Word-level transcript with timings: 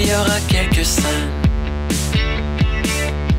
Il 0.00 0.06
y 0.06 0.14
aura 0.14 0.38
quelques 0.46 0.84
scènes 0.84 1.28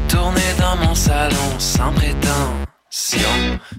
tournées 0.09 0.53
dans 0.59 0.75
mon 0.85 0.93
salon 0.93 1.57
sans 1.57 1.93
prétention. 1.93 2.68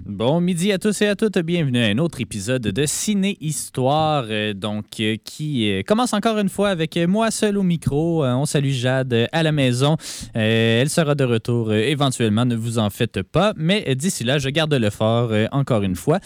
Bon 0.07 0.41
midi 0.41 0.71
à 0.71 0.79
tous 0.79 1.03
et 1.03 1.09
à 1.09 1.17
toutes. 1.17 1.39
Bienvenue 1.39 1.83
à 1.83 1.87
un 1.87 1.99
autre 1.99 2.21
épisode 2.21 2.63
de 2.63 2.87
Ciné 2.87 3.37
Histoire, 3.41 4.27
euh, 4.29 4.55
donc 4.55 5.01
euh, 5.01 5.17
qui 5.25 5.69
euh, 5.69 5.83
commence 5.83 6.13
encore 6.13 6.39
une 6.39 6.49
fois 6.49 6.69
avec 6.69 6.97
moi 6.97 7.33
seul 7.33 7.59
au 7.59 7.65
micro. 7.65 8.25
On 8.25 8.47
salue 8.47 8.71
Jade 8.71 9.29
à 9.33 9.43
la 9.43 9.51
maison. 9.51 9.97
Elle 10.35 10.89
sera 10.91 11.17
de 11.17 11.25
retour 11.25 11.73
éventuellement, 11.73 12.45
ne 12.45 12.55
vous 12.55 12.79
en 12.79 12.89
faites 12.89 13.23
pas. 13.23 13.53
Mais 13.57 13.97
d'ici 13.97 14.23
là, 14.23 14.39
je 14.39 14.49
garde 14.49 14.75
le 14.75 14.91
fort 14.91 15.33
encore 15.51 15.83
une 15.83 15.97
fois. 15.97 16.21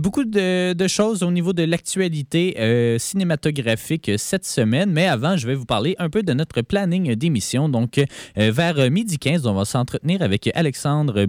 Beaucoup 0.00 0.24
de, 0.24 0.88
choses 0.88 1.22
au 1.22 1.30
niveau 1.30 1.52
de 1.52 1.64
l'actualité 1.64 2.96
cinématographique 2.98 4.12
cette 4.16 4.46
semaine. 4.46 4.90
Mais 4.90 5.06
avant, 5.06 5.36
je 5.36 5.46
vais 5.46 5.54
vous 5.54 5.66
parler 5.66 5.94
un 5.98 6.08
peu 6.08 6.22
de 6.22 6.32
notre 6.32 6.62
planning 6.62 7.14
d'émission. 7.14 7.68
Donc, 7.68 8.02
vers 8.36 8.90
midi 8.90 9.18
15, 9.18 9.46
on 9.46 9.54
va 9.54 9.64
s'entretenir 9.64 10.22
avec 10.22 10.50
Alexandre 10.54 11.26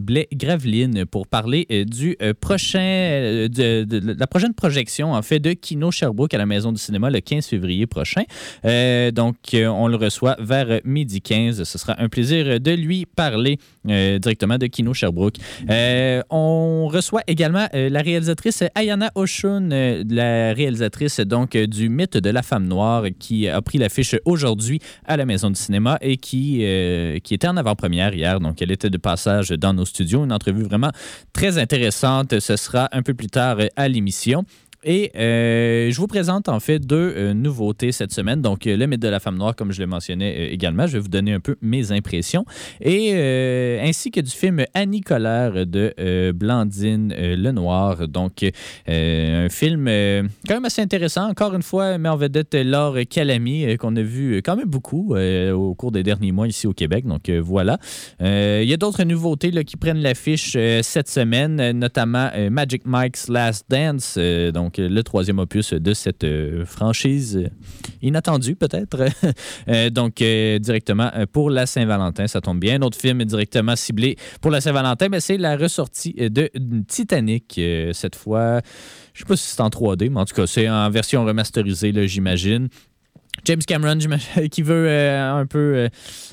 Pour 1.10 1.28
parler 1.28 1.66
euh, 1.72 1.86
du 1.86 2.16
euh, 2.22 2.34
prochain, 2.40 2.80
euh, 2.80 3.48
de, 3.48 4.14
la 4.18 4.28
prochaine 4.28 4.54
projection, 4.54 5.14
en 5.14 5.22
fait, 5.22 5.40
de 5.40 5.54
Kino 5.54 5.92
Sherbrooke 5.92 6.34
à 6.34 6.38
la 6.38 6.46
Maison 6.46 6.72
du 6.72 6.78
cinéma 6.78 7.10
le 7.10 7.20
15 7.20 7.48
février 7.48 7.88
prochain. 7.88 8.24
Donc, 8.64 9.36
on 9.54 9.88
le 9.88 9.96
reçoit 9.96 10.36
vers 10.40 10.82
midi 10.84 11.22
15. 11.22 11.64
Ce 11.64 11.78
sera 11.78 12.00
un 12.02 12.10
plaisir 12.10 12.60
de 12.60 12.72
lui 12.72 13.06
parler 13.06 13.60
euh, 13.90 14.20
directement 14.20 14.58
de 14.58 14.68
Kino 14.68 14.94
Sherbrooke. 14.94 15.36
Euh, 15.70 16.22
on 16.30 16.88
reçoit 16.88 17.22
également 17.28 17.68
euh, 17.74 17.90
la 17.90 18.02
réalisatrice 18.02 18.64
Ayana 18.76 19.12
Oshun, 19.16 19.70
la 19.70 20.54
réalisatrice 20.54 21.20
donc 21.20 21.56
du 21.56 21.90
mythe 21.90 22.18
de 22.18 22.30
la 22.30 22.42
femme 22.42 22.68
noire 22.68 23.06
qui 23.20 23.48
a 23.48 23.62
pris 23.62 23.78
l'affiche 23.78 24.16
aujourd'hui 24.26 24.80
à 25.06 25.18
la 25.18 25.26
Maison 25.26 25.50
du 25.50 25.60
cinéma 25.60 25.98
et 26.02 26.18
qui, 26.18 26.66
qui 27.24 27.34
était 27.34 27.48
en 27.48 27.58
avant-première 27.58 28.14
hier. 28.14 28.40
Donc, 28.40 28.62
elle 28.62 28.72
était 28.72 28.90
de 28.90 28.98
passage 28.98 29.50
dans 29.50 29.74
nos 29.74 29.86
studios. 29.86 30.24
Une 30.24 30.34
entrevue 30.34 30.64
vraiment 30.64 30.92
très 31.34 31.58
intéressante. 31.58 32.40
Ce 32.40 32.56
sera 32.56 32.90
un 32.92 33.02
peu 33.02 33.14
plus 33.14 33.28
tard 33.28 33.58
à 33.76 33.88
l'émission. 33.88 34.46
Et 34.86 35.12
euh, 35.18 35.90
je 35.90 36.00
vous 36.00 36.06
présente 36.06 36.48
en 36.48 36.60
fait 36.60 36.80
deux 36.80 37.14
euh, 37.18 37.34
nouveautés 37.34 37.92
cette 37.92 38.14
semaine. 38.14 38.42
Donc, 38.42 38.68
euh, 38.68 38.78
le 38.78 38.86
mythe 38.86 39.02
de 39.02 39.08
la 39.08 39.20
femme 39.20 39.36
noire, 39.36 39.56
comme 39.56 39.72
je 39.72 39.82
le 39.82 39.88
mentionnais 39.88 40.50
également. 40.52 40.86
Je 40.86 40.94
vais 40.94 41.00
vous 41.00 41.08
donner 41.08 41.34
un 41.34 41.40
peu 41.40 41.56
mes 41.62 41.92
impressions. 41.92 42.46
Et 42.82 43.14
ainsi 43.82 44.12
que 44.12 44.22
du 44.22 44.30
film 44.30 44.64
Annie 44.76 45.02
Colère 45.02 45.66
de 45.66 46.32
Blandine 46.34 47.14
Lenoir. 47.14 48.08
Donc, 48.08 48.46
un 48.88 49.50
film 49.50 49.86
quand 50.48 50.54
même 50.54 50.66
assez 50.66 50.82
intéressant. 50.82 51.30
Encore 51.30 51.56
une 51.56 51.64
fois, 51.64 51.98
met 51.98 52.10
en 52.10 52.18
vedette 52.18 52.54
Laure 52.54 52.98
Calamy, 53.10 53.78
qu'on 53.78 53.96
a 53.96 54.02
vu 54.02 54.38
quand 54.44 54.56
même 54.56 54.70
beaucoup 54.70 55.16
au 55.16 55.74
cours 55.74 55.92
des 55.92 56.04
derniers 56.04 56.32
mois 56.32 56.48
ici 56.48 56.68
au 56.68 56.74
Québec. 56.74 57.06
Donc, 57.06 57.30
voilà. 57.30 57.80
Il 58.20 58.68
y 58.68 58.74
a 58.74 58.78
d'autres 58.78 59.04
nouveautés 59.04 59.52
qui 59.64 59.78
prennent 59.78 60.02
l'affiche 60.02 60.58
cette 60.82 61.10
semaine, 61.10 61.72
notamment 61.72 62.30
Magic 62.52 62.84
Mike's 62.86 63.30
Last 63.30 63.66
Dance, 63.70 64.18
euh, 64.18 64.52
le 64.78 65.02
troisième 65.04 65.40
opus 65.40 65.74
de 65.74 65.94
cette 65.94 66.24
euh, 66.24 66.66
franchise 66.66 67.50
inattendue 68.02 68.56
peut-être. 68.56 69.06
Euh, 69.68 69.90
donc 69.90 70.22
euh, 70.22 70.60
directement 70.60 71.12
pour 71.32 71.50
la 71.50 71.66
Saint-Valentin, 71.66 72.28
ça 72.28 72.42
tombe 72.42 72.60
bien. 72.60 72.76
Un 72.76 72.82
autre 72.82 72.98
film 72.98 73.24
directement 73.24 73.76
ciblé 73.76 74.16
pour 74.42 74.52
la 74.52 74.62
Saint-Valentin, 74.62 75.10
mais 75.10 75.20
c'est 75.20 75.38
la 75.38 75.58
ressortie 75.58 76.14
de 76.14 76.50
Titanic 76.88 77.60
cette 77.94 78.16
fois. 78.16 78.62
Je 79.14 79.20
sais 79.20 79.26
pas 79.26 79.36
si 79.36 79.50
c'est 79.50 79.62
en 79.62 79.70
3D, 79.70 80.10
mais 80.10 80.20
en 80.20 80.26
tout 80.26 80.36
cas, 80.36 80.46
c'est 80.46 80.70
en 80.70 80.90
version 80.90 81.26
remasterisée, 81.26 82.08
j'imagine. 82.08 82.70
James 83.44 83.62
Cameron, 83.68 84.00
qui 84.52 84.62
veut 84.62 84.88
euh, 84.88 85.32
un 85.42 85.46
peu 85.46 85.60
euh, 85.76 85.90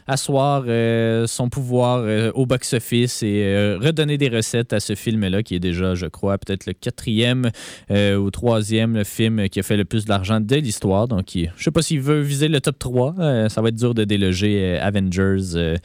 asseoir 0.06 0.64
euh, 0.66 1.26
son 1.26 1.48
pouvoir 1.48 2.04
au 2.34 2.46
box-office 2.46 3.22
et 3.22 3.76
redonner 3.80 4.16
des 4.18 4.28
recettes 4.28 4.72
à 4.72 4.80
ce 4.80 4.94
film-là, 4.94 5.42
qui 5.42 5.54
est 5.54 5.60
déjà, 5.60 5.94
je 5.94 6.06
crois, 6.06 6.38
peut-être 6.38 6.66
le 6.66 6.72
quatrième 6.72 7.50
ou 7.90 8.30
troisième 8.30 9.04
film 9.04 9.48
qui 9.48 9.60
a 9.60 9.62
fait 9.62 9.76
le 9.76 9.84
plus 9.84 10.04
d'argent 10.04 10.40
de 10.40 10.56
l'histoire. 10.56 11.08
Donc, 11.08 11.34
il- 11.34 11.52
je 11.56 11.64
sais 11.64 11.70
pas 11.70 11.82
s'il 11.82 12.00
veut 12.00 12.20
viser 12.20 12.48
le 12.48 12.60
top 12.60 12.78
3. 12.78 13.14
euh, 13.18 13.48
ça 13.48 13.60
va 13.60 13.68
être 13.68 13.76
dur 13.76 13.94
de 13.94 14.04
déloger 14.04 14.78
Avengers 14.78 15.76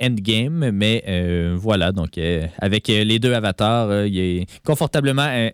Endgame, 0.00 0.70
mais 0.72 1.04
voilà. 1.56 1.92
Donc, 1.92 2.18
avec 2.58 2.88
les 2.88 3.18
deux 3.18 3.32
avatars, 3.32 4.06
il 4.06 4.18
est 4.18 4.46
confortablement 4.64 5.48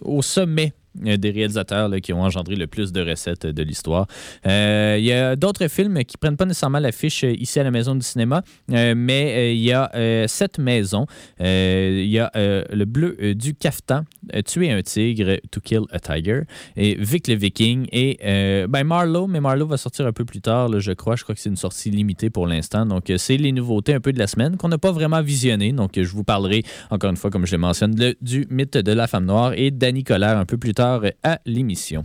au 0.00 0.22
sommet 0.22 0.72
des 0.94 1.30
réalisateurs 1.30 1.90
qui 2.02 2.12
ont 2.12 2.22
engendré 2.22 2.56
le 2.56 2.66
plus 2.66 2.92
de 2.92 3.00
recettes 3.00 3.46
de 3.46 3.62
l'histoire. 3.62 4.06
Euh, 4.46 4.96
Il 4.98 5.04
y 5.04 5.12
a 5.12 5.36
d'autres 5.36 5.68
films 5.68 6.04
qui 6.04 6.16
prennent 6.16 6.36
pas 6.36 6.44
nécessairement 6.44 6.78
l'affiche 6.78 7.24
euh, 7.24 7.32
ici 7.32 7.58
à 7.60 7.64
la 7.64 7.70
Maison 7.70 7.94
du 7.94 8.02
cinéma, 8.02 8.42
euh, 8.70 8.94
mais 8.96 9.34
euh, 9.36 9.52
il 9.52 9.60
y 9.60 9.72
a 9.72 9.90
euh, 9.94 10.26
maisons. 10.58 11.06
Euh, 11.40 12.02
Il 12.04 12.10
y 12.10 12.18
a 12.18 12.30
euh, 12.36 12.64
Le 12.70 12.84
bleu 12.84 13.16
euh, 13.22 13.34
du 13.34 13.54
caftan, 13.54 14.02
euh, 14.34 14.42
Tuer 14.42 14.70
un 14.70 14.82
tigre, 14.82 15.38
To 15.50 15.60
kill 15.60 15.82
a 15.90 15.98
tiger, 15.98 16.42
et 16.76 16.96
Vic 16.98 17.28
le 17.28 17.34
Viking, 17.34 17.86
et 17.92 18.18
euh, 18.24 18.66
ben 18.66 18.84
Marlowe, 18.84 19.26
mais 19.26 19.40
Marlowe 19.40 19.68
va 19.68 19.76
sortir 19.76 20.06
un 20.06 20.12
peu 20.12 20.24
plus 20.24 20.40
tard, 20.40 20.80
je 20.80 20.92
crois. 20.92 21.16
Je 21.16 21.22
crois 21.22 21.34
que 21.34 21.40
c'est 21.40 21.50
une 21.50 21.56
sortie 21.56 21.90
limitée 21.90 22.30
pour 22.30 22.46
l'instant. 22.46 22.84
Donc, 22.86 23.08
euh, 23.10 23.16
c'est 23.18 23.36
les 23.36 23.52
nouveautés 23.52 23.94
un 23.94 24.00
peu 24.00 24.12
de 24.12 24.18
la 24.18 24.26
semaine 24.26 24.56
qu'on 24.56 24.68
n'a 24.68 24.78
pas 24.78 24.92
vraiment 24.92 25.22
visionnées. 25.22 25.72
Donc, 25.72 25.96
euh, 25.96 26.04
je 26.04 26.12
vous 26.12 26.24
parlerai, 26.24 26.62
encore 26.90 27.10
une 27.10 27.16
fois, 27.16 27.30
comme 27.30 27.46
je 27.46 27.52
le 27.52 27.58
mentionne, 27.58 27.94
du 28.20 28.46
mythe 28.50 28.76
de 28.76 28.92
la 28.92 29.06
femme 29.06 29.26
noire 29.26 29.52
et 29.56 29.70
d'Annie 29.70 30.04
Colère 30.04 30.36
un 30.38 30.44
peu 30.44 30.58
plus 30.58 30.74
tard 30.74 30.81
à 31.22 31.38
l'émission. 31.46 32.04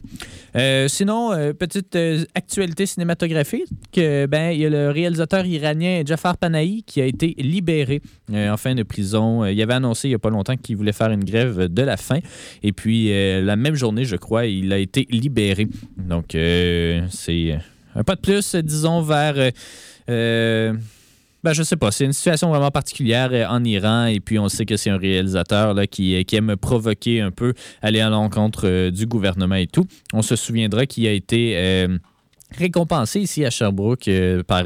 Euh, 0.56 0.88
sinon, 0.88 1.32
euh, 1.32 1.54
petite 1.54 1.96
euh, 1.96 2.24
actualité 2.36 2.86
cinématographique, 2.86 3.70
ben, 3.96 4.52
il 4.52 4.60
y 4.60 4.66
a 4.66 4.70
le 4.70 4.92
réalisateur 4.92 5.46
iranien 5.46 6.04
Jafar 6.06 6.38
Panahi 6.38 6.84
qui 6.84 7.02
a 7.02 7.06
été 7.06 7.36
libéré 7.38 8.02
en 8.32 8.58
fin 8.58 8.76
de 8.76 8.84
prison. 8.84 9.46
Il 9.46 9.62
avait 9.62 9.74
annoncé 9.74 10.08
il 10.08 10.12
n'y 10.12 10.16
a 10.16 10.20
pas 10.20 10.30
longtemps 10.30 10.56
qu'il 10.56 10.78
voulait 10.78 10.94
faire 10.94 11.12
une 11.12 11.24
grève 11.24 11.66
de 11.66 11.82
la 11.82 11.98
faim. 11.98 12.20
Et 12.64 12.74
puis, 12.74 13.10
la 13.10 13.56
même 13.56 13.76
journée, 13.76 14.06
je 14.06 14.16
crois, 14.16 14.46
il 14.46 14.72
a 14.72 14.78
été 14.78 15.08
libéré. 15.10 15.68
Donc, 15.98 16.28
c'est 16.32 17.58
un 17.96 18.04
pas 18.04 18.16
de 18.16 18.22
plus, 18.22 18.56
disons, 18.56 19.02
vers... 19.02 19.52
ben, 21.44 21.54
je 21.54 21.64
sais 21.64 21.76
pas. 21.76 21.92
C'est 21.92 22.06
une 22.06 22.14
situation 22.14 22.50
vraiment 22.50 22.72
particulière 22.72 23.30
euh, 23.32 23.46
en 23.48 23.64
Iran. 23.64 24.06
Et 24.06 24.20
puis, 24.20 24.40
on 24.40 24.50
sait 24.50 24.66
que 24.66 24.78
c'est 24.78 24.90
un 24.90 24.98
réalisateur 24.98 25.74
là, 25.74 25.88
qui, 25.88 26.16
euh, 26.16 26.38
aime 26.38 26.56
provoquer 26.56 27.22
un 27.22 27.32
peu, 27.32 27.54
aller 27.82 28.00
à 28.00 28.10
l'encontre 28.10 28.68
euh, 28.68 28.92
du 28.92 29.06
gouvernement 29.06 29.56
et 29.56 29.68
tout. 29.68 29.86
On 30.14 30.22
se 30.22 30.36
souviendra 30.36 30.86
qu'il 30.86 31.08
a 31.08 31.12
été. 31.12 31.88
récompensé 32.58 33.20
ici 33.20 33.44
à 33.44 33.50
Sherbrooke 33.50 34.10
par 34.48 34.64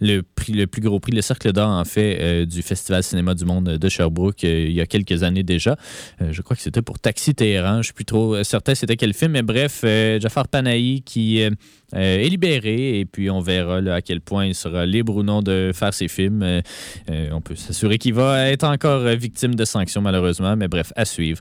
le 0.00 0.22
le 0.52 0.66
plus 0.66 0.82
gros 0.82 1.00
prix 1.00 1.12
le 1.12 1.22
cercle 1.22 1.52
d'or 1.52 1.68
en 1.68 1.84
fait 1.84 2.18
euh, 2.20 2.46
du 2.46 2.62
festival 2.62 3.02
cinéma 3.02 3.34
du 3.34 3.44
monde 3.44 3.64
de 3.64 3.88
Sherbrooke 3.88 4.44
euh, 4.44 4.66
il 4.68 4.72
y 4.72 4.80
a 4.80 4.86
quelques 4.86 5.22
années 5.22 5.42
déjà. 5.42 5.76
Euh, 6.20 6.32
je 6.32 6.42
crois 6.42 6.56
que 6.56 6.62
c'était 6.62 6.82
pour 6.82 6.98
Taxi 6.98 7.34
Téhéran 7.34 7.78
je 7.78 7.86
suis 7.86 7.94
plus 7.94 8.04
trop 8.04 8.42
certain 8.44 8.74
c'était 8.74 8.96
quel 8.96 9.14
film 9.14 9.32
mais 9.32 9.42
bref 9.42 9.84
Jafar 10.20 10.48
Panahi 10.48 11.02
qui 11.02 11.38
est 11.38 11.50
libéré 11.94 13.00
et 13.00 13.04
puis 13.04 13.30
on 13.30 13.40
verra 13.40 13.76
à 13.76 14.02
quel 14.02 14.20
point 14.20 14.46
il 14.46 14.54
sera 14.54 14.86
libre 14.86 15.16
ou 15.16 15.22
non 15.22 15.42
de 15.42 15.70
faire 15.74 15.94
ses 15.94 16.08
films. 16.08 16.62
On 17.08 17.40
peut 17.40 17.54
s'assurer 17.54 17.98
qu'il 17.98 18.14
va 18.14 18.48
être 18.48 18.64
encore 18.64 19.04
victime 19.16 19.54
de 19.54 19.64
sanctions 19.64 20.00
malheureusement 20.00 20.56
mais 20.56 20.68
bref 20.68 20.92
à 20.96 21.04
suivre. 21.04 21.40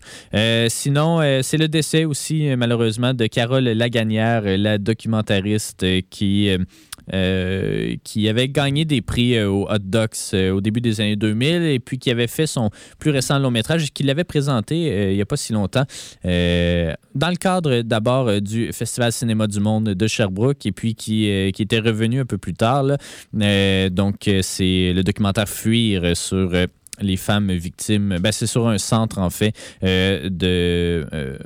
Sinon, 0.68 1.42
c'est 1.42 1.58
le 1.58 1.68
décès 1.68 2.06
aussi, 2.06 2.56
malheureusement, 2.56 3.14
de 3.14 3.26
Carole 3.28 3.64
Lagagnère, 3.64 4.44
la 4.58 4.78
documentariste 4.78 5.86
qui, 6.10 6.50
euh, 7.14 7.96
qui 8.04 8.28
avait 8.28 8.48
gagné 8.50 8.86
des 8.86 9.02
prix 9.02 9.38
euh, 9.38 9.50
au 9.50 9.68
Hot 9.70 9.78
Docs 9.80 10.34
euh, 10.34 10.52
au 10.52 10.62
début 10.62 10.82
des 10.82 11.02
années 11.02 11.16
2000 11.16 11.64
et 11.64 11.80
puis 11.80 12.00
qui 12.00 12.10
avait 12.10 12.28
fait 12.28 12.48
son 12.48 12.70
plus 13.00 13.12
récent 13.12 13.38
long 13.40 13.52
métrage 13.52 13.92
qu'il 13.92 14.10
avait 14.10 14.24
présenté 14.24 15.12
il 15.12 15.16
n'y 15.16 15.22
a 15.22 15.26
pas 15.26 15.38
si 15.38 15.54
longtemps 15.54 15.86
dans 16.24 17.30
le 17.30 17.36
cadre 17.36 17.82
d'abord 17.82 18.42
du 18.42 18.72
Festival 18.74 19.12
Cinéma 19.12 19.48
du 19.48 19.60
Monde 19.60 19.90
de 19.90 20.08
Sherbrooke 20.08 20.66
et 20.66 20.72
puis 20.72 20.96
qui, 20.96 21.52
qui 21.54 21.62
était 21.62 21.80
revenu 21.80 22.22
un 22.22 22.26
peu 22.26 22.38
plus 22.38 22.54
tard. 22.54 22.86
donc, 23.34 24.30
c'est 24.42 24.94
le 24.94 25.02
documentaire 25.04 25.48
Fuir 25.48 26.16
sur... 26.18 26.52
les 27.02 27.18
femmes 27.18 27.52
victimes, 27.52 28.18
ben, 28.20 28.32
c'est 28.32 28.48
sur 28.48 28.68
un 28.68 28.78
centre 28.78 29.20
en 29.20 29.30
fait 29.30 29.54
euh, 29.84 31.44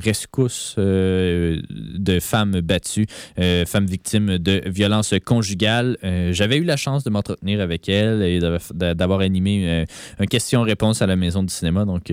de 0.00 0.06
euh, 0.06 0.10
rescousse 0.10 0.74
de 0.76 2.20
femmes 2.20 2.60
battues, 2.60 3.06
femmes 3.66 3.86
victimes 3.86 4.38
de 4.38 4.62
violences 4.66 5.14
conjugales. 5.24 5.96
J'avais 6.32 6.56
eu 6.56 6.64
la 6.64 6.76
chance 6.76 7.04
de 7.04 7.10
m'entretenir 7.10 7.60
avec 7.60 7.88
elle 7.88 8.22
et 8.22 8.40
d'avoir 8.74 9.20
animé 9.20 9.84
un 10.18 10.26
question-réponse 10.26 11.02
à 11.02 11.06
la 11.06 11.16
Maison 11.16 11.42
du 11.42 11.52
cinéma. 11.52 11.84
Donc, 11.84 12.12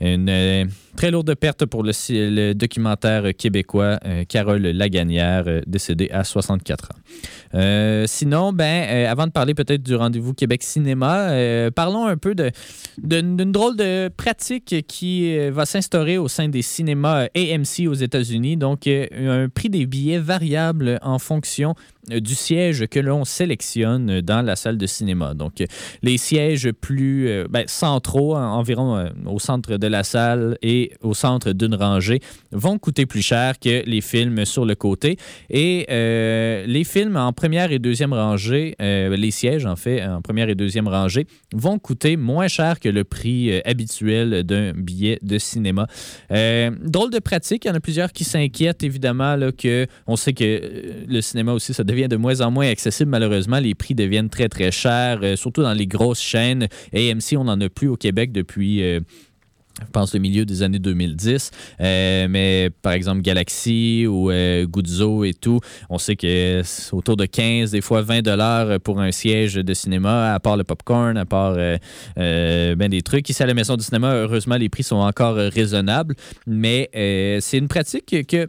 une 0.00 0.68
très 0.96 1.10
lourde 1.10 1.34
perte 1.34 1.66
pour 1.66 1.82
le, 1.82 2.52
documentaire 2.54 3.34
québécois 3.36 3.98
Carole 4.28 4.62
Laganière, 4.62 5.44
décédée 5.66 6.10
à 6.10 6.24
64 6.24 6.90
ans. 6.90 8.06
sinon, 8.06 8.52
ben, 8.52 9.06
avant 9.06 9.26
de 9.26 9.32
parler 9.32 9.54
peut-être 9.54 9.82
du 9.82 9.94
rendez-vous 9.94 10.34
Québec 10.34 10.62
Cinéma, 10.62 11.30
parlons 11.74 12.06
un 12.06 12.16
peu 12.16 12.34
d'une 12.98 13.52
drôle 13.52 13.76
de 13.76 14.08
pratique 14.08 14.86
qui 14.86 15.36
euh, 15.36 15.50
va 15.50 15.66
s'instaurer 15.66 16.18
au 16.18 16.28
sein 16.28 16.48
des 16.48 16.62
cinémas 16.62 17.23
AMC 17.34 17.88
aux 17.88 17.94
États-Unis. 17.94 18.56
Donc, 18.56 18.86
euh, 18.86 19.44
un 19.44 19.48
prix 19.48 19.70
des 19.70 19.86
billets 19.86 20.18
variable 20.18 20.98
en 21.02 21.18
fonction 21.18 21.70
euh, 21.70 21.93
du 22.08 22.34
siège 22.34 22.86
que 22.86 23.00
l'on 23.00 23.24
sélectionne 23.24 24.20
dans 24.20 24.42
la 24.42 24.56
salle 24.56 24.78
de 24.78 24.86
cinéma. 24.86 25.34
Donc, 25.34 25.64
les 26.02 26.18
sièges 26.18 26.70
plus 26.72 27.44
ben, 27.48 27.64
centraux, 27.66 28.36
environ 28.36 29.08
au 29.26 29.38
centre 29.38 29.76
de 29.76 29.86
la 29.86 30.04
salle 30.04 30.58
et 30.62 30.92
au 31.02 31.14
centre 31.14 31.52
d'une 31.52 31.74
rangée, 31.74 32.20
vont 32.52 32.78
coûter 32.78 33.06
plus 33.06 33.22
cher 33.22 33.58
que 33.58 33.84
les 33.84 34.00
films 34.00 34.44
sur 34.44 34.64
le 34.64 34.74
côté. 34.74 35.16
Et 35.50 35.86
les 35.88 36.84
films 36.84 37.16
en 37.16 37.32
première 37.32 37.72
et 37.72 37.78
deuxième 37.78 38.12
rangée, 38.12 38.74
les 38.78 39.30
sièges 39.30 39.66
en 39.66 39.76
fait 39.76 40.02
en 40.02 40.22
première 40.22 40.48
et 40.48 40.54
deuxième 40.54 40.88
rangée, 40.88 41.26
vont 41.52 41.78
coûter 41.78 42.16
moins 42.16 42.48
cher 42.48 42.80
que 42.80 42.88
le 42.88 43.04
prix 43.04 43.50
euh, 43.50 43.60
habituel 43.64 44.44
d'un 44.44 44.72
billet 44.72 45.18
de 45.22 45.38
cinéma. 45.38 45.86
Euh, 46.30 46.70
drôle 46.82 47.10
de 47.10 47.18
pratique, 47.18 47.64
il 47.64 47.68
y 47.68 47.70
en 47.70 47.74
a 47.74 47.80
plusieurs 47.80 48.12
qui 48.12 48.24
s'inquiètent 48.24 48.82
évidemment 48.82 49.36
là, 49.36 49.52
que 49.52 49.86
on 50.06 50.16
sait 50.16 50.32
que 50.32 50.44
euh, 50.44 51.04
le 51.06 51.20
cinéma 51.20 51.52
aussi 51.52 51.74
ça 51.74 51.84
devient 51.94 52.08
de 52.08 52.16
moins 52.16 52.40
en 52.40 52.50
moins 52.50 52.68
accessible 52.68 53.10
malheureusement, 53.10 53.58
les 53.58 53.74
prix 53.74 53.94
deviennent 53.94 54.30
très 54.30 54.48
très 54.48 54.70
chers, 54.70 55.20
surtout 55.36 55.62
dans 55.62 55.72
les 55.72 55.86
grosses 55.86 56.20
chaînes. 56.20 56.68
AMC, 56.94 57.36
on 57.36 57.44
n'en 57.44 57.60
a 57.60 57.68
plus 57.68 57.88
au 57.88 57.96
Québec 57.96 58.32
depuis 58.32 58.82
je 59.80 59.90
pense 59.90 60.14
le 60.14 60.20
milieu 60.20 60.44
des 60.44 60.62
années 60.62 60.78
2010. 60.78 61.50
Euh, 61.80 62.26
mais 62.28 62.70
par 62.82 62.92
exemple, 62.92 63.22
Galaxy 63.22 64.06
ou 64.06 64.30
euh, 64.30 64.66
Guzzo 64.66 65.24
et 65.24 65.34
tout, 65.34 65.60
on 65.90 65.98
sait 65.98 66.16
que 66.16 66.62
c'est 66.64 66.94
autour 66.94 67.16
de 67.16 67.26
15, 67.26 67.72
des 67.72 67.80
fois 67.80 68.02
20 68.02 68.22
dollars 68.22 68.80
pour 68.80 69.00
un 69.00 69.10
siège 69.10 69.54
de 69.54 69.74
cinéma, 69.74 70.32
à 70.34 70.40
part 70.40 70.56
le 70.56 70.64
popcorn, 70.64 71.16
à 71.16 71.24
part 71.24 71.56
euh, 71.56 72.76
ben 72.76 72.88
des 72.88 73.02
trucs. 73.02 73.28
Ici 73.28 73.42
à 73.42 73.46
la 73.46 73.54
Maison 73.54 73.76
du 73.76 73.84
cinéma, 73.84 74.14
heureusement, 74.14 74.56
les 74.56 74.68
prix 74.68 74.82
sont 74.82 74.96
encore 74.96 75.36
raisonnables. 75.36 76.14
Mais 76.46 76.88
c'est 77.40 77.58
une 77.58 77.68
pratique 77.68 78.26
que 78.26 78.48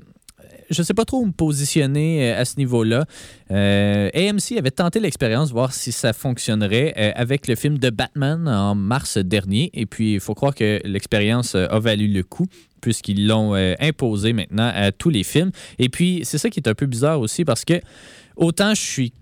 je 0.69 0.81
ne 0.81 0.85
sais 0.85 0.94
pas 0.94 1.06
trop 1.06 1.19
où 1.19 1.25
me 1.25 1.31
positionner 1.31 2.31
euh, 2.31 2.41
à 2.41 2.45
ce 2.45 2.57
niveau-là. 2.57 3.06
Euh, 3.51 4.09
AMC 4.13 4.57
avait 4.57 4.71
tenté 4.71 5.00
l'expérience, 5.00 5.51
voir 5.51 5.73
si 5.73 5.91
ça 5.91 6.13
fonctionnerait 6.13 6.94
euh, 6.97 7.12
avec 7.15 7.47
le 7.47 7.56
film 7.56 7.77
de 7.77 7.89
Batman 7.89 8.47
en 8.47 8.75
mars 8.75 9.17
dernier. 9.17 9.69
Et 9.73 9.85
puis, 9.85 10.13
il 10.13 10.19
faut 10.19 10.33
croire 10.33 10.56
que 10.56 10.81
l'expérience 10.83 11.56
a 11.56 11.79
valu 11.79 12.07
le 12.07 12.23
coup 12.23 12.47
puisqu'ils 12.81 13.25
l'ont 13.25 13.56
imposé 13.79 14.31
maintenant 14.31 14.71
à 14.75 14.91
tous 14.91 15.09
les 15.09 15.23
films. 15.23 15.50
Et 15.79 15.89
puis, 15.89 16.21
c'est 16.23 16.38
ça 16.38 16.51
qui 16.51 16.59
est 16.59 16.69
un 16.69 16.75
peu 16.75 16.85
bizarre 16.85 17.19
aussi 17.19 17.44
parce 17.44 17.65
que 17.65 17.81
autant 18.35 18.75
je 18.75 18.81
suis 18.81 19.13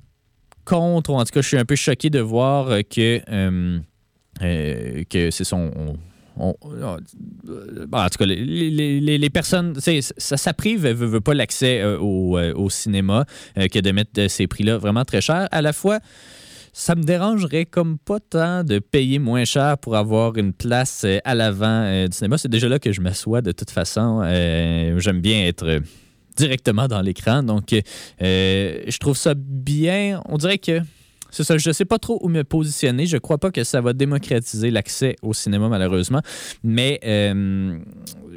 contre, 0.65 1.11
ou 1.11 1.13
en 1.13 1.23
tout 1.23 1.31
cas, 1.31 1.41
je 1.41 1.47
suis 1.47 1.57
un 1.57 1.63
peu 1.63 1.77
choqué 1.77 2.09
de 2.09 2.19
voir 2.19 2.79
que, 2.89 3.21
que 4.39 5.31
c'est 5.31 5.43
son 5.45 5.97
en 6.37 6.53
tout 6.53 8.17
cas, 8.17 8.25
les, 8.25 9.29
personnes, 9.29 9.75
ça, 9.79 10.37
ça 10.37 10.53
prive, 10.53 10.87
veut, 10.87 11.21
pas 11.21 11.33
l'accès 11.33 11.81
euh, 11.81 11.97
euh, 11.99 12.53
au, 12.55 12.69
cinéma 12.69 13.25
euh, 13.57 13.67
que 13.67 13.79
de 13.79 13.91
mettre 13.91 14.27
ces 14.29 14.47
prix-là 14.47 14.77
vraiment 14.77 15.05
très 15.05 15.21
chers. 15.21 15.47
À 15.51 15.61
la 15.61 15.73
fois, 15.73 15.99
ça 16.71 16.95
me 16.95 17.03
dérangerait 17.03 17.65
comme 17.65 17.99
pas 17.99 18.19
tant 18.19 18.63
de 18.63 18.79
payer 18.79 19.19
moins 19.19 19.45
cher 19.45 19.77
pour 19.77 19.95
avoir 19.95 20.37
une 20.37 20.53
place 20.53 21.05
à 21.23 21.35
l'avant 21.35 22.05
du 22.05 22.11
cinéma. 22.11 22.37
C'est 22.37 22.49
déjà 22.49 22.67
là 22.67 22.79
que 22.79 22.91
je 22.91 23.01
m'assois 23.01 23.41
de 23.41 23.51
toute 23.51 23.69
façon. 23.69 24.23
J'aime 24.97 25.21
bien 25.21 25.45
être 25.45 25.81
directement 26.35 26.87
dans 26.87 27.01
l'écran. 27.01 27.43
Donc, 27.43 27.75
je 28.19 28.97
trouve 28.97 29.17
ça 29.17 29.35
bien. 29.35 30.19
On 30.25 30.37
dirait 30.37 30.57
que 30.57 30.81
c'est 31.33 31.43
ça, 31.43 31.57
je 31.57 31.67
ne 31.67 31.73
sais 31.73 31.85
pas 31.85 31.97
trop 31.97 32.19
où 32.21 32.29
me 32.29 32.43
positionner. 32.43 33.07
Je 33.07 33.15
ne 33.15 33.19
crois 33.19 33.39
pas 33.39 33.49
que 33.49 33.63
ça 33.63 33.81
va 33.81 33.93
démocratiser 33.93 34.69
l'accès 34.69 35.15
au 35.23 35.33
cinéma, 35.33 35.67
malheureusement. 35.67 36.21
Mais 36.63 36.99
euh, 37.03 37.79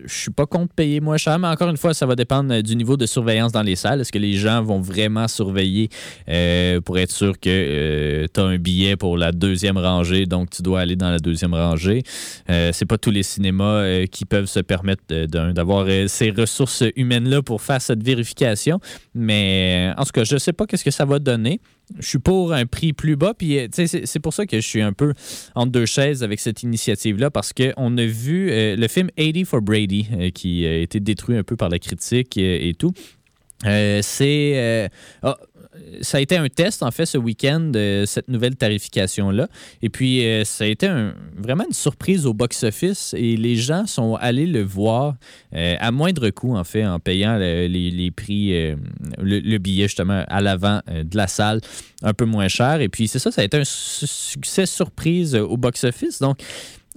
je 0.06 0.14
suis 0.14 0.31
pas 0.31 0.46
contre 0.46 0.72
payer 0.72 1.00
moins 1.00 1.19
cher. 1.19 1.38
Mais 1.38 1.48
encore 1.48 1.69
une 1.69 1.76
fois, 1.76 1.93
ça 1.93 2.06
va 2.06 2.14
dépendre 2.16 2.62
du 2.62 2.75
niveau 2.75 2.96
de 2.96 3.04
surveillance 3.04 3.52
dans 3.52 3.62
les 3.62 3.76
salles. 3.76 4.00
Est-ce 4.00 4.12
que 4.12 4.19
les 4.19 4.32
gens 4.32 4.62
vont 4.62 4.81
vraiment 4.81 5.28
surveiller 5.28 5.90
euh, 6.31 6.81
pour 6.81 6.98
être 6.98 7.10
sûr 7.10 7.38
que 7.38 7.50
euh, 7.50 8.26
tu 8.32 8.40
as 8.40 8.44
un 8.44 8.56
billet 8.56 8.96
pour 8.96 9.19
la 9.19 9.31
deuxième 9.31 9.76
rangée, 9.76 10.25
donc 10.25 10.49
tu 10.49 10.62
dois 10.62 10.81
aller 10.81 10.96
dans 10.96 11.10
la 11.10 11.19
deuxième 11.19 11.52
rangée? 11.52 12.02
Euh, 12.49 12.70
c'est 12.72 12.87
pas 12.87 12.96
tous 12.96 13.10
les 13.10 13.22
cinémas 13.22 14.06
qui 14.06 14.25
peuvent 14.25 14.46
se 14.46 14.60
permettre 14.60 15.02
d'avoir 15.26 15.87
ces 16.06 16.31
ressources 16.31 16.82
humaines-là 16.96 17.42
pour 17.42 17.60
faire 17.60 17.82
cette 17.82 18.02
vérification. 18.02 18.81
Mais 19.14 19.92
en 19.99 20.04
tout 20.04 20.12
cas, 20.12 20.25
je 20.25 20.38
sais 20.38 20.54
pas 20.54 20.64
qu'est-ce 20.64 20.84
que 20.84 20.90
ça 20.90 21.04
va 21.04 21.19
donner 21.19 21.60
je 21.98 22.06
suis 22.06 22.18
pour 22.18 22.52
un 22.52 22.66
prix 22.66 22.92
plus 22.92 23.16
bas. 23.16 23.34
Puis, 23.34 23.58
euh, 23.58 23.68
c'est 23.70 24.18
pour 24.20 24.34
ça 24.34 24.46
que 24.46 24.56
je 24.56 24.66
suis 24.66 24.82
un 24.82 24.92
peu 24.92 25.14
entre 25.54 25.72
deux 25.72 25.86
chaises 25.86 26.22
avec 26.22 26.40
cette 26.40 26.62
initiative-là, 26.62 27.30
parce 27.30 27.52
qu'on 27.52 27.96
a 27.96 28.04
vu 28.04 28.50
euh, 28.50 28.76
le 28.76 28.88
film 28.88 29.10
80 29.16 29.44
for 29.44 29.62
Brady, 29.62 30.08
euh, 30.12 30.30
qui 30.30 30.66
a 30.66 30.76
été 30.78 31.00
détruit 31.00 31.36
un 31.36 31.42
peu 31.42 31.56
par 31.56 31.68
la 31.68 31.78
critique 31.78 32.36
et, 32.36 32.74
tout. 32.78 32.92
c'est. 33.62 34.90
Ah, 35.22 35.36
ça 36.00 36.19
a 36.19 36.20
été 36.20 36.37
un 36.37 36.49
test, 36.49 36.82
en 36.82 36.90
fait, 36.90 37.06
ce 37.06 37.19
week-end, 37.19 37.61
de 37.61 38.05
cette 38.06 38.28
nouvelle 38.28 38.56
tarification-là. 38.56 39.49
Et 39.82 39.88
puis, 39.88 40.25
euh, 40.25 40.44
ça 40.44 40.64
a 40.64 40.67
été 40.67 40.88
vraiment 41.37 41.64
une 41.64 41.75
surprise 41.75 42.26
au 42.26 42.34
box-office 42.34 43.14
et 43.17 43.37
les 43.37 43.56
gens 43.56 43.87
sont 43.87 44.17
allés 44.17 44.46
le 44.46 44.62
voir 44.62 45.17
euh, 45.55 45.76
à 45.78 45.90
moindre 45.90 46.31
coût, 46.31 46.56
en 46.56 46.64
fait, 46.64 46.84
en 46.84 46.99
payant 46.99 47.37
les, 47.37 48.11
prix, 48.14 48.55
euh, 48.55 48.76
le, 49.19 49.58
billet, 49.58 49.84
justement, 49.84 50.25
à 50.28 50.40
l'avant 50.40 50.81
de 50.88 51.17
la 51.17 51.26
salle, 51.26 51.61
un 52.02 52.14
peu 52.14 52.25
moins 52.25 52.49
cher. 52.49 52.81
Et 52.81 52.88
puis, 52.88 53.08
c'est 53.08 53.19
ça, 53.19 53.31
ça 53.31 53.43
a 53.43 53.44
été 53.44 53.56
un 53.56 53.64
succès 53.64 54.67
surprise 54.67 55.34
au 55.34 55.56
box-office. 55.56 56.20
Donc, 56.20 56.38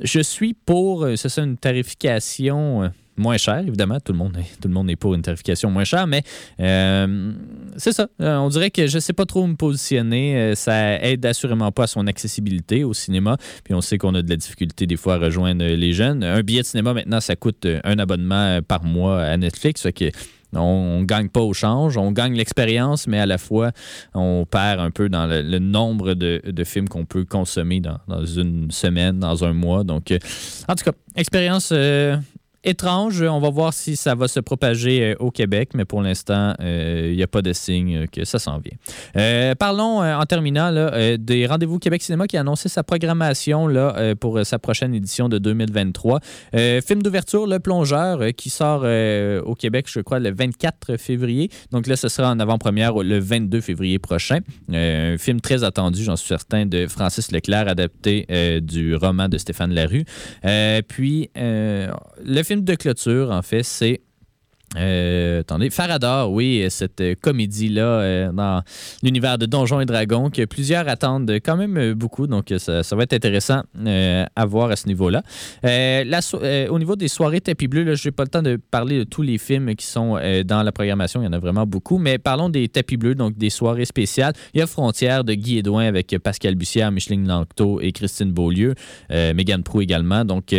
je 0.02 0.22
suis 0.22 0.54
pour, 0.54 1.08
c'est 1.16 1.30
ça, 1.30 1.44
une 1.44 1.58
tarification 1.58 2.92
moins 3.20 3.38
cher, 3.38 3.60
évidemment. 3.60 4.00
Tout 4.00 4.14
le 4.14 4.18
monde 4.18 4.38
est, 4.38 4.60
tout 4.60 4.68
le 4.68 4.74
monde 4.74 4.90
est 4.90 4.96
pour 4.96 5.14
une 5.14 5.22
tarification 5.22 5.70
moins 5.70 5.84
chère, 5.84 6.08
mais 6.08 6.24
euh, 6.60 7.34
c'est 7.78 7.92
ça. 7.92 8.08
Euh, 8.22 8.38
on 8.38 8.50
dirait 8.50 8.72
que 8.72 8.88
je 8.88 8.96
ne 8.96 9.00
sais 9.00 9.14
pas 9.14 9.26
trop 9.26 9.44
où 9.44 9.48
me 9.48 9.56
positionner. 9.56 10.38
Euh, 10.38 10.56
ça 10.56 11.02
aide 11.04 11.26
assurément 11.26 11.72
pas 11.72 11.84
à 11.84 11.88
son 11.88 12.08
accessibilité 12.08 12.84
au 12.84 12.94
cinéma. 12.94 13.38
Puis 13.64 13.74
on 13.74 13.82
sait 13.82 13.98
qu'on 13.98 14.16
a 14.16 14.22
de 14.22 14.30
la 14.30 14.38
difficulté 14.38 14.88
des 14.88 14.98
fois 14.98 15.16
à 15.16 15.18
rejoindre 15.18 15.64
les 15.64 15.94
jeunes. 15.94 16.24
Un 16.24 16.42
billet 16.42 16.62
de 16.62 16.68
cinéma, 16.68 16.94
maintenant, 16.94 17.20
ça 17.20 17.36
coûte 17.36 17.68
un 17.84 18.00
abonnement 18.00 18.60
par 18.68 18.84
mois 18.84 19.22
à 19.22 19.38
Netflix. 19.38 19.86
On 20.54 21.02
ne 21.02 21.06
gagne 21.06 21.30
pas 21.30 21.42
au 21.42 21.54
change, 21.54 21.98
on 21.98 22.12
gagne 22.12 22.34
l'expérience, 22.34 23.06
mais 23.06 23.20
à 23.20 23.28
la 23.28 23.38
fois, 23.38 23.72
on 24.16 24.48
perd 24.50 24.80
un 24.80 24.90
peu 24.90 25.08
dans 25.08 25.28
le, 25.28 25.60
nombre 25.60 26.16
de, 26.16 26.64
films 26.64 26.90
qu'on 26.90 27.06
peut 27.06 27.24
consommer 27.24 27.82
dans, 27.82 28.26
une 28.26 28.72
semaine, 28.72 29.20
dans 29.20 29.44
un 29.44 29.54
mois. 29.54 29.84
Donc, 29.84 30.12
en 30.68 30.76
tout 30.76 30.84
cas, 30.84 30.94
expérience 31.16 31.72
étrange. 32.70 33.24
On 33.24 33.40
va 33.40 33.50
voir 33.50 33.74
si 33.74 33.96
ça 33.96 34.14
va 34.14 34.28
se 34.28 34.40
propager 34.40 35.04
euh, 35.04 35.16
au 35.20 35.32
Québec, 35.32 35.72
mais 35.74 35.86
pour 35.86 36.02
l'instant, 36.02 36.54
il 36.60 36.66
euh, 36.66 37.16
n'y 37.16 37.24
a 37.24 37.28
pas 37.28 37.42
de 37.42 37.52
signe 37.52 38.08
que 38.08 38.26
ça 38.26 38.38
s'en 38.38 38.60
vient. 38.60 38.78
Euh, 39.18 39.56
parlons 39.56 40.02
en 40.02 40.26
terminant 40.26 40.72
des 41.18 41.48
Rendez-vous 41.48 41.80
Québec 41.80 42.04
Cinéma 42.04 42.28
qui 42.28 42.38
a 42.38 42.42
annoncé 42.42 42.70
sa 42.70 42.84
programmation 42.84 43.68
là, 43.68 44.16
pour 44.16 44.46
sa 44.46 44.60
prochaine 44.60 44.94
édition 44.94 45.30
de 45.30 45.38
2023. 45.40 46.20
film 46.86 47.02
d'ouverture, 47.02 47.48
Le 47.48 47.60
Plongeur, 47.60 48.20
qui 48.38 48.50
sort 48.50 48.84
au 49.46 49.56
Québec, 49.56 49.88
je 49.90 50.02
crois, 50.02 50.20
le 50.20 50.32
24 50.32 50.98
février. 50.98 51.50
Donc 51.72 51.88
là, 51.88 51.96
ce 51.96 52.08
sera 52.08 52.32
en 52.32 52.40
avant-première 52.40 52.94
le 52.98 53.20
22 53.20 53.62
février 53.62 54.00
prochain. 54.00 54.40
un 54.72 55.18
film 55.18 55.42
très 55.42 55.64
attendu, 55.64 56.04
j'en 56.04 56.16
suis 56.16 56.28
certain, 56.28 56.66
de 56.66 56.88
Francis 56.88 57.32
Leclerc, 57.32 57.68
adapté 57.68 58.28
du 58.62 58.96
roman 58.96 59.28
de 59.28 59.38
Stéphane 59.38 59.74
Larue. 59.74 60.06
puis, 60.88 61.30
le 61.36 62.44
film 62.44 62.59
de 62.64 62.76
clôture, 62.76 63.32
en 63.32 63.42
fait, 63.42 63.64
c'est 63.64 64.02
Euh, 64.78 65.40
attendez, 65.40 65.70
Faradar, 65.72 66.32
oui, 66.32 66.64
cette 66.70 67.02
euh, 67.02 67.16
comédie-là 67.20 67.82
euh, 67.82 68.32
dans 68.32 68.62
l'univers 69.02 69.40
de 69.40 69.48
Donjons 69.48 69.80
et 69.80 69.86
Dragons 69.86 70.30
que 70.30 70.46
plusieurs 70.46 70.88
attendent 70.88 71.32
quand 71.44 71.58
même 71.58 71.94
beaucoup, 71.94 72.28
donc 72.28 72.54
ça, 72.58 72.96
va 72.96 73.04
être 73.04 73.14
intéressant 73.14 73.64
à 74.36 74.46
voir 74.46 74.70
à 74.70 74.76
ce 74.76 74.88
niveau-là. 74.88 75.24
au 75.64 76.80
niveau 76.80 76.96
des 76.96 77.08
soirées 77.08 77.42
tapis 77.42 77.68
bleus, 77.68 77.96
je 77.96 78.08
n'ai 78.08 78.12
pas 78.12 78.24
le 78.24 78.30
temps 78.30 78.42
de 78.42 78.60
parler 78.70 79.00
de 79.00 79.04
tous 79.04 79.22
les 79.22 79.38
films 79.38 79.74
qui 79.76 79.86
sont 79.86 80.20
dans 80.46 80.64
la 80.64 80.72
programmation, 80.72 81.22
il 81.22 81.26
y 81.26 81.28
en 81.28 81.34
a 81.34 81.40
vraiment 81.40 81.66
beaucoup, 81.66 81.98
mais 81.98 82.18
parlons 82.18 82.50
des 82.50 82.68
tapis 82.68 82.98
bleus, 82.98 83.16
donc 83.16 83.38
des 83.38 83.50
soirées 83.50 83.86
spéciales. 83.86 84.34
Il 84.54 84.60
y 84.60 84.64
a 84.64 84.68
Frontières 84.68 85.24
de 85.24 85.34
Guy 85.34 85.60
Edouin 85.60 85.86
avec 85.86 86.16
Pascal 86.20 86.56
Bussière, 86.56 86.92
Micheline 86.92 87.28
Lanctot 87.28 87.80
et 87.82 87.92
Christine 87.92 88.32
Beaulieu, 88.32 88.76
Megan 89.10 89.64
Prou 89.64 89.82
également, 89.82 90.26
donc 90.26 90.54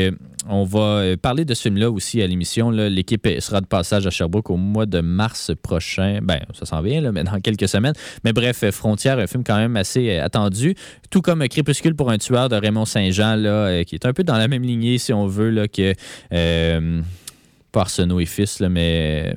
on 0.48 0.64
va 0.64 0.80
euh, 0.80 1.16
parler 1.16 1.44
de 1.44 1.54
ce 1.54 1.62
film-là 1.62 1.90
aussi 1.90 2.22
à 2.22 2.26
l'émission. 2.26 2.70
L'équipe 2.70 3.26
sera 3.40 3.60
de 3.60 3.66
passage 3.66 4.06
à 4.06 4.10
Sherbrooke 4.10 4.50
au 4.50 4.56
mois 4.56 4.86
de 4.86 5.00
mars 5.00 5.52
prochain. 5.62 6.20
Ben, 6.22 6.40
ça 6.58 6.66
s'en 6.66 6.80
vient, 6.82 7.12
mais 7.12 7.24
dans 7.24 7.40
quelques 7.40 7.68
semaines. 7.68 7.94
Mais 8.24 8.32
bref, 8.32 8.64
Frontière, 8.70 9.18
un 9.18 9.26
film 9.26 9.44
quand 9.44 9.56
même 9.56 9.76
assez 9.76 10.10
euh, 10.10 10.24
attendu. 10.24 10.74
Tout 11.10 11.20
comme 11.20 11.46
Crépuscule 11.46 11.94
pour 11.94 12.10
un 12.10 12.18
tueur 12.18 12.48
de 12.48 12.56
Raymond 12.56 12.84
Saint-Jean, 12.84 13.42
euh, 13.44 13.82
qui 13.84 13.94
est 13.94 14.06
un 14.06 14.12
peu 14.12 14.24
dans 14.24 14.36
la 14.36 14.48
même 14.48 14.62
lignée, 14.62 14.98
si 14.98 15.12
on 15.12 15.26
veut, 15.26 15.66
que. 15.66 15.94
Euh, 16.32 17.00
pas 17.72 17.86
et 17.98 18.26
Fils, 18.26 18.60
mais 18.60 19.32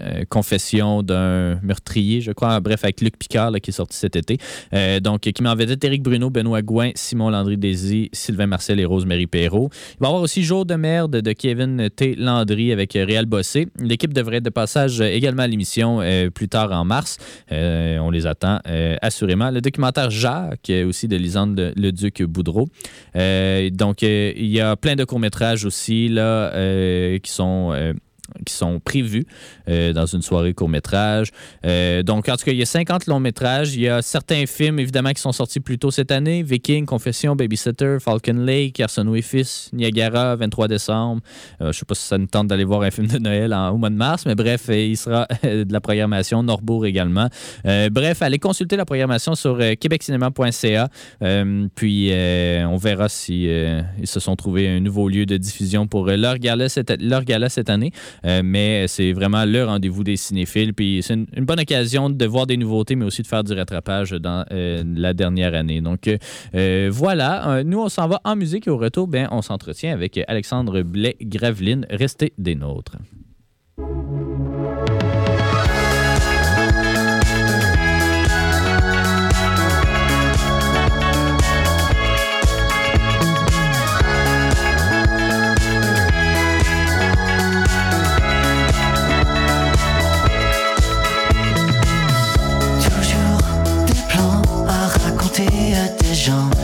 euh, 0.00 0.24
confession 0.28 1.02
d'un 1.02 1.58
meurtrier, 1.62 2.20
je 2.20 2.32
crois. 2.32 2.60
Bref, 2.60 2.84
avec 2.84 3.00
Luc 3.00 3.18
Picard, 3.18 3.52
qui 3.62 3.70
est 3.70 3.72
sorti 3.72 3.96
cet 3.96 4.16
été. 4.16 4.38
Euh, 4.72 5.00
donc, 5.00 5.20
qui 5.20 5.42
m'a 5.42 5.54
vedette 5.54 5.82
Éric 5.84 6.02
Bruno, 6.02 6.30
Benoît 6.30 6.62
Gouin, 6.62 6.90
Simon 6.94 7.30
Landry-Désy, 7.30 8.10
Sylvain 8.12 8.46
Marcel 8.46 8.80
et 8.80 8.84
Rosemary 8.84 9.26
Perrault. 9.26 9.70
Il 9.72 10.00
va 10.00 10.06
y 10.06 10.08
avoir 10.08 10.22
aussi 10.22 10.42
Jour 10.42 10.66
de 10.66 10.74
merde 10.74 11.20
de 11.20 11.32
Kevin 11.32 11.88
T. 11.94 12.14
Landry 12.16 12.72
avec 12.72 12.92
Réal 12.92 13.26
Bossé. 13.26 13.68
L'équipe 13.78 14.12
devrait 14.12 14.36
être 14.36 14.44
de 14.44 14.50
passage 14.50 15.00
également 15.00 15.42
à 15.42 15.46
l'émission 15.46 16.00
euh, 16.00 16.30
plus 16.30 16.48
tard 16.48 16.72
en 16.72 16.84
mars. 16.84 17.18
on 17.50 18.10
les 18.10 18.26
attend 18.26 18.60
assurément. 19.02 19.50
Le 19.50 19.60
documentaire 19.60 20.10
Jacques, 20.10 20.72
aussi 20.86 21.08
de 21.08 21.16
Lisande 21.16 21.72
Le 21.76 21.90
Duc 21.90 22.22
Boudreau. 22.22 22.68
donc, 23.14 24.02
il 24.02 24.46
y 24.46 24.60
a 24.60 24.76
plein 24.76 24.96
de 24.96 25.04
courts-métrages 25.04 25.64
aussi 25.64 26.08
là, 26.08 26.52
qui 27.18 27.30
sont 27.30 27.72
qui 28.44 28.54
sont 28.54 28.80
prévus 28.80 29.26
euh, 29.68 29.92
dans 29.92 30.06
une 30.06 30.22
soirée 30.22 30.54
court-métrage. 30.54 31.30
Euh, 31.64 32.02
donc, 32.02 32.28
en 32.28 32.36
tout 32.36 32.44
cas, 32.44 32.52
il 32.52 32.58
y 32.58 32.62
a 32.62 32.66
50 32.66 33.06
longs-métrages. 33.06 33.74
Il 33.74 33.80
y 33.80 33.88
a 33.88 34.02
certains 34.02 34.46
films, 34.46 34.78
évidemment, 34.78 35.10
qui 35.10 35.20
sont 35.20 35.32
sortis 35.32 35.60
plus 35.60 35.78
tôt 35.78 35.90
cette 35.90 36.10
année. 36.10 36.42
Viking, 36.42 36.86
Confession, 36.86 37.36
Babysitter, 37.36 37.98
Falcon 38.00 38.44
Lake, 38.44 38.80
Arsenault 38.80 39.16
et 39.16 39.22
Fils, 39.22 39.70
Niagara, 39.72 40.36
23 40.36 40.68
décembre. 40.68 41.22
Euh, 41.60 41.64
je 41.64 41.68
ne 41.68 41.72
sais 41.72 41.84
pas 41.84 41.94
si 41.94 42.06
ça 42.06 42.18
nous 42.18 42.26
tente 42.26 42.48
d'aller 42.48 42.64
voir 42.64 42.82
un 42.82 42.90
film 42.90 43.06
de 43.06 43.18
Noël 43.18 43.52
au 43.72 43.76
mois 43.76 43.90
de 43.90 43.94
mars, 43.94 44.24
mais 44.26 44.34
bref, 44.34 44.68
il 44.68 44.96
sera 44.96 45.26
de 45.42 45.72
la 45.72 45.80
programmation. 45.80 46.42
Norbourg 46.42 46.86
également. 46.86 47.28
bref, 47.64 48.22
allez 48.22 48.38
consulter 48.38 48.76
la 48.76 48.84
programmation 48.84 49.34
sur 49.34 49.58
québeccinéma.ca. 49.58 50.88
puis, 51.74 52.12
on 52.12 52.76
verra 52.76 53.08
si 53.08 53.44
ils 53.44 54.06
se 54.06 54.20
sont 54.20 54.36
trouvés 54.36 54.68
un 54.68 54.80
nouveau 54.80 55.08
lieu 55.08 55.26
de 55.26 55.36
diffusion 55.36 55.86
pour 55.86 56.06
leur 56.06 56.36
cette, 56.68 57.02
leur 57.02 57.24
gala 57.24 57.48
cette 57.48 57.70
année. 57.70 57.92
Euh, 58.24 58.42
mais 58.44 58.86
c'est 58.88 59.12
vraiment 59.12 59.44
le 59.44 59.64
rendez-vous 59.64 60.04
des 60.04 60.16
cinéphiles. 60.16 60.74
Puis 60.74 61.00
c'est 61.02 61.14
une, 61.14 61.26
bonne 61.44 61.60
occasion 61.60 62.10
de 62.10 62.26
voir 62.26 62.46
des 62.46 62.56
nouveautés, 62.56 62.96
mais 62.96 63.04
aussi 63.04 63.22
de 63.22 63.26
faire 63.26 63.44
du 63.44 63.52
rattrapage 63.52 64.12
dans 64.12 64.44
euh, 64.52 64.82
la 64.86 65.14
dernière 65.14 65.54
année. 65.54 65.80
Donc 65.80 66.08
euh, 66.54 66.88
voilà, 66.90 67.62
nous 67.64 67.80
on 67.80 67.88
s'en 67.88 68.08
va 68.08 68.20
en 68.24 68.36
musique 68.36 68.66
et 68.66 68.70
au 68.70 68.78
retour, 68.78 69.08
ben, 69.08 69.28
on 69.30 69.42
s'entretient 69.42 69.92
avec 69.92 70.20
Alexandre 70.28 70.82
Blais-Graveline. 70.82 71.86
Restez 71.90 72.32
des 72.38 72.54
nôtres. 72.54 72.96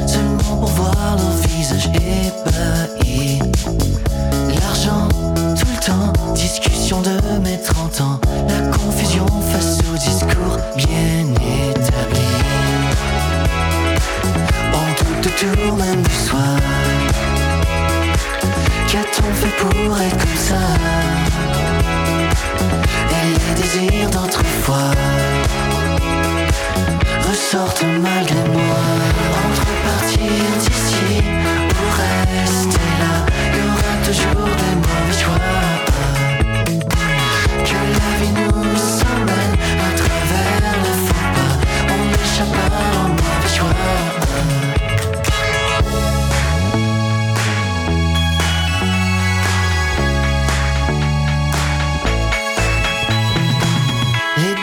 Seulement 0.07 0.39
pour 0.39 0.67
voir 0.67 1.17
leur 1.17 1.49
visage 1.49 1.87
ébahi. 1.95 3.39
L'argent, 4.61 5.09
tout 5.35 5.67
le 5.75 5.87
temps, 5.87 6.13
discussion 6.35 7.01
de 7.01 7.19
mes 7.43 7.61
30 7.61 8.01
ans, 8.01 8.21
la 8.49 8.77
confusion 8.77 9.27
face 9.53 9.79
au 9.91 9.97
discours 9.97 10.59
bien 10.77 11.25
établi. 11.71 12.29
On 14.73 14.87
doute 15.03 15.25
de 15.25 15.31
tout, 15.31 15.77
même 15.77 16.03
du 16.03 16.15
soir. 16.15 16.59
Qu'a-t-on 18.89 19.33
fait 19.35 19.57
pour 19.59 20.01
être 20.01 20.19
comme 20.19 20.37
ça? 20.37 20.61
Et 23.11 23.29
les 23.29 23.63
désirs 23.63 24.11
d'autrefois 24.11 24.91
ressortent 27.29 27.85
malgré 28.03 28.43
moi. 28.53 28.81
Entre 29.47 29.67
partir 29.87 30.31
d'ici 30.61 31.23
ou 31.71 31.87
rester 32.01 32.89
là, 33.01 33.15
il 33.53 33.59
y 33.59 33.63
aura 33.69 33.95
toujours 34.05 34.51
des 34.61 34.75
mauvais 34.85 35.19
choix. 35.23 35.43
Que 37.69 37.79
la 37.99 38.11
vie 38.19 38.35
nous 38.37 38.83
emmène 39.13 39.57
à 39.81 39.91
travers 40.01 40.77
le 40.85 40.93
faux 41.05 41.29
pas, 41.37 41.55
on 41.93 42.03
n'échappe 42.11 42.57
pas 42.71 42.85
aux 42.99 43.09
mauvais 43.09 43.53
choix. 43.57 43.77
Les 54.37 54.55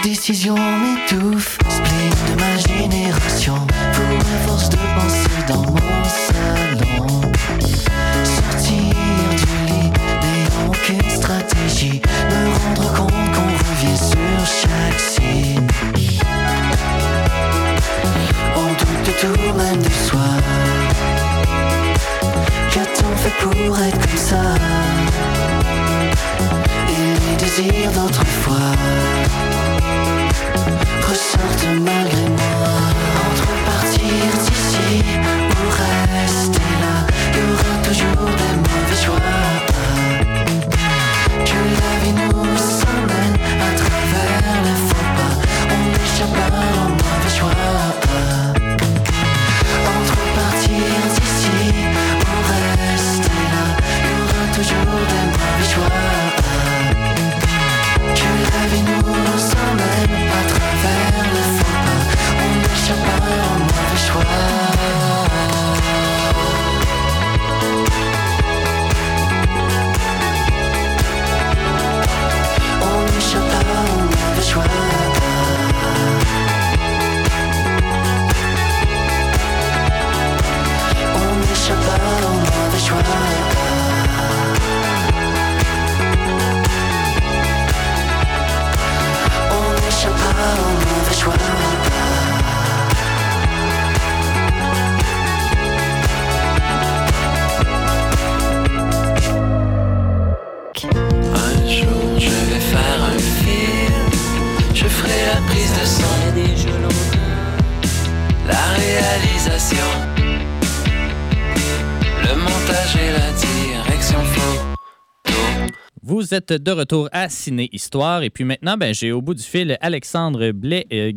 de 116.58 116.72
retour 116.72 117.10
à 117.12 117.30
Ciné 117.30 117.70
Histoire 117.72 118.24
et 118.24 118.30
puis 118.30 118.44
maintenant 118.44 118.78
ben, 118.78 118.94
j'ai 118.94 119.12
au 119.12 119.22
bout 119.22 119.34
du 119.34 119.44
fil 119.44 119.78
Alexandre 119.82 120.52
Blais 120.52 120.86
euh. 120.92 121.12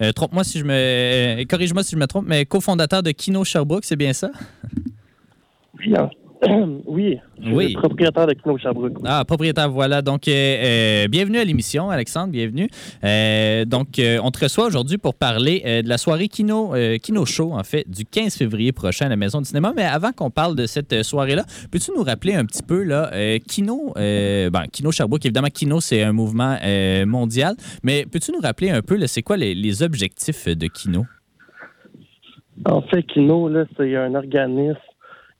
Euh, 0.00 0.12
trompe-moi 0.12 0.44
si 0.44 0.58
je 0.58 0.64
me 0.64 0.72
euh, 0.72 1.44
corrige-moi 1.44 1.82
si 1.82 1.92
je 1.92 1.96
me 1.96 2.06
trompe, 2.06 2.26
mais 2.26 2.44
cofondateur 2.44 3.02
de 3.02 3.10
Kino 3.10 3.44
Sherbrooke, 3.44 3.84
c'est 3.84 3.96
bien 3.96 4.12
ça? 4.12 4.30
Hein. 5.94 6.10
oui, 6.86 7.18
je 7.42 7.50
Oui. 7.50 7.66
suis 7.68 7.76
propriétaire 7.76 8.26
de 8.26 8.34
Kino 8.34 8.58
Sherbrooke. 8.58 8.98
Ah, 9.04 9.24
propriétaire, 9.24 9.70
voilà. 9.70 10.02
Donc, 10.02 10.28
euh, 10.28 10.32
euh, 10.32 11.08
bienvenue 11.08 11.38
à 11.38 11.44
l'émission, 11.44 11.88
Alexandre, 11.88 12.30
bienvenue. 12.30 12.68
Euh, 13.04 13.64
donc, 13.64 13.98
euh, 13.98 14.18
on 14.22 14.30
te 14.30 14.40
reçoit 14.44 14.66
aujourd'hui 14.66 14.98
pour 14.98 15.14
parler 15.14 15.82
de 15.82 15.88
la 15.88 15.96
soirée 15.96 16.28
Kino, 16.28 16.74
Kino 17.02 17.24
Show, 17.24 17.52
en 17.54 17.62
fait, 17.64 17.88
du 17.88 18.04
15 18.04 18.36
février 18.36 18.72
prochain 18.72 19.06
à 19.06 19.08
la 19.08 19.16
Maison 19.16 19.38
du 19.40 19.46
Cinéma. 19.46 19.72
Mais 19.74 19.84
avant 19.84 20.12
qu'on 20.12 20.30
parle 20.30 20.56
de 20.56 20.66
cette 20.66 21.02
soirée-là, 21.02 21.44
peux-tu 21.70 21.90
nous 21.96 22.02
rappeler 22.02 22.34
un 22.34 22.44
petit 22.44 22.62
peu, 22.62 22.82
là, 22.82 23.10
Kino, 23.48 23.92
ben, 23.96 24.64
Kino 24.70 24.92
Sherbrooke, 24.92 25.24
évidemment, 25.24 25.48
Kino, 25.52 25.80
c'est 25.80 26.02
un 26.02 26.12
mouvement 26.12 26.56
mondial, 27.06 27.54
mais 27.82 28.04
peux-tu 28.04 28.32
nous 28.32 28.40
rappeler 28.40 28.70
un 28.70 28.82
peu, 28.82 28.96
là, 28.96 29.06
c'est 29.06 29.22
quoi 29.22 29.36
les, 29.38 29.54
les 29.54 29.82
objectifs 29.82 30.46
de 30.48 30.66
Kino? 30.66 31.06
En 32.66 32.82
fait, 32.82 33.02
Kino, 33.04 33.48
là, 33.48 33.64
c'est 33.76 33.96
un 33.96 34.14
organisme 34.14 34.76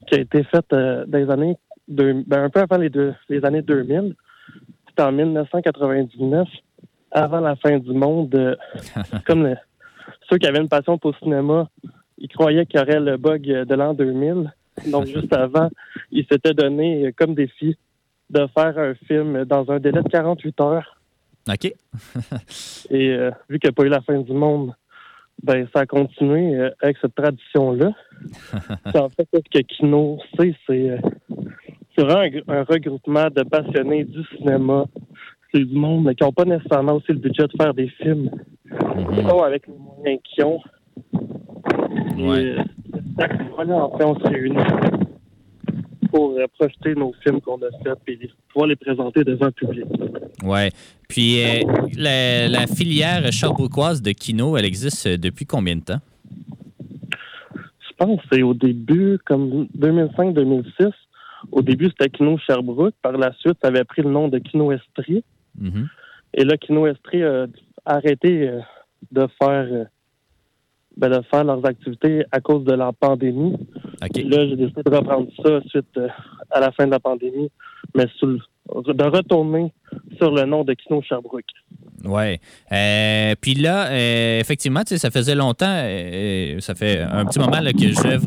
qui 0.07 0.15
a 0.15 0.19
été 0.21 0.45
fait 0.45 0.65
euh, 0.73 1.05
dans 1.07 1.19
les 1.19 1.31
années 1.31 1.57
deux- 1.89 2.23
ben, 2.27 2.45
un 2.45 2.51
peu 2.51 2.61
avant 2.61 2.79
les, 2.79 2.91
deux, 2.91 3.15
les 3.29 3.45
années 3.45 3.63
2000. 3.63 4.15
C'était 4.89 5.03
en 5.03 5.13
1999, 5.13 6.49
avant 7.11 7.41
la 7.41 7.57
fin 7.57 7.79
du 7.79 7.93
monde. 7.93 8.35
euh, 8.35 8.57
comme 9.27 9.45
le- 9.45 9.57
ceux 10.31 10.39
qui 10.39 10.47
avaient 10.47 10.61
une 10.61 10.69
passion 10.69 10.99
pour 10.99 11.13
le 11.13 11.17
cinéma, 11.19 11.69
ils 12.19 12.29
croyaient 12.29 12.67
qu'il 12.67 12.79
y 12.81 12.83
aurait 12.83 13.01
le 13.01 13.17
bug 13.17 13.43
de 13.43 13.75
l'an 13.75 13.95
2000. 13.95 14.53
Donc, 14.91 15.07
juste 15.15 15.33
avant, 15.33 15.69
ils 16.11 16.27
s'étaient 16.31 16.55
donné 16.55 17.07
euh, 17.07 17.13
comme 17.17 17.35
défi 17.35 17.77
de 18.31 18.47
faire 18.57 18.77
un 18.79 18.95
film 18.95 19.45
dans 19.45 19.71
un 19.71 19.79
délai 19.79 20.03
de 20.03 20.09
48 20.09 20.61
heures. 20.61 21.01
OK? 21.49 21.65
Et 22.91 23.11
euh, 23.11 23.31
vu 23.49 23.59
qu'il 23.61 23.69
n'y 23.69 23.73
a 23.73 23.73
pas 23.73 23.85
eu 23.85 23.89
la 23.89 24.01
fin 24.01 24.19
du 24.21 24.33
monde, 24.33 24.73
ben 25.43 25.67
ça 25.75 25.81
a 25.81 25.87
continué 25.87 26.57
euh, 26.57 26.71
avec 26.83 26.97
cette 27.01 27.15
tradition-là. 27.15 27.93
En 28.95 29.09
fait, 29.11 29.29
ce 29.33 29.41
que 29.59 29.63
Kino, 29.65 30.19
c'est, 30.39 30.55
c'est 30.67 30.91
euh, 30.91 30.99
vraiment 31.99 32.21
un, 32.21 32.29
gr- 32.29 32.45
un 32.49 32.63
regroupement 32.65 33.29
de 33.35 33.43
passionnés 33.43 34.05
du 34.05 34.23
cinéma. 34.37 34.85
C'est 35.53 35.65
du 35.65 35.77
monde 35.77 36.05
mais 36.05 36.15
qui 36.15 36.25
n'ont 36.25 36.33
pas 36.33 36.45
nécessairement 36.45 36.95
aussi 36.95 37.13
le 37.13 37.19
budget 37.19 37.45
de 37.45 37.53
faire 37.61 37.73
des 37.75 37.89
films. 37.89 38.31
Ils 38.71 39.23
Mhm. 39.23 39.29
sont 39.29 39.43
avec 39.43 39.67
les 39.67 39.75
moyens 39.75 40.21
qu'ils 40.25 40.45
ont. 40.45 40.61
Et, 42.19 42.23
Ouais. 42.29 42.57
euh, 42.59 42.63
en 43.75 43.97
fait, 43.99 44.05
on 44.05 44.19
se 44.19 44.29
réunit 44.29 44.57
pour 46.11 46.37
euh, 46.39 46.47
projeter 46.59 46.95
nos 46.95 47.13
films 47.23 47.41
qu'on 47.41 47.57
a 47.57 47.71
faits 47.83 47.99
et 48.09 48.31
pouvoir 48.49 48.69
les 48.69 48.77
présenter 48.77 49.25
devant 49.25 49.47
le 49.47 49.53
public. 49.53 49.85
Ouais. 50.43 50.71
Puis, 51.09 51.43
euh, 51.43 51.63
la, 51.97 52.49
la 52.49 52.67
filière 52.67 53.31
charbrouquoise 53.33 54.03
de 54.03 54.13
Kino, 54.13 54.57
elle 54.57 54.65
existe 54.65 55.07
euh, 55.07 55.17
depuis 55.17 55.47
combien 55.47 55.77
de 55.77 55.83
temps? 55.83 56.01
Je 57.55 58.05
pense 58.05 58.21
que 58.21 58.27
c'est 58.33 58.43
au 58.43 58.55
début, 58.55 59.19
comme 59.25 59.67
2005-2006. 59.79 60.93
Au 61.53 61.63
début, 61.63 61.87
c'était 61.87 62.11
Kino 62.11 62.37
Sherbrooke. 62.39 62.95
Par 63.03 63.13
la 63.13 63.33
suite, 63.35 63.57
ça 63.63 63.69
avait 63.69 63.85
pris 63.85 64.03
le 64.03 64.11
nom 64.11 64.29
de 64.29 64.39
Kino 64.39 64.73
Estrie. 64.73 65.25
Mhm. 65.59 65.89
Et 66.35 66.45
là, 66.45 66.57
Kino 66.57 66.87
Estrie 66.87 67.23
a 67.23 67.47
arrêté 67.87 68.51
de 69.13 69.27
faire 69.41 69.87
ben, 70.97 71.09
de 71.11 71.21
faire 71.31 71.45
leurs 71.45 71.65
activités 71.67 72.25
à 72.33 72.41
cause 72.41 72.65
de 72.65 72.73
la 72.73 72.93
pandémie. 72.93 73.55
OK. 74.03 74.23
Là, 74.25 74.47
j'ai 74.49 74.57
décidé 74.57 74.83
de 74.85 74.95
reprendre 74.95 75.29
ça 75.45 75.61
suite 75.69 75.85
euh, 75.99 76.09
à 76.51 76.61
la 76.61 76.73
fin 76.73 76.87
de 76.87 76.91
la 76.93 77.01
pandémie, 77.01 77.51
mais 77.95 78.07
sous 78.19 78.27
le- 78.27 78.39
de 78.93 79.05
retourner 79.05 79.73
sur 80.17 80.33
le 80.33 80.45
nom 80.45 80.65
de 80.65 80.75
Kino 80.75 81.01
Sherbrooke. 81.03 81.45
Ouais. 82.05 82.41
Euh, 82.73 83.35
puis 83.41 83.55
là, 83.55 83.87
euh, 83.89 84.41
effectivement, 84.41 84.83
ça 84.85 85.11
faisait 85.11 85.35
longtemps, 85.35 85.67
euh, 85.69 86.59
ça 86.61 86.75
fait 86.75 87.01
un 87.01 87.25
petit 87.27 87.39
moment 87.39 87.61
là, 87.61 87.73
que 87.73 87.89
j'œuvre 87.89 88.27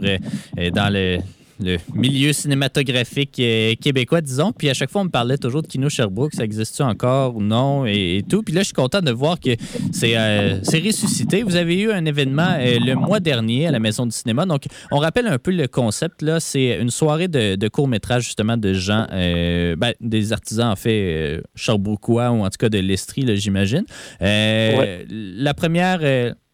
dans 0.72 0.92
le, 0.94 1.18
le 1.60 1.78
milieu 1.94 2.34
cinématographique 2.34 3.40
euh, 3.40 3.76
québécois, 3.76 4.22
disons. 4.22 4.52
Puis 4.52 4.70
à 4.70 4.74
chaque 4.74 4.90
fois, 4.90 5.02
on 5.02 5.06
me 5.06 5.10
parlait 5.10 5.38
toujours 5.38 5.62
de 5.62 5.68
Kino 5.68 5.90
Sherbrooke, 5.90 6.34
ça 6.34 6.44
existe-tu 6.44 6.82
encore 6.84 7.36
ou 7.36 7.42
non? 7.42 7.86
Et, 7.86 8.18
et 8.18 8.24
tout. 8.24 8.44
Puis 8.44 8.54
là, 8.54 8.62
je 8.62 8.66
suis 8.66 8.74
content 8.74 9.02
de 9.02 9.12
voir 9.12 9.40
que 9.40 9.52
c'est 9.92 10.18
euh, 10.18 10.60
ressuscité. 10.62 11.44
Vous 11.44 11.56
avez 11.56 11.80
eu 11.82 11.92
un 11.92 12.06
événement 12.06 12.56
euh, 12.58 12.78
le 12.80 12.96
mois 12.96 13.20
dernier 13.20 13.68
à 13.68 13.72
la 13.72 13.80
Maison 13.80 14.06
du 14.06 14.12
cinéma. 14.12 14.46
Donc, 14.46 14.64
on 14.92 14.98
rappelle 14.98 15.28
un 15.28 15.38
peu 15.38 15.52
le 15.52 15.68
concept. 15.68 16.22
là. 16.22 16.40
C'est 16.40 16.80
une 16.80 16.90
soirée 16.90 17.28
de, 17.28 17.56
de 17.56 17.68
court-métrage, 17.68 18.24
justement, 18.24 18.58
de 18.58 18.74
gens, 18.74 19.06
euh, 19.12 19.76
ben, 19.76 19.94
des 20.00 20.32
artisans, 20.32 20.72
en 20.72 20.76
fait, 20.76 21.42
sherbrookois 21.56 22.32
ou 22.32 22.46
en 22.46 22.50
tout 22.50 22.58
cas 22.58 22.70
de 22.70 22.80
l'Estrie, 22.80 23.24
là, 23.24 23.36
j'imagine. 23.36 23.84
Ouais. 24.22 25.06
La 25.10 25.54
première, 25.54 26.00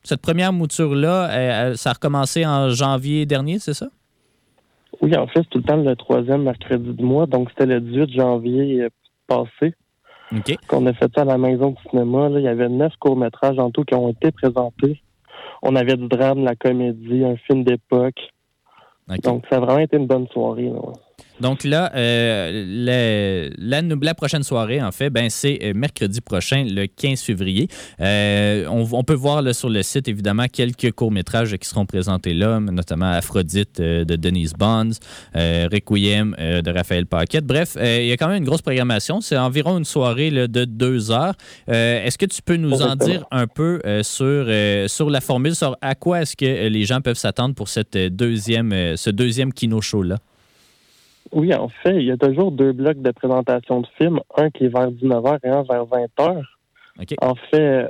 cette 0.03 0.21
première 0.21 0.53
mouture-là, 0.53 1.75
ça 1.75 1.91
a 1.91 1.93
recommencé 1.93 2.45
en 2.45 2.69
janvier 2.69 3.25
dernier, 3.25 3.60
c'est 3.60 3.73
ça? 3.73 3.88
Oui, 5.05 5.15
en 5.15 5.27
fait, 5.27 5.41
c'est 5.41 5.49
tout 5.49 5.59
le 5.59 5.63
temps 5.63 5.77
le 5.77 5.95
troisième 5.95 6.41
mercredi 6.41 6.91
du 6.91 7.03
mois, 7.03 7.27
donc 7.27 7.49
c'était 7.51 7.67
le 7.67 7.79
18 7.79 8.09
janvier 8.09 8.81
euh, 8.81 8.89
passé. 9.27 9.75
OK. 10.35 10.57
qu'on 10.67 10.87
a 10.87 10.93
fait 10.93 11.11
ça 11.13 11.21
à 11.21 11.25
la 11.25 11.37
maison 11.37 11.69
du 11.69 11.89
cinéma. 11.91 12.27
Là. 12.29 12.39
Il 12.39 12.45
y 12.45 12.47
avait 12.47 12.69
neuf 12.69 12.91
courts-métrages 12.99 13.59
en 13.59 13.69
tout 13.69 13.83
qui 13.83 13.93
ont 13.93 14.09
été 14.09 14.31
présentés. 14.31 15.03
On 15.61 15.75
avait 15.75 15.95
du 15.95 16.07
drame, 16.07 16.39
de 16.39 16.45
la 16.45 16.55
comédie, 16.55 17.23
un 17.23 17.35
film 17.37 17.63
d'époque. 17.63 18.19
Donc, 19.23 19.45
ça 19.47 19.57
a 19.57 19.59
vraiment 19.59 19.77
été 19.77 19.97
une 19.97 20.07
bonne 20.07 20.27
soirée. 20.29 20.71
là. 20.71 20.81
Donc 21.41 21.63
là, 21.63 21.91
euh, 21.95 23.52
la, 23.58 23.82
la 23.82 24.15
prochaine 24.15 24.43
soirée, 24.43 24.82
en 24.82 24.91
fait, 24.91 25.10
ben, 25.10 25.30
c'est 25.30 25.60
euh, 25.63 25.74
mercredi 25.76 26.21
prochain, 26.21 26.65
le 26.67 26.88
15 26.88 27.21
février. 27.21 27.67
Euh, 28.00 28.65
on, 28.69 28.88
on 28.91 29.04
peut 29.04 29.13
voir 29.13 29.41
là, 29.41 29.54
sur 29.54 29.69
le 29.69 29.84
site, 29.84 30.08
évidemment, 30.08 30.45
quelques 30.52 30.91
courts-métrages 30.91 31.58
qui 31.58 31.67
seront 31.67 31.86
présentés 31.86 32.34
là, 32.34 32.60
notamment 32.60 33.12
Aphrodite 33.12 33.80
euh, 33.80 34.06
de 34.06 34.15
Denise 34.15 34.54
Bonds, 34.54 34.91
Requiem 35.34 36.36
de 36.39 36.71
Raphaël 36.71 37.06
Paquette. 37.06 37.45
Bref, 37.45 37.78
il 37.82 38.06
y 38.06 38.12
a 38.12 38.17
quand 38.17 38.28
même 38.28 38.38
une 38.38 38.45
grosse 38.45 38.62
programmation. 38.62 39.21
C'est 39.21 39.38
environ 39.38 39.78
une 39.78 39.86
soirée 39.86 40.30
là, 40.30 40.48
de 40.48 40.65
deux 40.65 41.12
heures. 41.12 41.34
Est-ce 41.67 42.17
que 42.17 42.26
tu 42.26 42.41
peux 42.41 42.56
nous 42.56 42.82
en 42.82 42.95
dire 42.95 43.26
un 43.32 43.48
peu 43.48 43.82
sur, 44.04 44.48
sur 44.88 45.10
la 45.10 45.21
formule, 45.21 45.56
sur 45.56 45.76
à 45.82 45.95
quoi 45.95 46.21
est-ce 46.21 46.36
que 46.36 46.67
les 46.67 46.86
gens 46.86 47.02
peuvent 47.02 47.17
s'attendre 47.17 47.56
pour 47.56 47.67
cette 47.69 47.98
deuxième, 47.98 48.95
ce 48.95 49.10
deuxième 49.10 49.52
kino 49.54 49.82
show-là? 49.82 50.17
Oui, 51.31 51.53
en 51.53 51.69
fait, 51.69 51.95
il 51.95 52.05
y 52.05 52.11
a 52.11 52.17
toujours 52.17 52.51
deux 52.51 52.71
blocs 52.71 53.01
de 53.01 53.11
présentation 53.11 53.81
de 53.81 53.88
films, 53.97 54.19
un 54.38 54.49
qui 54.49 54.65
est 54.65 54.69
vers 54.69 54.91
19h 54.91 55.39
et 55.43 55.49
un 55.49 55.63
vers 55.63 55.85
20h. 55.85 56.43
OK. 57.01 57.15
En 57.21 57.35
fait, 57.35 57.89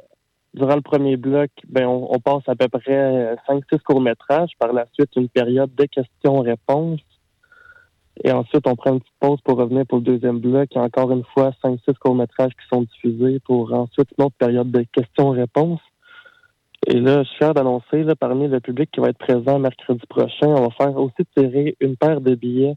durant 0.54 0.76
le 0.76 0.82
premier 0.82 1.18
bloc, 1.18 1.52
ben, 1.68 1.86
on, 1.86 2.08
on 2.14 2.20
passe 2.20 2.44
à 2.48 2.56
peu 2.56 2.68
près 2.68 3.36
5-6 3.48 3.80
courts-métrages. 3.84 4.52
Par 4.58 4.74
la 4.74 4.86
suite, 4.94 5.12
une 5.16 5.30
période 5.30 5.74
de 5.76 5.86
questions-réponses. 5.86 7.02
Et 8.24 8.32
ensuite, 8.32 8.66
on 8.66 8.76
prend 8.76 8.94
une 8.94 9.02
petite 9.02 9.14
pause 9.20 9.40
pour 9.44 9.58
revenir 9.58 9.86
pour 9.86 9.98
le 9.98 10.06
deuxième 10.06 10.40
bloc. 10.40 10.70
Et 10.74 10.80
encore 10.80 11.12
une 11.12 11.26
fois, 11.34 11.52
5-6 11.64 11.96
courts-métrages 12.00 12.54
qui 12.54 12.68
sont 12.72 12.84
diffusés 12.84 13.40
pour 13.42 13.74
ensuite 13.74 14.08
une 14.18 14.26
autre 14.26 14.36
période 14.40 14.72
de 14.72 14.86
questions-réponses. 14.94 15.82
Et 16.88 17.00
là, 17.00 17.24
je 17.24 17.30
suis 17.30 17.38
fier 17.38 17.54
d'annoncer, 17.54 18.06
parmi 18.20 18.48
le 18.48 18.60
public 18.60 18.90
qui 18.92 19.02
va 19.02 19.10
être 19.10 19.18
présent 19.18 19.60
mercredi 19.60 20.06
prochain, 20.08 20.48
on 20.48 20.68
va 20.68 20.70
faire 20.70 20.96
aussi 20.98 21.26
tirer 21.36 21.76
une 21.80 21.98
paire 21.98 22.22
de 22.22 22.36
billets 22.36 22.76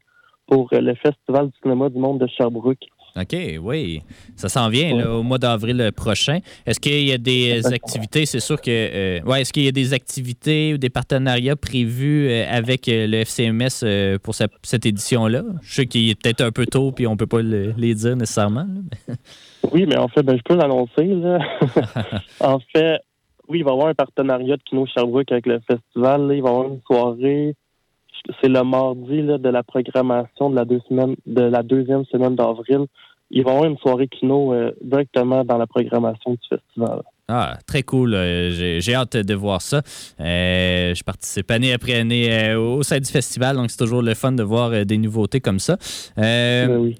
pour 0.49 0.69
euh, 0.73 0.81
le 0.81 0.95
Festival 0.97 1.47
du 1.47 1.53
cinéma 1.63 1.89
du 1.89 1.99
monde 1.99 2.19
de 2.21 2.27
Sherbrooke. 2.27 2.85
OK, 3.17 3.35
oui. 3.63 4.01
Ça 4.37 4.49
s'en 4.49 4.69
vient 4.69 4.95
là, 4.97 5.11
au 5.13 5.23
mois 5.25 5.39
d'avril 5.39 5.91
prochain. 5.97 6.39
Est-ce 6.67 6.79
qu'il 6.79 7.09
y 7.09 7.13
a 7.13 7.19
des 7.19 7.51
Exactement. 7.51 7.75
activités, 7.75 8.27
c'est 8.27 8.39
sûr 8.39 8.61
que. 8.61 8.71
euh, 8.71 9.21
ouais, 9.23 9.41
est-ce 9.41 9.53
qu'il 9.53 9.65
y 9.65 9.69
a 9.69 9.73
des 9.73 9.93
activités 9.93 10.75
ou 10.75 10.79
des 10.79 10.91
partenariats 10.91 11.57
prévus 11.57 12.29
euh, 12.29 12.45
avec 12.49 12.89
euh, 12.89 13.07
le 13.09 13.25
FCMS 13.25 13.83
euh, 13.83 14.19
pour 14.23 14.35
ce- 14.37 14.45
cette 14.63 14.87
édition-là? 14.87 15.43
Je 15.63 15.75
sais 15.75 15.87
qu'il 15.87 16.09
est 16.11 16.21
peut-être 16.23 16.43
un 16.43 16.53
peu 16.53 16.67
tôt 16.67 16.93
puis 16.93 17.07
on 17.09 17.17
peut 17.17 17.27
pas 17.27 17.43
le- 17.43 17.75
les 17.77 17.95
dire 17.95 18.15
nécessairement. 18.15 18.67
là, 19.09 19.15
Oui, 19.73 19.85
mais 19.87 19.97
en 19.99 20.07
fait, 20.09 20.23
ben, 20.23 20.37
je 20.37 20.43
peux 20.43 20.55
l'annoncer. 20.55 21.07
là. 21.07 21.39
en 22.41 22.59
fait, 22.73 23.01
oui, 23.49 23.59
il 23.61 23.65
va 23.65 23.71
y 23.71 23.73
avoir 23.73 23.89
un 23.89 23.95
partenariat 23.95 24.57
de 24.57 24.63
Kino 24.63 24.87
Sherbrooke 24.87 25.33
avec 25.33 25.47
le 25.47 25.59
festival. 25.61 26.29
là. 26.29 26.35
Il 26.35 26.43
va 26.43 26.49
y 26.51 26.53
avoir 26.53 26.69
une 26.69 26.81
soirée. 26.87 27.55
C'est 28.41 28.49
le 28.49 28.63
mardi 28.63 29.23
de 29.23 29.49
la 29.49 29.63
programmation 29.63 30.51
de 30.51 30.57
la, 31.41 31.63
deuxième 31.63 32.05
semaine 32.07 32.35
d'avril. 32.37 32.87
Il 33.31 33.45
va 33.45 33.51
y 33.51 33.55
avoir 33.55 33.71
une 33.71 33.79
soirée 33.79 34.09
Kino 34.09 34.53
euh, 34.53 34.73
directement 34.81 35.45
dans 35.45 35.59
la 35.59 35.67
programmation 35.67 36.33
du 36.33 36.49
festival. 36.49 37.03
Ah, 37.31 37.59
très 37.67 37.83
cool. 37.83 38.14
Euh, 38.14 38.81
j'ai 38.81 38.95
hâte 38.95 39.19
de 39.19 39.35
voir 39.35 39.61
ça. 39.61 39.83
Euh, 40.19 40.95
je 40.95 41.03
participe 41.03 41.51
année 41.51 41.75
après 41.75 41.93
année 41.95 42.33
euh, 42.33 42.59
au 42.59 42.83
sein 42.83 42.99
du 43.01 43.11
festival, 43.11 43.57
donc 43.57 43.71
c'est 43.71 43.77
toujours 43.77 44.01
le 44.01 44.14
fun 44.14 44.33
de 44.33 44.43
voir 44.43 44.87
des 44.87 44.97
nouveautés 44.97 45.41
comme 45.41 45.59
ça. 45.59 45.77
Ben 46.17 46.71
oui. 46.71 46.97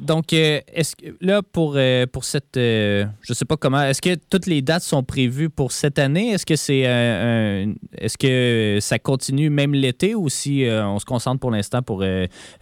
donc, 0.00 0.32
est-ce 0.32 0.94
que 0.94 1.06
là, 1.20 1.42
pour, 1.42 1.76
pour 2.12 2.24
cette. 2.24 2.54
je 2.54 3.06
sais 3.32 3.44
pas 3.44 3.56
comment. 3.56 3.82
Est-ce 3.82 4.00
que 4.00 4.14
toutes 4.30 4.46
les 4.46 4.62
dates 4.62 4.84
sont 4.84 5.02
prévues 5.02 5.50
pour 5.50 5.72
cette 5.72 5.98
année? 5.98 6.30
Est-ce 6.30 6.46
que 6.46 6.54
c'est 6.56 6.86
un- 6.86 7.74
est-ce 7.98 8.16
que 8.16 8.78
ça 8.80 9.00
continue 9.00 9.50
même 9.50 9.74
l'été 9.74 10.14
ou 10.14 10.28
si 10.28 10.64
on 10.70 11.00
se 11.00 11.04
concentre 11.04 11.40
pour 11.40 11.50
l'instant 11.50 11.82
pour 11.82 12.04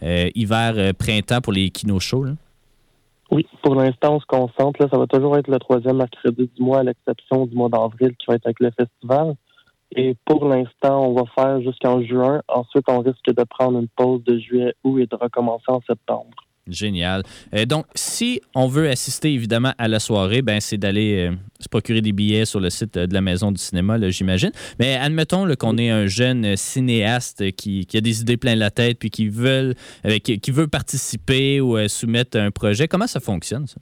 hiver, 0.01 0.93
printemps 0.97 1.41
pour 1.41 1.53
les 1.53 1.69
kino 1.69 1.99
shows? 1.99 2.23
là? 2.23 2.31
Oui, 3.31 3.47
pour 3.61 3.75
l'instant, 3.75 4.15
on 4.15 4.19
se 4.19 4.25
concentre. 4.25 4.81
Là, 4.81 4.87
ça 4.91 4.97
va 4.97 5.07
toujours 5.07 5.37
être 5.37 5.49
le 5.49 5.59
troisième 5.59 5.97
mercredi 5.97 6.49
du 6.55 6.61
mois, 6.61 6.79
à 6.79 6.83
l'exception 6.83 7.45
du 7.45 7.55
mois 7.55 7.69
d'avril 7.69 8.15
qui 8.17 8.25
va 8.27 8.35
être 8.35 8.45
avec 8.45 8.59
le 8.59 8.71
festival. 8.71 9.35
Et 9.95 10.15
pour 10.25 10.45
l'instant, 10.45 11.07
on 11.07 11.13
va 11.13 11.23
faire 11.35 11.61
jusqu'en 11.61 12.01
juin. 12.01 12.41
Ensuite, 12.47 12.85
on 12.87 12.99
risque 12.99 13.25
de 13.27 13.43
prendre 13.43 13.79
une 13.79 13.87
pause 13.87 14.23
de 14.23 14.37
juillet, 14.37 14.73
août 14.83 14.99
et 14.99 15.07
de 15.07 15.15
recommencer 15.15 15.65
en 15.67 15.81
septembre. 15.81 16.31
Génial. 16.67 17.23
Euh, 17.53 17.65
donc, 17.65 17.85
si 17.93 18.39
on 18.55 18.67
veut 18.67 18.87
assister 18.87 19.33
évidemment 19.33 19.73
à 19.77 19.89
la 19.89 19.99
soirée, 19.99 20.41
ben, 20.41 20.61
c'est 20.61 20.77
d'aller 20.77 21.27
euh, 21.27 21.35
se 21.59 21.67
procurer 21.67 21.99
des 21.99 22.13
billets 22.13 22.45
sur 22.45 22.61
le 22.61 22.69
site 22.69 22.95
euh, 22.95 23.05
de 23.05 23.13
la 23.13 23.19
Maison 23.19 23.51
du 23.51 23.57
cinéma, 23.57 23.97
là, 23.97 24.09
j'imagine. 24.09 24.51
Mais 24.79 24.95
admettons 24.95 25.45
qu'on 25.55 25.77
est 25.77 25.89
un 25.89 26.07
jeune 26.07 26.55
cinéaste 26.55 27.51
qui, 27.51 27.85
qui 27.85 27.97
a 27.97 28.01
des 28.01 28.21
idées 28.21 28.37
plein 28.37 28.55
la 28.55 28.71
tête 28.71 28.97
puis 28.97 29.09
qui, 29.09 29.27
veulent, 29.27 29.73
euh, 30.05 30.19
qui, 30.19 30.39
qui 30.39 30.51
veut 30.51 30.67
participer 30.67 31.59
ou 31.59 31.77
soumettre 31.89 32.37
un 32.37 32.49
projet. 32.49 32.87
Comment 32.87 33.07
ça 33.07 33.19
fonctionne, 33.19 33.67
ça? 33.67 33.81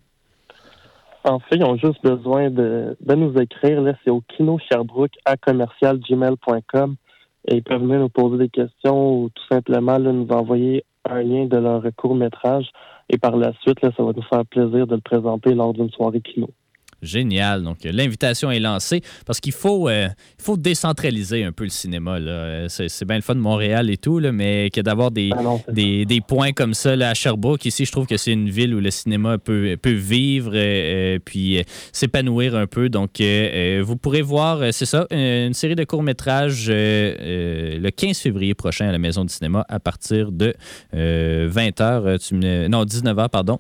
En 1.24 1.38
fait, 1.38 1.58
ils 1.58 1.64
ont 1.64 1.78
juste 1.78 2.02
besoin 2.04 2.50
de, 2.50 2.98
de 3.00 3.16
nous 3.16 3.40
écrire. 3.40 3.80
Là, 3.82 3.94
c'est 4.04 4.10
au 4.10 4.22
kino 4.22 4.58
Sherbrooke 4.58 5.14
à 5.26 5.38
commercialgmail.com 5.38 6.96
et 7.48 7.58
ils 7.58 7.64
peuvent 7.64 7.82
venir 7.82 8.00
nous 8.00 8.10
poser 8.10 8.38
des 8.38 8.50
questions 8.50 9.22
ou 9.22 9.30
tout 9.30 9.44
simplement 9.52 10.00
là, 10.00 10.12
nous 10.12 10.28
envoyer 10.30 10.84
un 11.10 11.24
lien 11.24 11.46
de 11.46 11.58
leur 11.58 11.84
court 11.96 12.16
métrage. 12.16 12.70
Et 13.10 13.18
par 13.18 13.36
la 13.36 13.54
suite, 13.62 13.82
là, 13.82 13.92
ça 13.96 14.04
va 14.04 14.14
nous 14.14 14.22
faire 14.24 14.46
plaisir 14.46 14.88
de 14.88 14.96
le 14.96 15.02
présenter 15.02 15.54
lors 15.54 15.74
d'une 15.74 15.90
soirée 15.90 16.22
kino. 16.22 16.50
Génial. 17.02 17.64
Donc, 17.64 17.86
euh, 17.86 17.92
l'invitation 17.92 18.52
est 18.52 18.60
lancée 18.60 19.02
parce 19.26 19.40
qu'il 19.40 19.54
faut, 19.54 19.90
euh, 19.90 20.08
il 20.40 20.44
faut 20.44 20.56
décentraliser 20.56 21.44
un 21.44 21.52
peu 21.52 21.64
le 21.64 21.72
cinéma. 21.72 22.18
Euh, 22.18 22.68
C'est 22.70 23.06
bien 23.06 23.16
le 23.16 23.24
fun 23.24 23.34
de 23.34 23.40
Montréal 23.40 23.90
et 23.90 23.98
tout, 23.98 24.20
là, 24.20 24.32
mais 24.32 24.70
que 24.70 24.82
d'avoir 24.82 25.10
des, 25.10 25.32
Ah 25.36 25.42
non, 25.42 25.62
c'est 25.66 25.74
des, 25.74 26.06
des 26.06 26.22
points 26.22 26.52
comme 26.52 26.76
ça 26.76 26.96
là, 26.96 27.10
à 27.10 27.14
Sherbrooke. 27.16 27.66
Ici, 27.66 27.86
je 27.86 27.92
trouve 27.92 28.06
que 28.06 28.18
c'est 28.18 28.34
une 28.34 28.50
ville 28.50 28.76
où 28.76 28.80
le 28.80 28.92
cinéma 28.92 29.40
peut, 29.40 29.78
peut 29.82 29.92
vivre 29.92 30.52
euh, 30.54 31.18
puis 31.24 31.58
euh, 31.58 31.64
s'épanouir 31.92 32.56
un 32.56 32.68
peu. 32.68 32.90
Donc, 32.90 33.20
vous 33.20 33.96
pourrez 33.96 34.22
voir, 34.22 34.62
c'est 34.72 34.86
ça, 34.86 35.08
une, 35.12 35.54
série 35.54 35.76
de 35.76 35.84
courts-métrages 35.84 36.70
le 36.70 37.90
15 37.90 38.18
février 38.18 38.54
prochain 38.54 38.88
à 38.88 38.92
la 38.92 38.98
Maison 39.00 39.26
du 39.26 39.34
cinéma 39.34 39.66
à 39.68 39.80
partir 39.80 40.32
de 40.32 40.54
20h. 40.94 42.68
non, 42.70 42.86
19h, 42.86 43.30
pardon. 43.30 43.58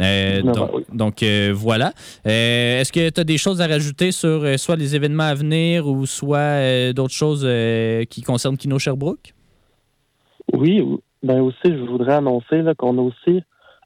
Euh, 0.00 0.40
19h, 0.42 0.52
donc, 0.54 0.70
oui. 0.74 0.82
donc, 0.92 1.22
euh, 1.22 1.52
voilà. 1.54 1.92
Euh, 2.26 2.80
Est-ce 2.80 2.92
que 2.92 3.10
tu 3.10 3.20
as 3.20 3.24
des 3.24 3.38
choses 3.38 3.60
à 3.60 3.66
rajouter 3.66 4.12
sur 4.12 4.58
soit 4.58 4.76
les 4.76 4.96
événements 4.96 5.24
à 5.24 5.34
venir 5.34 5.86
ou 5.86 6.06
soit 6.06 6.92
d'autres 6.92 7.14
choses 7.14 7.46
qui 8.10 8.22
concernent 8.22 8.56
Kino 8.56 8.78
Sherbrooke? 8.78 9.34
Oui, 10.52 10.80
ou- 10.80 11.00
ben 11.22 11.40
aussi, 11.40 11.56
je 11.64 11.84
voudrais 11.90 12.14
annoncer 12.14 12.62
qu'on 12.76 12.98
a 12.98 13.00
aussi 13.00 13.42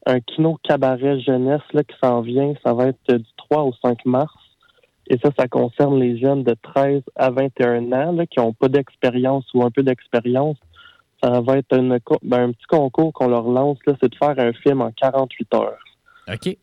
un 0.07 0.21
kino 0.21 0.59
cabaret 0.63 1.21
jeunesse 1.21 1.61
là, 1.73 1.85
qui 1.85 1.95
s'en 2.03 2.21
vient. 2.21 2.53
Ça 2.65 2.73
va 2.73 2.89
être 2.89 3.15
du 3.15 3.25
3 3.37 3.63
au 3.63 3.73
5 3.83 4.05
mars. 4.07 4.33
Et 5.11 5.17
ça, 5.23 5.31
ça 5.39 5.47
concerne 5.49 5.99
les 6.01 6.19
jeunes 6.19 6.43
de 6.43 6.55
13 6.63 7.03
à 7.17 7.31
21 7.31 7.93
ans 7.93 8.13
là, 8.13 8.27
qui 8.27 8.41
n'ont 8.41 8.53
pas 8.53 8.69
d'expérience 8.69 9.45
ou 9.55 9.63
un 9.63 9.71
peu 9.71 9.83
d'expérience. 9.83 10.57
Ça 11.23 11.41
va 11.41 11.59
être 11.59 11.77
une 11.77 11.99
ben, 12.23 12.49
un 12.49 12.53
petit 12.53 12.67
concours 12.69 13.13
qu'on 13.13 13.29
leur 13.29 13.49
lance, 13.49 13.79
c'est 13.87 14.09
de 14.11 14.17
faire 14.17 14.35
un 14.39 14.53
film 14.53 14.81
en 14.83 14.91
48 14.93 15.55
heures. 15.55 15.79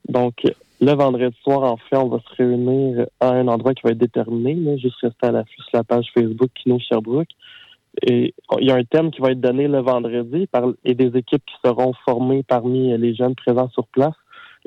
Donc, 0.08 0.42
le 0.82 0.92
vendredi 0.92 1.36
soir, 1.44 1.64
en 1.64 1.78
fait, 1.78 1.98
on 1.98 2.10
va 2.10 2.20
se 2.20 2.36
réunir 2.36 3.08
à 3.20 3.30
un 3.30 3.48
endroit 3.48 3.74
qui 3.74 3.82
va 3.84 3.92
être 3.92 3.98
déterminé. 3.98 4.56
Là, 4.56 4.78
juste 4.78 4.98
rester 5.02 5.28
à 5.28 5.44
sur 5.46 5.66
la 5.74 5.84
page 5.84 6.08
Facebook 6.14 6.50
Kino 6.54 6.80
Sherbrooke. 6.80 7.30
Et 8.02 8.34
il 8.60 8.68
y 8.68 8.72
a 8.72 8.76
un 8.76 8.84
thème 8.84 9.12
qui 9.12 9.22
va 9.22 9.32
être 9.32 9.40
donné 9.40 9.68
le 9.68 9.80
vendredi 9.80 10.48
par, 10.48 10.66
et 10.84 10.94
des 10.94 11.18
équipes 11.18 11.44
qui 11.46 11.56
seront 11.64 11.94
formées 12.06 12.44
parmi 12.44 12.96
les 12.98 13.16
jeunes 13.16 13.36
présents 13.36 13.70
sur 13.70 13.88
place. 13.88 14.16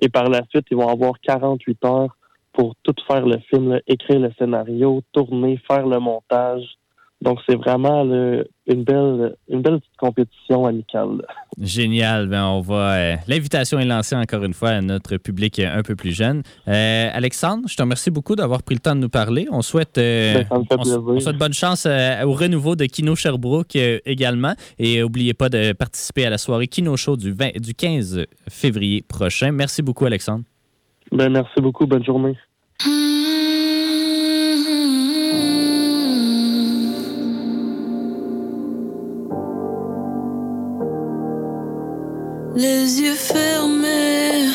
Et 0.01 0.09
par 0.09 0.29
la 0.31 0.43
suite, 0.49 0.67
ils 0.71 0.77
vont 0.77 0.89
avoir 0.89 1.21
48 1.21 1.85
heures 1.85 2.17
pour 2.53 2.75
tout 2.83 2.95
faire 3.07 3.27
le 3.27 3.39
film, 3.51 3.81
écrire 3.87 4.21
le 4.21 4.33
scénario, 4.39 5.03
tourner, 5.13 5.59
faire 5.69 5.87
le 5.87 5.99
montage. 5.99 6.78
Donc, 7.21 7.41
c'est 7.49 7.57
vraiment 7.57 8.05
une 8.05 8.85
belle 8.85 9.35
une 9.49 9.61
belle 9.61 9.81
petite 9.81 9.97
compétition 9.99 10.67
amicale. 10.67 11.21
Génial. 11.61 12.29
Ben, 12.29 12.45
on 12.45 12.61
va. 12.61 12.93
euh, 12.95 13.15
L'invitation 13.27 13.81
est 13.81 13.85
lancée 13.85 14.15
encore 14.15 14.45
une 14.45 14.55
fois 14.55 14.69
à 14.69 14.81
notre 14.81 15.17
public 15.17 15.59
euh, 15.59 15.79
un 15.79 15.83
peu 15.83 15.97
plus 15.97 16.13
jeune. 16.13 16.43
Euh, 16.69 17.09
Alexandre, 17.13 17.69
je 17.69 17.75
te 17.77 17.83
remercie 17.83 18.13
beaucoup 18.13 18.37
d'avoir 18.37 18.63
pris 18.63 18.77
le 18.77 18.81
temps 18.81 18.95
de 18.95 19.01
nous 19.01 19.09
parler. 19.09 19.49
On 19.51 19.63
souhaite, 19.63 19.99
euh, 19.99 20.45
Ben, 20.49 20.63
on, 20.71 21.13
on 21.17 21.19
souhaite 21.19 21.39
bonne 21.39 21.53
chance 21.53 21.87
euh, 21.87 22.23
au 22.23 22.33
renouveau 22.35 22.77
de 22.77 22.85
Kino 22.85 23.17
Sherbrooke 23.17 23.75
euh, 23.75 23.99
également. 24.07 24.55
Et 24.79 25.01
n'oubliez 25.01 25.35
pas 25.35 25.49
de 25.49 25.73
participer 25.73 26.25
à 26.27 26.31
la 26.31 26.39
soirée 26.39 26.69
Kino 26.69 26.97
Show 26.97 27.17
du, 27.17 27.33
20 27.33 27.59
du 27.61 27.75
15 27.75 28.27
février 28.49 29.03
prochain. 29.03 29.51
Merci 29.51 29.83
beaucoup, 29.83 30.05
Alexandre. 30.07 30.45
Ben, 31.11 31.31
merci 31.31 31.61
beaucoup. 31.61 31.85
Bonne 31.87 32.05
journée. 32.05 32.37
Les 42.61 43.01
yeux 43.01 43.15
fermés, 43.15 44.49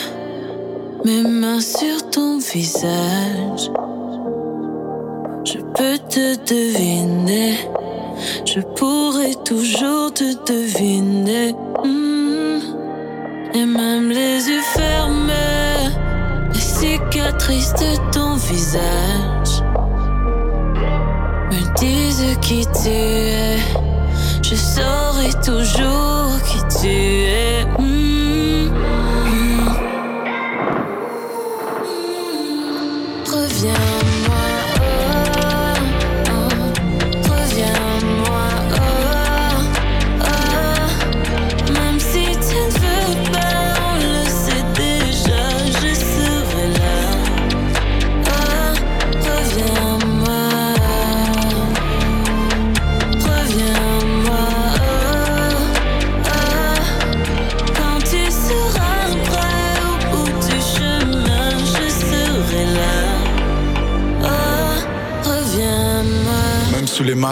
mes 1.06 1.24
mains 1.24 1.62
sur 1.62 2.10
ton 2.10 2.38
visage. 2.38 3.72
Je 5.46 5.60
peux 5.60 5.98
te 6.10 6.36
deviner, 6.44 7.60
je 8.46 8.60
pourrais 8.60 9.36
toujours 9.46 10.14
te 10.14 10.36
deviner. 10.52 11.56
Hmm. 11.86 12.60
Et 13.54 13.66
même 13.66 14.10
les 14.10 14.50
yeux 14.50 14.68
fermés, 14.74 15.88
les 16.54 16.60
cicatrices 16.60 17.74
de 17.76 18.12
ton 18.12 18.36
visage 18.36 19.64
me 21.52 21.74
disent 21.78 22.38
qui 22.42 22.66
tu 22.66 22.90
es. 22.90 23.93
Je 24.44 24.56
saurai 24.56 25.32
toujours 25.44 26.32
qui 26.46 26.60
tu 26.80 26.88
es. 26.88 27.66
Mm, 27.80 28.13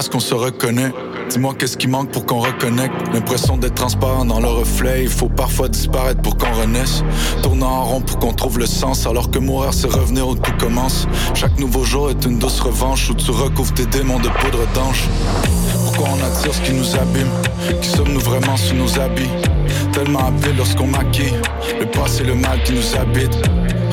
Même 0.02 0.10
sous 0.10 0.14
les 0.14 0.16
masques, 0.16 0.16
on 0.16 0.20
se 0.20 0.34
reconnaît. 0.34 0.92
Dis-moi 1.30 1.54
qu'est-ce 1.58 1.78
qui 1.78 1.88
manque 1.88 2.10
pour 2.10 2.26
qu'on 2.26 2.40
reconnecte. 2.40 2.96
L'impression 3.14 3.58
d'être 3.58 3.76
transparent 3.76 4.26
dans 4.26 4.40
le 4.40 4.48
reflet. 4.48 5.04
Il 5.04 5.10
faut 5.10 5.30
parfois 5.30 5.68
disparaître 5.70 6.22
pour 6.22 6.38
qu'on 6.38 6.52
renaisse. 6.54 7.04
Tournant 7.44 7.68
en 7.68 7.84
rond 7.84 8.02
pour 8.02 8.18
qu'on 8.18 8.34
trouve 8.34 8.58
le 8.58 8.66
sens. 8.66 9.06
Alors 9.06 9.30
que 9.30 9.38
mourir, 9.38 9.74
c'est 9.74 9.92
revenir 9.92 10.28
où 10.28 10.36
tout 10.36 10.54
commence. 10.60 11.08
Chaque 11.36 11.60
nouveau 11.60 11.84
jour 11.84 12.10
est 12.10 12.26
une 12.26 12.40
douce 12.40 12.60
revanche 12.62 13.12
où 13.12 13.14
tu 13.14 13.30
recouvres 13.30 13.74
tes 13.74 13.86
démons 13.86 14.20
de 14.20 14.30
poudre 14.30 14.66
d'ange. 14.74 15.08
Pourquoi 15.86 16.08
on 16.16 16.26
attire 16.26 16.54
ce 16.54 16.62
qui 16.62 16.74
nous 16.74 16.96
abîme? 16.96 17.32
Qui 17.82 17.90
sommes-nous 17.90 18.22
vraiment 18.22 18.58
sous 18.58 18.74
nos 18.74 19.00
habits? 19.00 19.30
Tellement 19.94 20.28
appelés 20.28 20.54
lorsqu'on 20.54 20.88
maquille 20.88 21.36
Le 21.80 21.86
passé, 21.86 22.24
le 22.24 22.34
mal 22.34 22.64
qui 22.64 22.74
nous 22.74 22.96
habite 22.98 23.38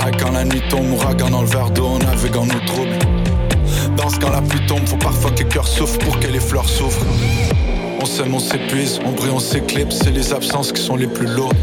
Ah, 0.00 0.10
quand 0.18 0.30
la 0.32 0.44
nuit 0.44 0.62
tombe, 0.70 0.90
ouragan 0.92 1.28
dans 1.28 1.42
le 1.42 1.48
verre 1.48 1.70
d'eau, 1.70 1.86
on 1.86 1.98
navigue 1.98 2.36
en 2.36 2.46
nos 2.46 2.60
troubles 2.66 3.07
Quand 4.20 4.30
la 4.30 4.40
pluie 4.40 4.64
tombe, 4.66 4.86
faut 4.86 4.96
parfois 4.96 5.32
que 5.32 5.42
le 5.42 5.48
cœur 5.48 5.66
souffre 5.66 5.98
pour 5.98 6.18
que 6.20 6.28
les 6.28 6.38
fleurs 6.38 6.68
s'ouvrent 6.68 7.04
On 8.00 8.06
s'aime, 8.06 8.32
on 8.32 8.38
s'épuise, 8.38 9.00
on 9.04 9.10
brille, 9.10 9.32
on 9.32 9.40
s'éclipse. 9.40 9.98
C'est 10.02 10.12
les 10.12 10.32
absences 10.32 10.72
qui 10.72 10.80
sont 10.80 10.94
les 10.94 11.08
plus 11.08 11.26
lourdes. 11.26 11.56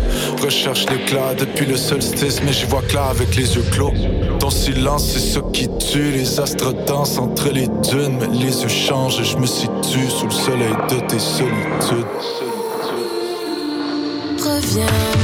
Recherche 0.44 0.86
l'éclat 0.90 1.34
depuis 1.34 1.66
le 1.66 1.78
solstice, 1.78 2.42
mais 2.44 2.52
j'y 2.52 2.66
vois 2.66 2.82
clair 2.82 3.06
avec 3.06 3.36
les 3.36 3.56
yeux 3.56 3.64
clos. 3.72 3.94
Ton 4.40 4.50
silence, 4.50 5.12
c'est 5.14 5.20
ce 5.20 5.40
qui 5.54 5.70
tue. 5.78 6.12
Les 6.12 6.40
astres 6.40 6.74
dansent 6.86 7.18
entre 7.18 7.50
les 7.50 7.68
dunes, 7.68 8.18
mais 8.20 8.28
les 8.28 8.62
yeux 8.62 8.68
changent 8.68 9.22
et 9.22 9.24
je 9.24 9.38
me 9.38 9.46
situe 9.46 10.10
sous 10.10 10.26
le 10.26 10.32
soleil 10.32 10.76
de 10.90 11.00
tes 11.08 11.20
solitudes. 11.20 12.06
Reviens-moi, 14.40 15.15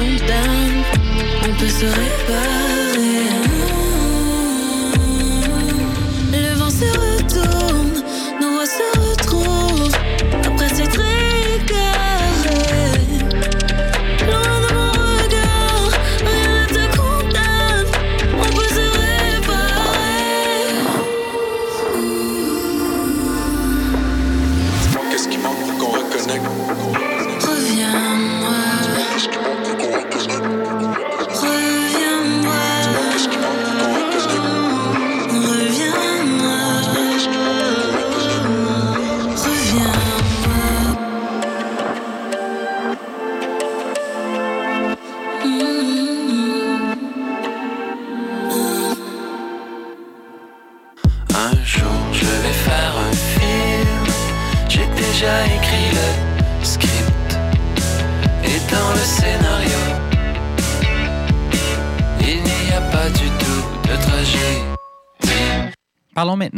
rien 0.00 0.12
ne 0.12 0.18
te 0.18 0.24
condamne. 0.24 0.84
On 1.48 1.58
peut 1.58 1.68
se 1.68 1.86
réparer. 1.86 2.79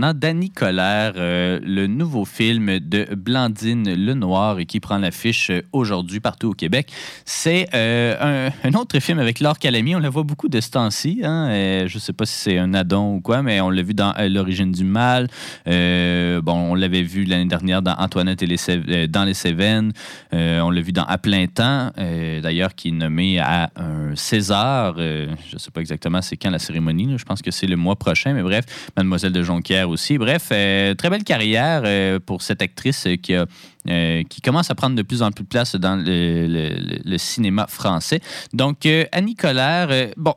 Maintenant 0.03 0.19
d'Annie 0.19 0.51
Colère, 0.51 1.12
euh, 1.17 1.61
le 1.62 1.87
nouveau 1.87 2.25
film 2.25 2.81
de 2.81 3.07
Blandine 3.15 3.95
Lenoir 3.95 4.59
qui 4.67 4.81
prend 4.81 4.99
l'affiche 4.99 5.51
euh, 5.51 5.62
aujourd'hui 5.73 6.19
partout 6.19 6.51
au 6.51 6.55
Québec. 6.55 6.91
C'est 7.25 7.69
euh, 7.73 8.51
un, 8.65 8.75
autre 8.75 8.99
film 8.99 9.21
avec 9.21 9.38
Laure 9.38 9.61
Calamy. 9.61 9.95
On 9.95 10.01
la 10.01 10.11
voit 10.11 10.25
beaucoup 10.25 10.49
de 10.49 10.61
ce 10.61 10.71
temps-ci. 10.71 11.21
Hein? 11.23 11.87
Je 11.87 11.95
ne 11.95 12.01
sais 12.01 12.12
pas 12.12 12.27
si 12.27 12.35
c'est 12.35 12.59
un 12.59 12.75
addon 12.75 13.15
ou 13.15 13.21
quoi, 13.21 13.43
mais 13.43 13.61
on 13.61 13.71
l'a 13.71 13.83
vu 13.83 13.95
dans 13.95 14.12
L'origine 14.29 14.73
du 14.73 14.85
mal. 14.85 15.29
Bon, 15.67 16.53
on 16.53 16.75
l'avait 16.75 17.03
vu 17.03 17.25
l'année 17.25 17.49
dernière 17.49 17.83
dans 17.83 17.95
Antoinette 17.95 18.43
et 18.43 18.47
les 18.47 19.07
dans 19.09 19.25
les 19.25 19.35
Cévennes. 19.35 19.93
On 20.33 20.71
l'a 20.71 20.81
vu 20.81 20.93
dans 20.93 21.05
À 21.05 21.19
plein 21.19 21.47
temps, 21.47 21.93
d'ailleurs, 21.97 22.75
qui 22.75 22.88
est 22.88 22.93
nommé 22.93 23.38
à 23.38 23.71
un 23.77 24.17
César. 24.17 24.97
Je 24.97 25.55
ne 25.55 25.59
sais 25.59 25.71
pas 25.71 25.81
exactement 25.81 26.23
c'est 26.23 26.37
quand 26.37 26.51
la 26.51 26.59
cérémonie. 26.59 27.15
Je 27.17 27.25
pense 27.25 27.43
que 27.43 27.51
c'est 27.51 27.67
le 27.67 27.77
mois 27.77 27.97
prochain, 27.97 28.33
mais 28.33 28.43
bref, 28.43 28.65
Mademoiselle 28.97 29.33
de 29.33 29.43
Jonquière 29.43 29.91
aussi. 29.92 30.18
Bref, 30.18 30.48
euh, 30.52 30.94
très 30.94 31.11
belle 31.11 31.24
carrière 31.24 31.83
euh, 31.85 32.18
pour 32.18 32.42
cette 32.42 32.62
actrice 32.62 33.07
euh, 33.07 34.22
qui 34.24 34.40
commence 34.40 34.70
à 34.70 34.74
prendre 34.74 34.96
de 34.96 35.02
plus 35.02 35.22
en 35.22 35.31
plus 35.31 35.44
de 35.44 35.48
place 35.48 35.76
dans 35.76 35.96
le, 36.05 37.18
cinéma 37.18 37.66
français. 37.68 38.20
Donc, 38.52 38.87
Annie 39.12 39.37
euh, 39.44 40.11
bon, 40.16 40.35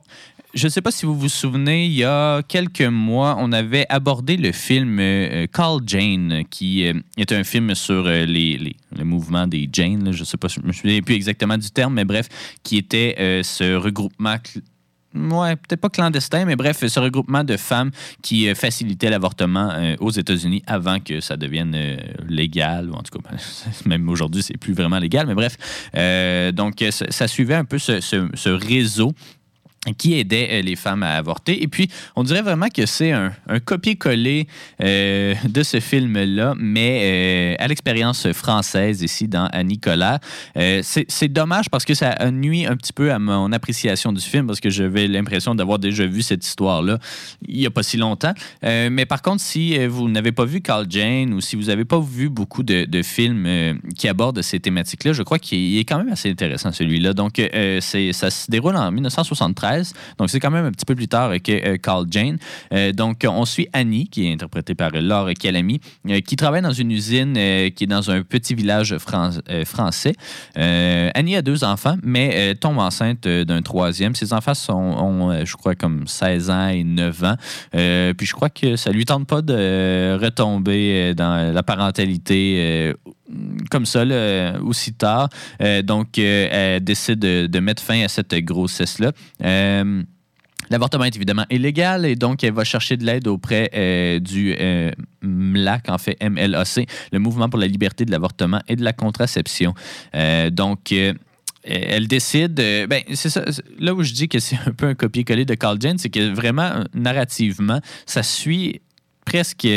je 0.53 0.65
ne 0.65 0.69
sais 0.69 0.81
pas 0.81 0.91
si 0.91 1.05
vous 1.05 1.15
vous 1.17 1.29
souvenez, 1.29 1.85
il 1.85 1.93
y 1.93 2.03
a 2.03 2.41
quelques 2.47 2.81
mois, 2.81 3.35
on 3.39 3.51
avait 3.51 3.85
abordé 3.89 4.37
le 4.37 4.51
film 4.51 4.97
Call 5.51 5.79
Jane, 5.85 6.43
qui 6.49 6.83
est 6.83 7.31
un 7.31 7.43
film 7.43 7.75
sur 7.75 8.03
les, 8.03 8.25
les- 8.25 8.75
le 8.97 9.03
mouvement 9.03 9.47
des 9.47 9.67
Jane. 9.71 10.11
je 10.13 10.19
ne 10.19 10.25
sais 10.25 10.37
pas, 10.37 10.47
je 10.47 10.59
me 10.61 10.71
souviens 10.71 11.01
plus 11.01 11.15
exactement 11.15 11.57
du 11.57 11.69
terme, 11.71 11.95
mais 11.95 12.05
bref, 12.05 12.27
qui 12.63 12.77
était 12.77 13.41
ce 13.43 13.75
regroupement. 13.75 14.37
Ouais, 15.15 15.55
peut-être 15.55 15.79
pas 15.79 15.89
clandestin, 15.89 16.45
mais 16.45 16.57
bref, 16.57 16.85
ce 16.85 16.99
regroupement 16.99 17.43
de 17.43 17.55
femmes 17.55 17.91
qui 18.21 18.49
euh, 18.49 18.55
facilitait 18.55 19.09
l'avortement 19.09 19.69
euh, 19.71 19.95
aux 19.99 20.11
États-Unis 20.11 20.61
avant 20.67 20.99
que 20.99 21.21
ça 21.21 21.37
devienne 21.37 21.73
euh, 21.73 21.95
légal, 22.27 22.89
ou 22.89 22.93
en 22.93 23.01
tout 23.01 23.17
cas, 23.17 23.35
même 23.85 24.09
aujourd'hui, 24.09 24.43
c'est 24.43 24.57
plus 24.57 24.73
vraiment 24.73 24.99
légal, 24.99 25.25
mais 25.27 25.35
bref. 25.35 25.55
Euh, 25.95 26.51
donc, 26.51 26.83
ça, 26.89 27.27
suivait 27.27 27.55
un 27.55 27.65
peu 27.65 27.79
ce 27.79 28.49
réseau 28.49 29.13
qui 29.93 30.19
aidait 30.19 30.49
euh, 30.51 30.61
les 30.61 30.75
femmes 30.75 31.03
à 31.03 31.11
avorter. 31.15 31.61
Et 31.61 31.67
puis, 31.67 31.89
on 32.15 32.23
dirait 32.23 32.41
vraiment 32.41 32.67
que 32.69 32.85
c'est 32.85 33.11
un, 33.11 33.31
copier-coller 33.63 34.47
euh, 34.81 35.35
de 35.47 35.63
ce 35.63 35.79
film-là, 35.79 36.53
mais 36.57 37.55
euh, 37.59 37.63
à 37.63 37.67
l'expérience 37.67 38.31
française 38.33 39.01
ici 39.01 39.27
dans 39.27 39.47
Annie 39.47 39.79
Colère. 39.79 40.19
Euh, 40.57 40.81
c'est 40.83 41.27
dommage 41.27 41.69
parce 41.69 41.85
que 41.85 41.93
ça 41.93 42.15
nuit 42.31 42.65
un 42.65 42.75
petit 42.75 42.93
peu 42.93 43.11
à 43.11 43.19
mon 43.19 43.51
appréciation 43.51 44.11
du 44.11 44.21
film 44.21 44.47
parce 44.47 44.59
que 44.59 44.69
j'avais 44.69 45.07
l'impression 45.07 45.55
d'avoir 45.55 45.79
déjà 45.79 46.05
vu 46.05 46.21
cette 46.21 46.45
histoire-là 46.45 46.99
il 47.47 47.59
n'y 47.59 47.65
a 47.65 47.71
pas 47.71 47.83
si 47.83 47.97
longtemps. 47.97 48.33
Mais 48.63 49.05
par 49.05 49.21
contre, 49.21 49.41
si 49.41 49.77
vous 49.87 50.09
n'avez 50.09 50.31
pas 50.31 50.45
vu 50.45 50.61
Carl 50.61 50.85
Jane 50.89 51.33
ou 51.33 51.41
si 51.41 51.55
vous 51.55 51.63
n'avez 51.63 51.85
pas 51.85 51.99
vu 51.99 52.29
beaucoup 52.29 52.63
de, 52.63 52.85
de 52.85 53.01
films 53.01 53.79
qui 53.97 54.07
abordent 54.07 54.41
ces 54.41 54.59
thématiques-là, 54.59 55.13
je 55.13 55.23
crois 55.23 55.39
qu'il 55.39 55.77
est 55.77 55.85
quand 55.85 55.97
même 55.97 56.11
assez 56.11 56.29
intéressant 56.29 56.71
celui-là. 56.71 57.13
Donc, 57.13 57.37
ça 57.37 58.29
se 58.29 58.51
déroule 58.51 58.75
en 58.75 58.91
1973. 58.91 59.74
Donc, 60.17 60.29
c'est 60.29 60.39
quand 60.39 60.51
même 60.51 60.65
un 60.65 60.71
petit 60.71 60.85
peu 60.85 60.95
plus 60.95 61.07
tard 61.07 61.31
que 61.43 61.51
euh, 61.51 61.77
Carl 61.77 62.05
Jane. 62.09 62.37
Euh, 62.73 62.91
donc, 62.91 63.25
on 63.27 63.45
suit 63.45 63.67
Annie, 63.73 64.07
qui 64.07 64.27
est 64.27 64.33
interprétée 64.33 64.75
par 64.75 64.91
Laure 64.91 65.29
Calamy, 65.39 65.79
euh, 66.09 66.19
qui 66.21 66.35
travaille 66.35 66.61
dans 66.61 66.71
une 66.71 66.91
usine 66.91 67.33
qui 67.35 67.83
est 67.83 67.87
dans 67.87 68.09
un 68.11 68.21
petit 68.21 68.55
village 68.55 68.97
fran- 68.97 69.31
français. 69.65 70.13
Annie 70.55 71.35
a 71.35 71.41
deux 71.41 71.63
enfants, 71.63 71.97
mais 72.03 72.55
tombe 72.55 72.77
enceinte 72.79 73.27
d'un 73.27 73.61
troisième. 73.61 74.15
Ses 74.15 74.33
enfants 74.33 74.53
sont, 74.53 74.73
ont, 74.73 75.45
je 75.45 75.55
crois, 75.55 75.75
comme 75.75 76.07
16 76.07 76.49
ans 76.49 76.67
et 76.69 76.83
9 76.83 77.23
ans. 77.23 77.35
Puis 77.71 78.25
je 78.27 78.33
crois 78.33 78.49
que 78.49 78.75
ça 78.75 78.91
lui 78.91 79.05
tente 79.05 79.27
pas 79.27 79.41
de 79.41 80.17
retomber 80.21 81.13
dans 81.15 81.53
la 81.53 81.63
parentalité 81.63 82.93
comme 83.71 83.85
ça, 83.85 84.05
là, 84.05 84.59
aussi 84.61 84.93
tard. 84.93 85.29
Euh, 85.61 85.81
donc, 85.81 86.17
euh, 86.19 86.47
elle 86.51 86.83
décide 86.83 87.19
de, 87.19 87.59
mettre 87.59 87.81
fin 87.81 88.01
à 88.03 88.07
cette 88.07 88.33
grossesse-là. 88.35 89.11
Euh, 89.43 90.03
L'avortement 90.69 91.03
est 91.03 91.15
évidemment 91.15 91.45
illégal 91.49 92.05
et 92.05 92.15
donc 92.15 92.43
elle 92.43 92.53
va 92.53 92.63
chercher 92.63 92.97
de 92.97 93.05
l'aide 93.05 93.27
auprès 93.27 93.69
euh, 93.75 94.19
du 94.19 94.55
euh, 94.59 94.91
MLAC, 95.21 95.89
en 95.89 95.97
fait 95.97 96.17
MLAC, 96.21 96.87
le 97.11 97.19
Mouvement 97.19 97.49
pour 97.49 97.59
la 97.59 97.67
liberté 97.67 98.05
de 98.05 98.11
l'avortement 98.11 98.61
et 98.67 98.75
de 98.75 98.83
la 98.83 98.93
contraception. 98.93 99.73
Euh, 100.15 100.49
donc, 100.49 100.91
euh, 100.91 101.13
elle 101.63 102.07
décide, 102.07 102.59
euh, 102.59 102.87
ben 102.87 103.01
c'est 103.13 103.29
ça, 103.29 103.43
là 103.79 103.93
où 103.93 104.03
je 104.03 104.13
dis 104.13 104.27
que 104.27 104.39
c'est 104.39 104.57
un 104.65 104.71
peu 104.71 104.87
un 104.87 104.95
copier-coller 104.95 105.45
de 105.45 105.55
Carl 105.55 105.77
Jane, 105.79 105.97
c'est 105.97 106.09
que 106.09 106.33
vraiment, 106.33 106.83
narrativement, 106.93 107.79
ça 108.05 108.23
suit 108.23 108.81
presque 109.25 109.67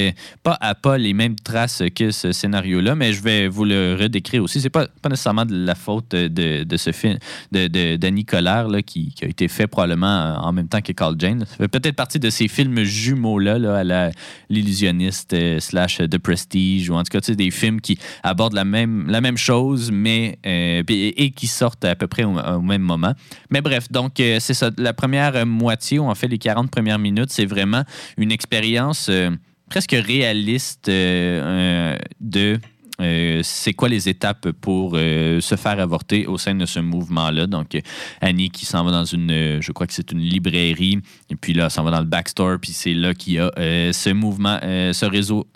pas 0.43 0.57
à 0.61 0.75
pas 0.75 0.99
les 0.99 1.15
mêmes 1.15 1.37
traces 1.37 1.83
que 1.95 2.11
ce 2.11 2.33
scénario-là, 2.33 2.95
mais 2.95 3.13
je 3.13 3.23
vais 3.23 3.49
vous 3.49 3.65
le 3.65 3.97
redécrire 3.99 4.43
aussi. 4.43 4.61
C'est 4.61 4.71
pas, 4.71 4.87
pas 4.87 5.09
nécessairement 5.09 5.47
de 5.47 5.57
la 5.57 5.75
faute 5.75 6.11
de, 6.11 6.63
de 6.65 6.77
ce 6.77 6.93
film 6.93 7.19
de, 7.53 7.97
Danny 7.97 8.25
Collard 8.25 8.69
là, 8.69 8.83
qui, 8.83 9.15
a 9.23 9.27
été 9.27 9.49
fait 9.49 9.67
probablement 9.67 10.37
en 10.39 10.53
même 10.53 10.69
temps 10.69 10.81
que 10.81 10.93
Carl 10.93 11.17
Jane. 11.19 11.45
Ça 11.47 11.57
fait 11.57 11.69
peut-être 11.69 11.97
partie 11.97 12.19
de 12.19 12.31
ces 12.31 12.49
films 12.49 12.83
jumeaux-là, 12.83 13.59
là, 13.59 14.07
à 14.07 14.11
l'illusionniste 14.49 15.33
euh, 15.33 15.61
slash 15.61 15.99
The 15.99 16.19
Prestige, 16.19 16.91
ou 16.91 16.95
en 16.95 17.03
tout 17.03 17.19
cas, 17.19 17.21
des 17.35 17.51
films 17.51 17.81
qui 17.81 17.99
abordent 18.23 18.55
la 18.55 18.65
même, 18.65 19.09
la 19.09 19.21
même 19.21 19.37
chose, 19.37 19.91
mais 19.91 20.39
euh, 20.47 20.83
et, 20.89 21.31
qui 21.31 21.47
sortent 21.47 21.85
à 21.85 21.95
peu 21.95 22.07
près 22.07 22.25
au, 22.25 22.61
même 22.61 22.83
moment. 22.83 23.15
Mais 23.51 23.61
bref, 23.61 23.91
donc 23.91 24.21
euh, 24.21 24.39
c'est 24.41 24.55
ça. 24.55 24.71
La 24.77 24.93
première 24.93 25.47
moitié, 25.47 25.99
ou 25.99 26.05
en 26.05 26.15
fait 26.15 26.29
les 26.29 26.39
40 26.39 26.71
premières 26.71 26.99
minutes, 26.99 27.31
c'est 27.31 27.47
vraiment 27.47 27.85
une 28.17 28.33
expérience 28.33 29.09
euh, 29.09 29.31
presque 29.69 29.93
réaliste 29.93 30.89
euh, 30.89 31.97
de 32.21 32.59
euh, 33.01 33.41
c'est 33.45 33.75
quoi 33.75 33.89
les 33.89 34.09
étapes 34.09 34.51
pour 34.61 34.95
euh, 34.95 35.41
se 35.41 35.55
faire 35.55 35.79
avorter 35.79 36.27
au 36.27 36.37
sein 36.37 36.57
de 36.57 36.67
ce 36.67 36.81
mouvement-là? 36.81 37.47
Donc, 37.47 37.79
Annie 38.21 38.51
qui 38.51 38.67
s'en 38.67 38.83
va 38.83 38.91
dans 38.91 39.05
une, 39.05 39.61
je 39.61 39.73
crois 39.73 39.87
que 39.87 39.93
c'est 39.93 40.11
une 40.11 40.19
librairie, 40.19 40.99
et 41.31 41.37
puis 41.37 41.53
là, 41.53 41.71
s'en 41.71 41.85
va 41.85 41.93
dans 41.93 42.01
le 42.01 42.07
backstore, 42.07 42.59
puis 42.61 42.73
c'est 42.73 42.95
là 42.95 43.15
qu'il 43.15 43.35
y 43.35 43.39
a 43.39 43.53
ce 43.93 44.11
mouvement, 44.11 44.59
ce 44.63 45.05
réseau 45.05 45.47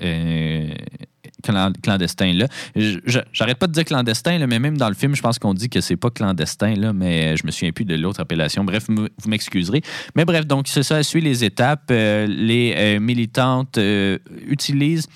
clan- 1.42 1.72
clandestin-là. 1.82 2.46
Je- 2.76 2.98
je- 3.04 3.18
J'arrête 3.32 3.58
pas 3.58 3.66
de 3.66 3.72
dire 3.72 3.84
clandestin, 3.84 4.38
là, 4.38 4.46
mais 4.46 4.58
même 4.58 4.76
dans 4.78 4.88
le 4.88 4.94
film, 4.94 5.14
je 5.14 5.22
pense 5.22 5.38
qu'on 5.38 5.54
dit 5.54 5.68
que 5.68 5.80
c'est 5.80 5.96
pas 5.96 6.10
clandestin, 6.10 6.74
là, 6.76 6.92
mais 6.92 7.36
je 7.36 7.44
me 7.46 7.50
souviens 7.50 7.72
plus 7.72 7.84
de 7.84 7.94
l'autre 7.96 8.20
appellation. 8.20 8.64
Bref, 8.64 8.86
vous 8.88 9.08
m'excuserez. 9.26 9.82
Mais 10.16 10.24
bref, 10.24 10.46
donc 10.46 10.68
c'est 10.68 10.82
ça, 10.82 11.02
suit 11.02 11.20
les 11.20 11.44
étapes. 11.44 11.90
Euh, 11.90 12.26
les 12.26 12.74
euh, 12.76 13.00
militantes 13.00 13.78
euh, 13.78 14.18
utilisent 14.46 15.06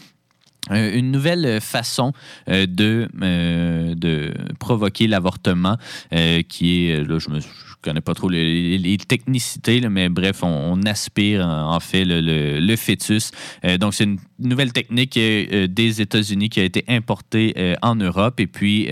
une 0.71 1.13
nouvelle 1.13 1.61
façon 1.61 2.13
de, 2.49 3.07
de 3.95 4.35
provoquer 4.59 5.07
l'avortement 5.07 5.77
qui 6.49 6.89
est, 6.91 7.05
là, 7.07 7.19
je 7.21 7.31
ne 7.31 7.39
connais 7.87 8.01
pas 8.01 8.15
trop 8.15 8.29
les, 8.29 8.99
technicités, 9.07 9.81
mais 9.89 10.09
bref, 10.09 10.43
on, 10.43 10.83
aspire 10.83 11.47
en, 11.47 11.79
fait 11.81 12.05
le, 12.05 12.77
fœtus. 12.77 13.31
Euh, 13.65 13.79
donc, 13.79 13.95
c'est 13.95 14.05
une 14.05 14.19
nouvelle 14.39 14.73
technique 14.73 15.17
euh, 15.17 15.47
euh, 15.53 15.67
des 15.69 16.01
États-Unis 16.01 16.49
qui 16.49 16.61
a 16.61 16.65
été 16.65 16.85
importée 16.89 17.55
en 17.83 17.95
Europe 17.95 18.41
et 18.41 18.47
puis 18.47 18.89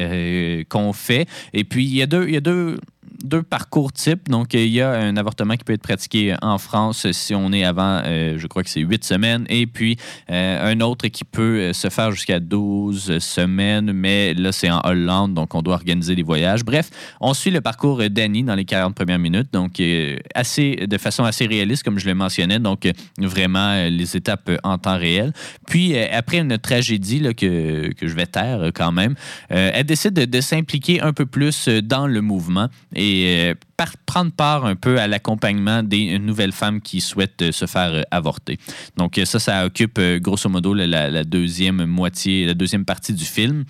qu'on 0.69 0.93
fait. 0.93 1.27
Et 1.53 1.65
puis, 1.65 1.85
il 1.85 1.95
y 1.95 2.03
a 2.03 2.07
deux, 2.07 2.27
il 2.29 2.35
y 2.35 2.37
a 2.37 2.41
deux, 2.41 2.79
deux 3.25 3.43
parcours 3.43 3.93
types. 3.93 4.29
Donc, 4.29 4.55
il 4.55 4.69
y 4.69 4.81
a 4.81 4.91
un 4.91 5.17
avortement 5.17 5.57
qui 5.57 5.65
peut 5.65 5.73
être 5.73 5.83
pratiqué 5.83 6.37
en 6.43 6.59
France 6.59 7.11
si 7.13 7.35
on 7.35 7.53
est 7.53 7.65
avant, 7.65 8.03
euh, 8.05 8.37
je 8.39 8.47
crois 8.47 8.63
que 8.63 8.71
c'est 8.71 8.81
huit 8.81 9.03
semaines, 9.05 9.47
et 9.49 9.67
puis 9.67 9.97
euh, 10.31 10.73
un 10.73 10.81
autre 10.81 11.09
qui 11.09 11.25
peut 11.25 11.59
euh, 11.59 11.73
se 11.73 11.89
faire 11.89 12.13
jusqu'à 12.13 12.39
12 12.39 13.19
semaines, 13.19 13.93
mais 13.93 14.35
là, 14.35 14.53
c'est 14.53 14.71
en 14.71 14.81
Hollande, 14.85 15.35
donc 15.35 15.55
on 15.55 15.63
doit 15.63 15.75
organiser 15.75 16.15
des 16.15 16.23
voyages. 16.23 16.65
Bref, 16.65 16.91
on 17.21 17.35
suit 17.35 17.51
le 17.51 17.61
parcours 17.61 18.01
euh, 18.01 18.09
d'Annie 18.09 18.43
dans 18.43 18.55
les 18.55 18.65
40 18.65 18.95
premières 18.95 19.19
minutes, 19.19 19.49
donc 19.53 19.81
euh, 19.81 20.17
assez, 20.35 20.87
de 20.87 20.99
façon 20.99 21.25
assez 21.25 21.47
réaliste, 21.47 21.83
comme 21.83 21.99
je 21.99 22.07
le 22.07 22.15
mentionnais, 22.15 22.59
donc 22.59 22.87
euh, 22.87 22.93
vraiment 23.19 23.71
euh, 23.71 23.89
les 23.89 24.17
étapes 24.17 24.49
euh, 24.49 24.59
en 24.63 24.79
temps 24.79 24.99
réel. 24.99 25.33
Puis, 25.67 25.97
euh, 25.97 26.07
après 26.13 26.39
une 26.39 26.59
tragédie 26.59 27.21
là, 27.21 27.33
que, 27.33 27.93
que 27.95 28.07
je 28.07 28.15
vais 28.15 28.27
taire 28.27 28.61
euh, 28.61 28.71
quand 28.75 28.93
même, 28.93 29.15
euh, 29.51 29.71
elle 29.73 29.87
décide 29.87 30.13
de, 30.13 30.25
de 30.25 30.41
s'impliquer 30.41 31.01
un 31.01 31.13
peu 31.13 31.27
plus 31.27 31.69
euh, 31.69 31.81
dans 31.81 32.07
le 32.07 32.21
mouvement 32.21 32.69
et 32.95 33.14
euh, 33.27 33.55
par- 33.77 33.97
prendre 34.07 34.33
part 34.33 34.65
un 34.67 34.77
peu 34.77 34.99
à 35.01 35.07
l'accompagnement 35.07 35.83
des 35.83 36.19
nouvelles 36.19 36.53
femmes 36.53 36.81
qui 36.81 37.01
souhaitent 37.01 37.43
euh, 37.43 37.53
se 37.53 37.67
faire 37.67 37.93
euh, 37.95 38.03
avorter. 38.11 38.59
Donc 38.97 39.19
euh, 39.19 39.25
ça, 39.25 39.39
ça 39.39 39.65
occupe 39.67 39.99
euh, 39.99 40.19
grosso 40.19 40.49
modo 40.49 40.75
la, 40.75 41.25
deuxième 41.25 41.85
moitié, 41.87 42.47
la 42.47 42.55
deuxième 42.55 42.85
partie 42.85 43.13
du 43.13 43.25
film, 43.25 43.65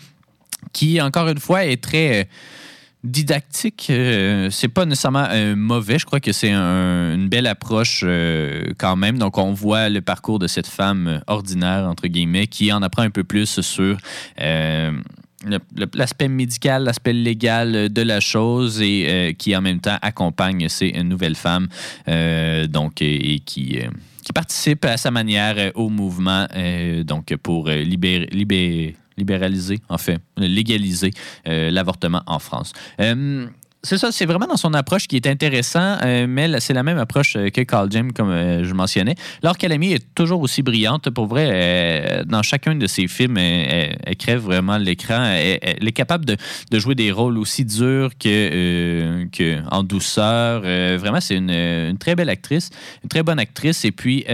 qui 0.73 1.01
encore 1.01 1.29
une 1.29 1.39
fois 1.41 1.65
est 1.65 1.83
très 1.83 2.23
euh, 2.23 2.25
didactique. 3.03 3.89
Euh, 3.91 4.49
c'est 4.51 4.69
pas 4.69 4.87
nécessairement 4.87 5.27
euh, 5.31 5.55
mauvais. 5.55 5.99
Je 5.99 6.07
crois 6.07 6.21
que 6.21 6.33
c'est 6.33 6.51
un- 6.51 7.15
une 7.15 7.29
belle 7.29 7.47
approche 7.47 8.01
euh, 8.05 8.63
quand 8.79 8.97
même. 8.97 9.19
Donc 9.19 9.37
on 9.39 9.53
voit 9.53 9.89
le 9.91 10.01
parcours 10.01 10.39
de 10.39 10.47
cette 10.47 10.67
femme 10.67 11.09
euh, 11.09 11.19
ordinaire 11.27 11.85
entre 11.87 12.07
guillemets 12.09 12.47
qui 12.47 12.73
en 12.73 12.83
apprend 12.83 13.03
un 13.03 13.11
peu 13.11 13.25
plus 13.25 13.61
sur 13.61 13.97
euh, 14.41 14.93
l'aspect 15.95 16.29
médical, 16.29 16.85
l'aspect 16.85 17.13
légal 17.13 17.75
euh, 17.75 17.89
de 17.89 18.03
la 18.03 18.21
chose 18.21 18.81
et 18.81 19.07
euh, 19.09 19.33
qui 19.33 19.55
en 19.57 19.61
même 19.61 19.81
temps 19.81 19.99
accompagne 20.03 20.69
ces 20.69 20.93
nouvelles 21.03 21.37
femmes 21.37 21.69
euh, 22.09 22.67
donc 22.67 23.03
et, 23.03 23.41
qui 23.41 23.79
euh, 23.79 23.89
qui 24.25 24.33
participe 24.33 24.85
à 24.87 24.97
sa 24.97 25.11
manière 25.11 25.71
au 25.75 25.91
mouvement 25.91 26.47
donc 27.05 27.37
pour 27.43 27.69
libérer, 27.69 28.27
libé- 28.33 28.95
libéraliser 29.19 29.81
en 29.91 29.99
fait 29.99 30.19
légaliser 30.39 31.11
l'avortement 31.45 32.23
en 32.27 32.39
France. 32.39 32.73
C'est 33.85 33.99
ça, 33.99 34.11
c'est 34.13 34.25
vraiment 34.25 34.47
dans 34.47 34.57
son 34.57 34.73
approche 34.73 35.07
qui 35.07 35.17
est 35.17 35.27
intéressant, 35.27 35.99
euh, 36.03 36.27
mais 36.27 36.59
c'est 36.61 36.73
la 36.73 36.83
même 36.83 36.97
approche 36.97 37.37
euh, 37.37 37.51
que 37.51 37.61
Carl 37.61 37.89
James, 37.93 38.13
comme 38.13 38.31
euh, 38.31 38.65
je 38.65 38.73
mentionnais. 38.73 39.15
Laure 39.43 39.59
Calamy 39.59 39.93
est 39.93 40.15
toujours 40.15 40.41
aussi 40.41 40.63
brillante. 40.63 41.11
Pour 41.11 41.27
vrai, 41.27 42.25
dans 42.27 42.43
chacun 42.43 42.75
de 42.75 42.87
ses 42.87 43.07
films, 43.09 43.37
elle, 43.37 43.99
elle- 44.05 44.17
crève 44.17 44.41
vraiment 44.41 44.79
l'écran. 44.79 45.23
Elle, 45.25 45.87
est 45.87 45.93
capable 45.93 46.25
de, 46.25 46.37
jouer 46.73 46.95
des 46.95 47.13
rôles 47.13 47.37
aussi 47.37 47.65
durs 47.65 48.11
que, 48.19 49.61
en 49.71 49.83
douceur. 49.83 50.63
Vraiment, 50.63 51.21
c'est 51.21 51.37
une, 51.37 51.99
très 51.99 52.15
belle 52.15 52.31
actrice, 52.31 52.71
une 53.03 53.09
très 53.09 53.23
bonne 53.23 53.39
actrice. 53.39 53.85
Et 53.85 53.93
puis, 53.93 54.25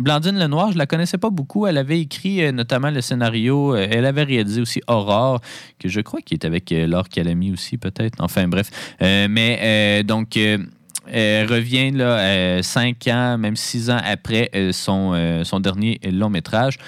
Blandine 0.00 0.38
Lenoir, 0.38 0.72
je 0.72 0.78
la 0.78 0.86
connaissais 0.86 1.18
pas 1.18 1.30
beaucoup. 1.30 1.66
Elle 1.66 1.78
avait 1.78 2.00
écrit 2.00 2.52
notamment 2.52 2.90
le 2.90 3.00
scénario. 3.00 3.74
Elle 3.74 4.06
avait 4.06 4.24
réalisé 4.24 4.60
aussi 4.60 4.80
Aurore, 4.86 5.40
que 5.78 5.88
je 5.88 6.00
crois 6.00 6.20
qu'il 6.20 6.36
est 6.36 6.44
avec 6.44 6.70
Laure 6.70 7.08
Calamy 7.08 7.52
aussi, 7.52 7.76
peut-être. 7.76 8.16
Enfin, 8.20 8.46
bref. 8.46 8.70
Euh, 9.02 9.28
mais 9.30 9.58
euh, 9.62 10.02
donc, 10.02 10.36
euh, 10.36 10.58
elle 11.06 11.46
revient 11.46 11.90
là, 11.90 12.18
euh, 12.18 12.62
cinq 12.62 13.08
ans, 13.08 13.38
même 13.38 13.56
six 13.56 13.90
ans 13.90 14.00
après 14.04 14.50
euh, 14.54 14.72
son, 14.72 15.12
euh, 15.14 15.44
son 15.44 15.60
dernier 15.60 15.98
long 16.04 16.30
métrage 16.30 16.78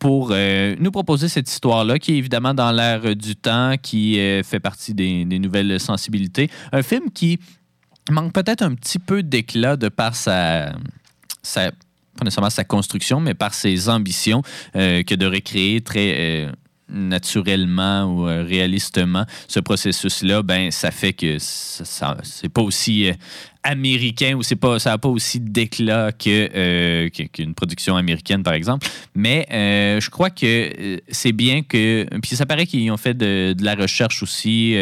pour 0.00 0.30
euh, 0.32 0.74
nous 0.80 0.90
proposer 0.90 1.28
cette 1.28 1.48
histoire-là, 1.48 1.98
qui 1.98 2.14
est 2.14 2.16
évidemment 2.16 2.54
dans 2.54 2.72
l'air 2.72 3.02
euh, 3.04 3.14
du 3.14 3.36
temps, 3.36 3.74
qui 3.80 4.18
euh, 4.18 4.42
fait 4.42 4.58
partie 4.58 4.94
des, 4.94 5.24
nouvelles 5.26 5.78
sensibilités. 5.78 6.50
Un 6.72 6.82
film 6.82 7.10
qui 7.12 7.38
manque 8.10 8.32
peut-être 8.32 8.62
un 8.62 8.74
petit 8.74 8.98
peu 8.98 9.22
d'éclat 9.22 9.76
de 9.76 9.90
par 9.90 10.16
sa, 10.16 10.72
pas 11.52 12.24
nécessairement 12.24 12.50
sa 12.50 12.64
construction, 12.64 13.20
mais 13.20 13.34
par 13.34 13.52
ses 13.52 13.90
ambitions 13.90 14.42
euh, 14.74 15.02
que 15.02 15.14
de 15.14 15.26
recréer 15.26 15.82
très 15.82 16.14
euh, 16.18 16.52
naturellement 16.90 18.04
ou 18.04 18.28
euh, 18.28 18.42
réalistement 18.42 19.24
ce 19.48 19.60
processus-là, 19.60 20.42
ben 20.42 20.70
ça 20.70 20.90
fait 20.90 21.12
que 21.12 21.38
ça, 21.38 22.16
c'est 22.22 22.48
pas 22.48 22.62
aussi 22.62 23.08
euh, 23.08 23.12
américain 23.62 24.34
ou 24.34 24.42
c'est 24.42 24.56
pas 24.56 24.78
ça 24.78 24.90
n'a 24.90 24.98
pas 24.98 25.08
aussi 25.08 25.38
d'éclat 25.40 26.12
que, 26.12 26.48
euh, 26.54 27.08
que- 27.10 27.24
qu'une 27.24 27.54
production 27.54 27.96
américaine 27.96 28.42
par 28.42 28.54
exemple. 28.54 28.86
Mais 29.14 29.46
euh, 29.52 30.00
je 30.00 30.08
crois 30.10 30.30
que 30.30 30.46
euh, 30.46 30.96
c'est 31.08 31.32
bien 31.32 31.62
que 31.62 32.06
puis 32.20 32.36
ça 32.36 32.46
paraît 32.46 32.66
qu'ils 32.66 32.90
ont 32.90 32.96
fait 32.96 33.14
de, 33.14 33.54
la 33.60 33.74
recherche 33.74 34.22
aussi 34.22 34.72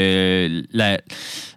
la 0.72 0.98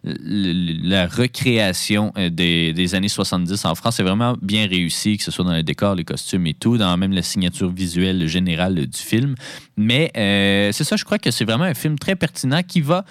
le- 0.04 1.06
recréation 1.16 2.12
des, 2.32 2.74
des 2.74 2.96
années 2.96 3.08
70 3.10 3.66
en 3.66 3.76
France 3.76 4.00
est 4.00 4.04
vraiment 4.04 4.36
bien 4.42 4.68
réussi, 4.68 5.18
que 5.18 5.24
ce 5.24 5.32
soit 5.32 5.46
dans 5.46 5.54
les 5.54 5.64
décors, 5.64 5.96
les 5.96 6.04
costumes 6.04 6.48
et 6.48 6.54
tout, 6.54 6.78
dans 6.78 6.98
même 6.98 7.14
la 7.14 7.22
signature 7.22 7.72
visuelle 7.72 8.28
générale 8.28 8.88
du 8.88 8.98
film. 9.00 9.36
Mais 9.78 10.12
c'est 10.74 10.84
ça, 10.84 10.96
je 10.96 11.04
crois 11.06 11.20
que 11.20 11.30
c'est 11.32 11.46
vraiment 11.46 11.66
un 11.66 11.74
film 11.76 12.00
très 12.00 12.16
pertinent 12.16 12.62
qui 12.64 12.82
va 12.82 13.06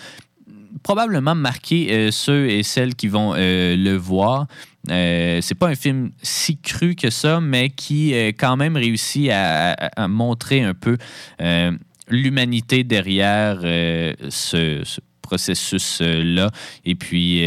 probablement 0.82 1.34
marquer 1.34 1.88
euh, 1.90 2.10
ceux 2.10 2.48
et 2.48 2.62
celles 2.62 2.94
qui 2.94 3.08
vont 3.08 3.34
euh, 3.36 3.76
le 3.76 3.96
voir. 3.96 4.46
Euh, 4.90 5.40
c'est 5.42 5.54
pas 5.54 5.68
un 5.68 5.74
film 5.74 6.10
si 6.22 6.56
cru 6.56 6.94
que 6.94 7.10
ça, 7.10 7.40
mais 7.40 7.70
qui 7.70 8.14
quand 8.38 8.56
même 8.56 8.76
réussit 8.76 9.30
à, 9.30 10.08
montrer 10.08 10.62
un 10.62 10.74
peu 10.74 10.96
l'humanité 12.08 12.82
derrière 12.82 13.60
ce, 13.60 14.80
ce 14.82 15.00
processus-là. 15.20 16.50
Et 16.86 16.94
puis 16.94 17.42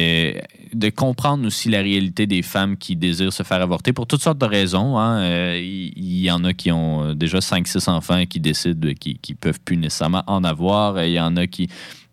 de 0.73 0.89
comprendre 0.89 1.45
aussi 1.45 1.69
la 1.69 1.81
réalité 1.81 2.27
des 2.27 2.41
femmes 2.41 2.77
qui 2.77 2.95
désirent 2.95 3.33
se 3.33 3.43
faire 3.43 3.61
avorter 3.61 3.93
pour 3.93 4.07
toutes 4.07 4.21
sortes 4.21 4.37
de 4.37 4.45
raisons. 4.45 4.97
hein. 4.97 5.19
Euh, 5.21 5.59
Il 5.61 5.93
il 5.95 6.27
y, 6.27 6.31
en 6.31 6.43
a 6.45 6.53
qui 6.53 6.71
ont 6.71 7.09
euh, 7.09 7.13
déjà 7.15 7.39
5-6 7.39 7.89
enfants 7.89 8.17
et 8.17 8.27
qui 8.27 8.39
décident 8.39 8.93
qu'ils 8.93 9.19
ne 9.29 9.35
peuvent 9.35 9.59
plus 9.59 9.75
nécessairement 9.75 10.23
en 10.27 10.43
avoir. 10.43 11.03
Il 11.03 11.11
y 11.11 11.19
en 11.19 11.35
a 11.35 11.47
qui 11.47 11.67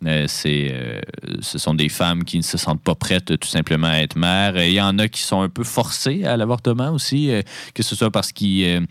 euh, 0.05 0.27
ce 0.27 1.59
sont 1.59 1.75
des 1.75 1.89
femmes 1.89 2.25
qui 2.25 2.39
ne 2.39 2.43
se 2.43 2.59
sentent 2.59 2.83
pas 2.83 2.95
prêtes 2.95 3.39
tout 3.39 3.49
simplement 3.49 3.87
à 3.87 3.99
être 3.99 4.17
mères. 4.17 4.61
Il 4.63 4.73
y 4.73 4.81
en 4.81 4.99
a 4.99 5.09
qui 5.09 5.23
sont 5.23 5.43
un 5.43 5.49
peu 5.49 5.63
forcées 5.63 6.25
à 6.25 6.37
l'avortement 6.37 6.91
aussi, 6.91 7.31
que 7.75 7.83
ce 7.83 7.95
soit 7.95 8.11
parce 8.11 8.33
qu'ils 8.33 8.87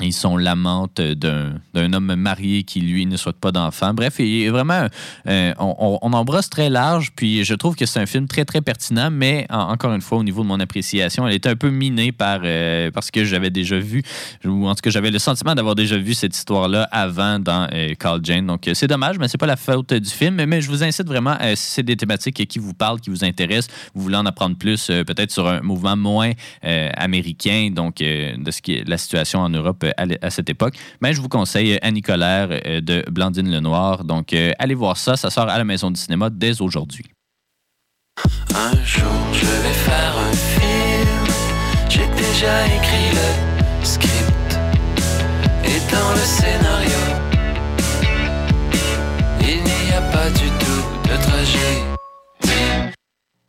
Ils 0.00 0.12
sont 0.12 0.36
l'amantes 0.36 1.00
d'un 1.00 1.92
homme 1.92 2.14
marié 2.14 2.62
qui, 2.62 2.80
lui, 2.80 3.06
ne 3.06 3.16
souhaite 3.16 3.38
pas 3.38 3.52
d'enfant. 3.52 3.94
Bref, 3.94 4.16
il 4.18 4.44
est 4.44 4.48
vraiment, 4.50 4.86
euh, 5.26 5.54
on, 5.58 5.98
on 6.02 6.12
embrasse 6.12 6.50
très 6.50 6.70
large, 6.70 7.12
puis 7.16 7.44
je 7.44 7.54
trouve 7.54 7.76
que 7.76 7.86
c'est 7.86 8.00
un 8.00 8.06
film 8.06 8.26
très, 8.26 8.44
très 8.44 8.60
pertinent, 8.60 9.10
mais 9.10 9.46
en- 9.50 9.70
encore 9.72 9.92
une 9.94 10.00
fois, 10.00 10.18
au 10.18 10.24
niveau 10.24 10.42
de 10.42 10.48
mon 10.48 10.60
appréciation, 10.60 11.26
elle 11.26 11.34
était 11.34 11.48
un 11.48 11.56
peu 11.56 11.70
minée 11.70 12.12
par, 12.12 12.40
euh, 12.44 12.90
parce 12.90 13.10
que 13.10 13.24
j'avais 13.24 13.50
déjà 13.50 13.78
vu, 13.78 14.02
ou 14.44 14.66
en 14.68 14.74
tout 14.74 14.82
cas, 14.82 14.90
j'avais 14.90 15.10
le 15.10 15.18
sentiment 15.18 15.54
d'avoir 15.54 15.74
déjà 15.74 15.96
vu 15.96 16.14
cette 16.14 16.36
histoire-là 16.36 16.88
avant 16.90 17.38
dans 17.38 17.68
euh, 17.72 17.94
Call 17.94 18.20
Jane. 18.22 18.46
Donc, 18.46 18.68
euh, 18.68 18.74
c'est 18.74 18.86
dommage, 18.86 19.18
mais 19.18 19.28
c'est 19.28 19.38
pas 19.38 19.46
la 19.46 19.56
faute 19.56 19.92
du 19.92 20.10
film. 20.10 20.44
Mais 20.44 20.60
je 20.60 20.68
vous 20.68 20.82
incite 20.82 21.06
vraiment, 21.06 21.36
euh, 21.40 21.54
si 21.56 21.72
c'est 21.72 21.82
des 21.82 21.96
thématiques 21.96 22.46
qui 22.46 22.58
vous 22.58 22.74
parlent, 22.74 23.00
qui 23.00 23.10
vous 23.10 23.24
intéressent, 23.24 23.74
vous 23.94 24.02
voulez 24.02 24.16
en 24.16 24.26
apprendre 24.26 24.56
plus, 24.56 24.86
peut-être 24.86 25.30
sur 25.30 25.46
un 25.48 25.60
mouvement 25.60 25.96
moins 25.96 26.32
américain, 26.62 27.70
donc 27.72 27.96
de 27.98 28.50
ce 28.50 28.62
qui 28.62 28.82
la 28.86 28.98
situation 28.98 29.40
en 29.40 29.48
Europe 29.48 29.84
à, 29.96 30.02
l- 30.04 30.18
à 30.22 30.30
cette 30.30 30.50
époque, 30.50 30.74
ben, 31.00 31.12
je 31.12 31.20
vous 31.20 31.28
conseille 31.28 31.74
euh, 31.74 31.78
Annie 31.82 32.02
Colère 32.02 32.48
euh, 32.50 32.80
de 32.80 33.04
Blandine 33.10 33.50
Lenoir. 33.50 34.04
Donc, 34.04 34.32
euh, 34.32 34.52
allez 34.58 34.74
voir 34.74 34.96
ça. 34.96 35.16
Ça 35.16 35.30
sort 35.30 35.48
à 35.48 35.58
la 35.58 35.64
Maison 35.64 35.90
du 35.90 36.00
cinéma 36.00 36.28
dès 36.30 36.60
aujourd'hui. 36.60 37.04
Un 38.54 38.72
jour 38.84 39.04
je 39.32 39.46
vais 39.46 39.74
faire 39.74 40.14
un 40.18 40.32
film. 40.32 41.26
J'ai 41.88 42.06
déjà 42.16 42.66
écrit 42.66 43.10
le 43.12 43.84
script 43.84 44.58
et 45.64 45.92
dans 45.92 46.10
le 46.12 46.24
scénario, 46.24 46.98
il 49.40 49.62
n'y 49.62 49.92
a 49.92 50.02
pas 50.12 50.28
du 50.30 50.48
tout 50.58 51.08
de 51.08 51.16
tragédie. 51.22 51.97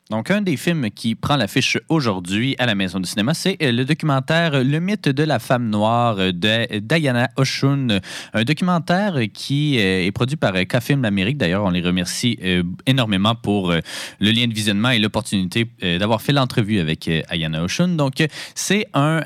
Donc, 0.10 0.32
un 0.32 0.41
des 0.41 0.57
films 0.57 0.89
qui 0.89 1.14
prend 1.14 1.36
l'affiche 1.36 1.78
aujourd'hui 1.88 2.55
à 2.57 2.66
la 2.66 2.74
Maison 2.74 2.99
du 2.99 3.07
cinéma, 3.07 3.36
c'est 3.36 3.62
euh, 3.62 3.72
le 3.72 3.86
documentaire 3.86 4.64
Le 4.64 4.80
mythe 4.80 5.07
de 5.07 5.22
la 5.22 5.38
femme 5.38 5.70
noire 5.70 6.16
de 6.16 6.80
Diana 6.80 7.30
Oshun. 7.38 7.99
Un 8.34 8.43
documentaire 8.43 9.20
qui 9.32 9.78
euh, 9.78 10.07
est 10.07 10.12
produit 10.12 10.36
par 10.36 10.55
euh, 10.55 10.64
K-Film 10.64 11.05
Amérique. 11.05 11.38
D'ailleurs, 11.38 11.64
on 11.64 11.70
les 11.70 11.84
remercie 11.84 12.39
énormément 12.88 13.36
pour 13.36 13.72
le 13.72 14.32
lien 14.32 14.47
de 14.47 14.53
visionnement 14.53 14.89
et 14.89 14.97
l'opportunité 14.97 15.70
d'avoir 15.99 16.24
fait 16.24 16.34
l'entrevue 16.34 16.80
avec 16.80 17.07
Ayana 17.30 17.64
Oshun. 17.64 17.89
Donc, 17.89 18.26
c'est 18.55 18.88
un 18.95 19.22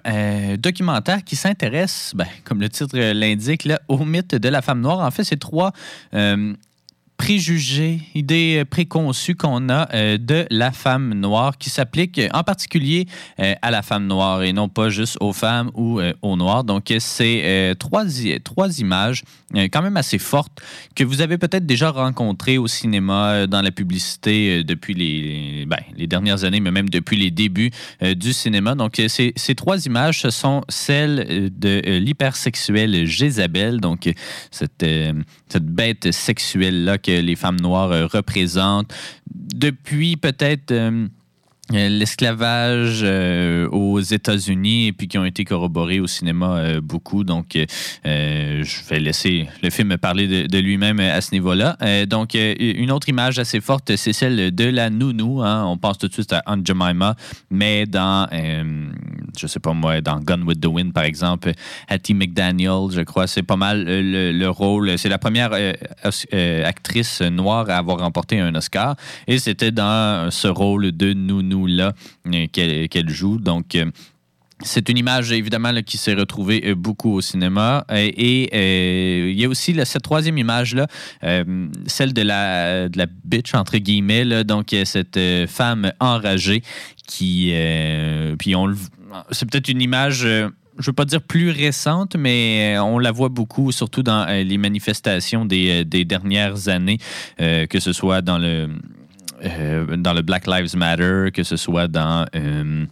documentaire 0.58 1.24
qui 1.24 1.38
s'intéresse, 1.38 2.12
ben, 2.14 2.28
comme 2.44 2.60
le 2.60 2.68
titre 2.68 2.98
l'indique, 2.98 3.70
au 3.88 4.04
mythe 4.04 4.36
de 4.36 4.50
la 4.50 4.62
femme 4.62 4.82
noire. 4.82 5.00
En 5.00 5.12
fait, 5.12 5.24
c'est 5.24 5.40
trois... 5.40 5.72
préjugés, 7.18 8.02
idées 8.16 8.58
euh, 8.60 8.66
préconçues 8.66 9.36
qu'on 9.36 9.70
a 9.70 9.88
euh, 9.94 10.18
de 10.18 10.46
la 10.50 10.72
femme 10.72 11.14
noire 11.14 11.58
qui 11.58 11.70
s'appliquent 11.70 12.20
euh, 12.20 12.30
en 12.34 12.44
particulier 12.44 13.08
à 13.62 13.72
la 13.72 13.82
femme 13.82 14.08
noire 14.08 14.44
et 14.44 14.54
non 14.54 14.70
pas 14.70 14.90
juste 14.90 15.18
aux 15.20 15.34
femmes 15.34 15.72
ou 15.74 16.00
aux 16.22 16.36
noirs. 16.36 16.64
Donc, 16.64 16.94
c'est 17.00 17.74
trois, 17.80 18.04
trois 18.44 18.80
images 18.80 19.24
quand 19.72 19.82
même 19.82 19.98
assez 19.98 20.18
fortes 20.18 20.62
que 20.96 21.04
vous 21.04 21.22
avez 21.22 21.38
peut-être 21.38 21.66
déjà 21.66 21.90
rencontrées 21.90 22.58
au 22.58 22.68
cinéma, 22.68 23.48
dans 23.48 23.62
la 23.62 23.72
publicité 23.72 24.64
depuis 24.64 24.94
les, 24.94 25.66
ben, 25.66 25.80
les 25.98 26.08
dernières 26.08 26.44
années, 26.44 26.60
mais 26.60 26.72
même 26.72 26.90
depuis 26.90 27.18
les 27.18 27.32
débuts 27.32 27.72
du 28.02 28.34
cinéma. 28.34 28.76
Donc, 28.76 29.02
ces, 29.08 29.56
trois 29.56 29.86
images, 29.86 30.22
ce 30.22 30.30
sont 30.30 30.64
celles 30.70 31.50
de 31.58 31.82
l'hypersexuelle 32.00 33.06
Jézabel, 33.06 33.80
donc 33.80 34.12
cette, 34.52 34.86
cette 35.54 35.68
bête 35.68 36.12
sexuelle-là 36.12 36.98
que 36.98 37.12
les 37.12 37.36
femmes 37.36 37.60
noires 37.60 37.92
euh, 37.92 38.08
représentent. 38.08 38.92
Depuis 39.34 40.18
peut-être 40.18 40.72
euh, 40.72 41.08
l'esclavage 41.72 43.02
euh, 43.04 43.68
aux 43.70 44.00
États-Unis 44.00 44.88
et 44.88 44.94
puis 44.94 45.08
qui 45.08 45.18
ont 45.18 45.24
été 45.24 45.46
corroborés 45.46 46.02
au 46.02 46.08
cinéma 46.08 46.58
euh, 46.58 46.82
beaucoup. 46.82 47.24
Donc, 47.24 47.56
euh, 47.56 47.66
euh, 48.06 48.64
je 48.64 48.90
vais 48.90 49.00
laisser 49.00 49.48
le 49.62 49.70
film 49.70 49.98
parler 49.98 50.48
de, 50.48 50.58
lui-même 50.60 51.00
à 51.00 51.22
ce 51.22 51.32
niveau-là. 51.32 51.78
Euh, 51.82 52.06
donc, 52.06 52.36
euh, 52.36 52.54
une 52.60 52.92
autre 52.92 53.08
image 53.08 53.40
assez 53.40 53.62
forte, 53.62 53.96
c'est 53.96 54.12
celle 54.14 54.54
de 54.54 54.66
la 54.66 54.90
nounou. 54.90 55.42
hein. 55.42 55.64
On 55.66 55.78
pense 55.78 55.98
tout 55.98 56.08
de 56.08 56.14
suite 56.14 56.34
à 56.34 56.44
Aunt 56.48 56.62
Jemima, 56.66 57.16
mais 57.50 57.86
dans, 57.86 58.28
euh, 58.34 58.90
je 59.40 59.48
sais 59.48 59.60
pas 59.60 59.74
moi, 59.74 60.02
dans 60.02 60.20
Gun 60.20 60.42
with 60.42 60.60
the 60.60 60.68
Wind, 60.68 60.92
par 60.92 61.06
exemple, 61.06 61.52
Hattie 61.88 62.14
McDaniel, 62.14 62.90
je 62.92 63.02
crois, 63.02 63.26
c'est 63.28 63.42
pas 63.44 63.56
mal 63.58 63.86
euh, 63.88 64.02
le, 64.02 64.38
le 64.38 64.50
rôle. 64.50 64.98
C'est 64.98 65.10
la 65.10 65.18
première 65.18 65.52
euh, 65.54 65.72
euh, 66.34 66.66
actrice 66.66 67.22
noire 67.22 67.70
à 67.70 67.78
avoir 67.78 68.00
remporté 68.00 68.40
un 68.42 68.54
Oscar. 68.54 68.96
Et 69.28 69.38
c'était 69.40 69.72
dans 69.72 70.30
ce 70.30 70.50
rôle 70.50 70.92
de 70.92 71.14
nounou-là 71.14 71.53
euh, 71.54 72.48
qu'elle 72.88 73.10
joue. 73.10 73.38
Donc, 73.38 73.76
euh, 73.76 73.86
c'est 74.62 74.88
une 74.90 74.98
image, 74.98 75.32
évidemment, 75.32 75.72
là, 75.72 75.82
qui 75.82 75.98
s'est 75.98 76.14
retrouvée 76.14 76.62
euh, 76.66 76.76
beaucoup 76.76 77.12
au 77.12 77.22
cinéma. 77.22 77.86
Et 77.90 79.32
il 79.32 79.40
y 79.40 79.46
a 79.46 79.50
aussi 79.50 79.74
là, 79.74 79.86
cette 79.86 80.04
troisième 80.04 80.38
image-là, 80.38 80.88
celle 81.88 82.14
de 82.14 82.22
la, 82.22 82.88
de 82.90 82.98
la 82.98 83.08
bitch, 83.26 83.54
entre 83.56 83.78
guillemets. 83.78 84.24
là. 84.24 84.44
donc, 84.44 84.76
cette 84.86 85.20
femme 85.48 85.92
enragée 86.00 86.62
qui... 87.08 87.54
puis 88.40 88.56
on 88.56 88.68
C'est 89.32 89.50
peut-être 89.50 89.70
une 89.70 89.82
image... 89.82 90.26
euh, 90.26 90.50
je 90.80 90.88
veux 90.88 90.94
pas 90.94 91.06
dire 91.06 91.22
plus 91.22 91.52
récente, 91.52 92.16
mais 92.16 92.78
on 92.80 92.98
la 92.98 93.12
voit 93.12 93.30
beaucoup, 93.30 93.72
surtout 93.72 94.02
dans 94.02 94.26
les 94.26 94.58
manifestations 94.58 95.46
des, 95.46 95.86
des 95.86 96.04
dernières 96.04 96.68
années, 96.68 96.98
que 97.38 97.80
ce 97.80 97.94
soit 97.94 98.24
dans 98.24 98.40
le 98.40 98.70
euh, 99.44 99.98
dans 99.98 100.14
le 100.14 100.22
Black 100.22 100.48
Lives 100.48 100.76
Matter, 100.76 101.30
que 101.34 101.44
ce 101.44 101.58
soit 101.58 101.88
dans 101.88 102.26
euh, 102.36 102.86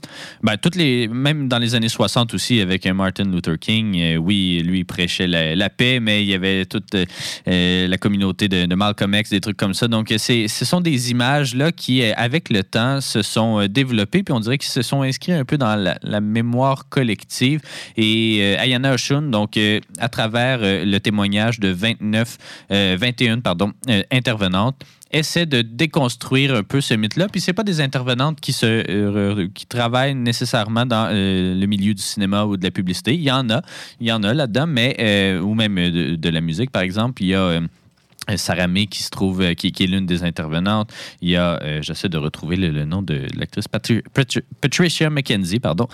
ben, 0.44 0.58
toutes 0.58 0.76
les 0.76 1.08
même 1.08 1.48
dans 1.48 1.58
les 1.58 1.76
années 1.76 1.90
60 1.90 2.34
aussi 2.34 2.62
avec 2.62 2.86
euh, 2.86 2.94
Martin 2.94 3.26
Luther 3.26 3.58
King. 3.60 4.18
Oui, 4.18 4.62
lui 4.66 4.84
prêchait 4.84 5.28
la, 5.28 5.70
paix, 5.70 6.00
mais 6.00 6.24
il 6.24 6.30
y 6.30 6.34
avait 6.34 6.66
toute 6.66 6.96
la 7.46 7.98
communauté 7.98 8.48
de, 8.48 8.74
Malcolm 8.76 9.14
X, 9.14 9.30
des 9.30 9.42
trucs 9.42 9.58
comme 9.58 9.74
ça. 9.74 9.88
Donc 9.88 10.14
ce 10.18 10.48
sont 10.48 10.82
des 10.82 11.12
images 11.12 11.56
là 11.56 11.72
qui 11.72 12.04
avec 12.04 12.50
le 12.50 12.64
temps 12.64 13.02
se 13.02 13.22
sont 13.22 13.66
développées, 13.68 14.24
puis 14.24 14.34
on 14.34 14.40
dirait 14.40 14.58
qu'ils 14.58 14.72
se 14.72 14.82
sont 14.82 15.02
inscrits 15.02 15.34
un 15.34 15.46
peu 15.46 15.58
dans 15.58 15.76
la, 15.76 16.22
mémoire 16.22 16.88
collective. 16.90 17.62
Et 17.98 18.56
Ayana 18.60 18.94
Oshun, 18.94 19.24
donc 19.24 19.58
à 20.00 20.10
travers 20.10 20.60
le 20.62 20.98
témoignage 21.00 21.60
de 21.60 21.70
29, 21.70 22.38
euh, 22.72 22.98
21 23.00 23.40
pardon, 23.40 23.74
intervenantes 24.12 24.76
essaie 25.12 25.46
de 25.46 25.62
déconstruire 25.62 26.56
un 26.56 26.64
peu 26.64 26.82
ce 26.82 26.94
mythe-là. 26.94 27.28
Puis 27.28 27.42
c'est 27.42 27.54
pas 27.54 27.64
des 27.64 27.82
intervenantes 27.82 28.40
qui 28.40 28.54
se 28.54 28.66
euh, 28.66 29.48
travaillent 29.70 30.16
nécessairement 30.16 30.86
dans 30.86 31.08
euh, 31.12 31.54
le 31.54 31.66
milieu 31.68 31.94
du 31.94 32.02
cinéma 32.02 32.46
ou 32.46 32.58
de 32.58 32.64
la 32.64 32.72
publicité. 32.72 33.14
Il 33.14 33.22
y 33.22 33.32
en 33.32 33.50
a, 33.50 33.62
il 34.00 34.08
y 34.08 34.12
en 34.12 34.24
a 34.24 34.34
là-dedans, 34.34 34.68
mais 34.68 34.96
euh, 35.00 35.40
ou 35.40 35.54
même 35.54 35.76
de, 35.76 36.16
de 36.16 36.30
la 36.30 36.42
musique 36.42 36.72
par 36.72 36.82
exemple. 36.82 37.22
Il 37.24 37.28
y 37.28 37.36
a 37.36 37.62
euh, 38.30 38.38
Sarah 38.38 38.68
May 38.68 38.86
qui 38.86 39.02
se 39.02 39.10
trouve, 39.10 39.42
euh, 39.42 39.54
qui, 39.56 39.68
est 39.68 39.88
l'une 39.88 40.06
des 40.06 40.24
intervenantes. 40.24 40.92
Il 41.22 41.30
y 41.30 41.36
a, 41.36 41.60
euh, 41.64 41.82
j'essaie 41.82 42.08
de 42.08 42.20
retrouver 42.20 42.56
le, 42.56 42.86
nom 42.86 43.02
de 43.02 43.26
l'actrice 43.36 43.68
Patri- 43.68 44.04
Patri- 44.14 44.44
Patricia 44.62 45.10
McKenzie, 45.10 45.60
pardon, 45.60 45.88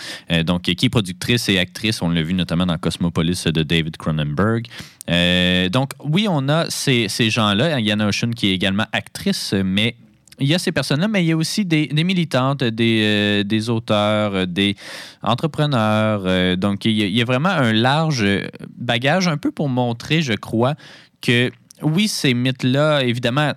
donc 0.45 0.63
qui 0.63 0.85
est 0.85 0.89
productrice 0.89 1.47
et 1.47 1.57
actrice. 1.57 2.01
On 2.01 2.09
l'a 2.09 2.21
vu 2.21 2.33
notamment 2.33 2.65
dans 2.65 2.77
Cosmopolis 2.77 3.45
de 3.45 3.63
David 3.63 3.95
Cronenberg. 3.95 4.67
Donc 5.71 5.91
oui, 6.03 6.27
on 6.29 6.49
a 6.49 6.69
ces, 6.69 7.07
ces 7.07 7.29
gens-là. 7.29 7.79
Yana 7.79 8.07
Ocean 8.07 8.31
qui 8.31 8.47
est 8.47 8.53
également 8.53 8.85
actrice, 8.91 9.53
mais 9.63 9.95
il 10.39 10.47
y 10.47 10.53
a 10.53 10.59
ces 10.59 10.71
personnes-là, 10.71 11.07
mais 11.07 11.23
il 11.23 11.27
y 11.27 11.31
a 11.31 11.37
aussi 11.37 11.65
des, 11.65 11.89
militantes, 11.93 12.63
des, 12.63 13.43
des 13.45 13.69
auteurs, 13.69 14.47
des 14.47 14.75
entrepreneurs. 15.21 16.57
donc, 16.57 16.85
il 16.85 16.91
y 16.93 17.21
a 17.21 17.25
vraiment 17.25 17.49
un 17.49 17.73
large 17.73 18.25
bagage, 18.77 19.27
un 19.27 19.37
peu 19.37 19.51
pour 19.51 19.69
montrer, 19.69 20.21
je 20.21 20.33
crois, 20.33 20.75
que 21.21 21.51
oui, 21.81 22.07
ces 22.07 22.33
mythes-là, 22.33 23.03
évidemment, 23.03 23.53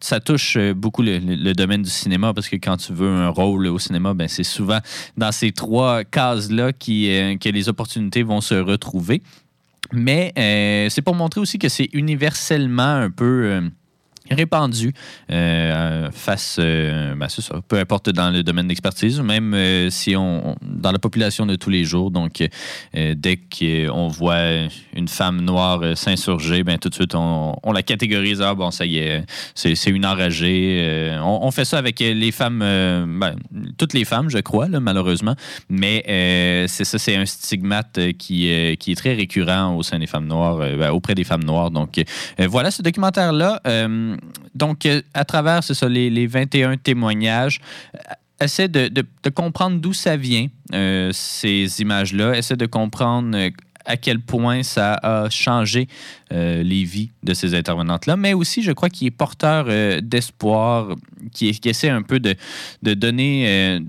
ça 0.00 0.20
touche 0.20 0.56
euh, 0.56 0.74
beaucoup 0.74 1.02
le, 1.02 1.52
domaine 1.52 1.82
du 1.82 1.90
cinéma 1.90 2.34
parce 2.34 2.48
que 2.48 2.56
quand 2.56 2.76
tu 2.76 2.92
veux 2.92 3.08
un 3.08 3.28
rôle 3.28 3.66
au 3.66 3.78
cinéma, 3.78 4.14
ben, 4.14 4.28
c'est 4.28 4.44
souvent 4.44 4.78
dans 5.16 5.32
ces 5.32 5.52
trois 5.52 6.04
cases-là 6.04 6.72
euh, 6.88 7.36
que 7.36 7.48
les 7.48 7.68
opportunités 7.68 8.22
vont 8.22 8.40
se 8.40 8.54
retrouver. 8.54 9.22
Mais 9.92 10.32
euh, 10.38 10.88
c'est 10.90 11.02
pour 11.02 11.14
montrer 11.14 11.40
aussi 11.40 11.58
que 11.58 11.68
c'est 11.68 11.88
universellement 11.92 12.82
un 12.82 13.10
peu 13.10 13.60
répandu 14.30 14.92
euh, 15.30 16.10
face, 16.10 16.56
euh, 16.58 17.14
ben, 17.14 17.28
peu 17.68 17.78
importe 17.78 18.10
dans 18.10 18.30
le 18.30 18.42
domaine 18.42 18.68
d'expertise, 18.68 19.20
même 19.20 19.52
euh, 19.54 19.90
si 19.90 20.16
on, 20.16 20.56
dans 20.62 20.92
la 20.92 20.98
population 20.98 21.44
de 21.46 21.56
tous 21.56 21.70
les 21.70 21.84
jours. 21.84 22.10
Donc, 22.10 22.42
dès 22.94 23.36
qu'on 23.36 24.08
voit 24.08 24.68
une 24.94 25.08
femme 25.08 25.40
noire 25.40 25.96
s'insurger, 25.96 26.64
ben, 26.64 26.78
tout 26.78 26.88
de 26.88 26.94
suite, 26.94 27.14
on, 27.14 27.54
la 27.72 27.82
catégorise. 27.82 28.40
Ah, 28.40 28.54
bon, 28.54 28.70
ça 28.70 28.86
y 28.86 28.98
est, 28.98 29.24
c'est 29.54 29.90
une 29.90 30.06
enragée. 30.06 31.16
On, 31.22 31.50
fait 31.50 31.64
ça 31.64 31.78
avec 31.78 32.00
les 32.00 32.32
femmes, 32.32 32.60
ben, 32.60 33.36
toutes 33.78 33.92
les 33.92 34.04
femmes, 34.04 34.30
je 34.30 34.38
crois, 34.38 34.68
là, 34.68 34.80
malheureusement. 34.80 35.34
Mais 35.68 36.02
c'est 36.68 36.84
ça, 36.84 36.98
c'est 36.98 37.16
un 37.16 37.26
stigmate 37.26 37.98
qui, 38.18 38.48
est 38.48 38.96
très 38.96 39.14
récurrent 39.14 39.74
au 39.74 39.82
sein 39.82 39.98
des 39.98 40.06
femmes 40.06 40.26
noires, 40.26 40.58
ben, 40.58 40.90
auprès 40.90 41.14
des 41.14 41.24
femmes 41.24 41.44
noires. 41.44 41.70
Donc, 41.70 42.02
voilà 42.38 42.70
ce 42.70 42.82
documentaire-là. 42.82 43.60
Euh, 43.66 44.13
donc, 44.54 44.86
euh, 44.86 45.02
à 45.14 45.24
travers, 45.24 45.62
ça, 45.64 45.88
les, 45.88 46.10
les 46.10 46.26
21 46.26 46.76
témoignages, 46.76 47.60
euh, 47.94 48.44
essaie 48.44 48.68
de, 48.68 48.90
comprendre 49.30 49.80
d'où 49.80 49.92
ça 49.92 50.16
vient, 50.16 50.48
euh, 50.72 51.10
ces 51.12 51.80
images-là. 51.80 52.36
Essaie 52.36 52.56
de 52.56 52.66
comprendre 52.66 53.38
à 53.86 53.96
quel 53.96 54.20
point 54.20 54.62
ça 54.62 54.94
a 54.94 55.28
changé 55.28 55.88
les 56.30 56.84
vies 56.84 57.10
de 57.22 57.34
ces 57.34 57.54
intervenantes-là, 57.54 58.16
mais 58.16 58.32
aussi, 58.32 58.62
je 58.62 58.72
crois 58.72 58.88
qu'il 58.88 59.06
est 59.06 59.12
porteur 59.12 59.66
d'espoir, 60.02 60.96
qui, 61.32 61.56
essaie 61.64 61.90
un 61.90 62.02
peu 62.02 62.18
de 62.18 62.94
donner... 62.94 63.80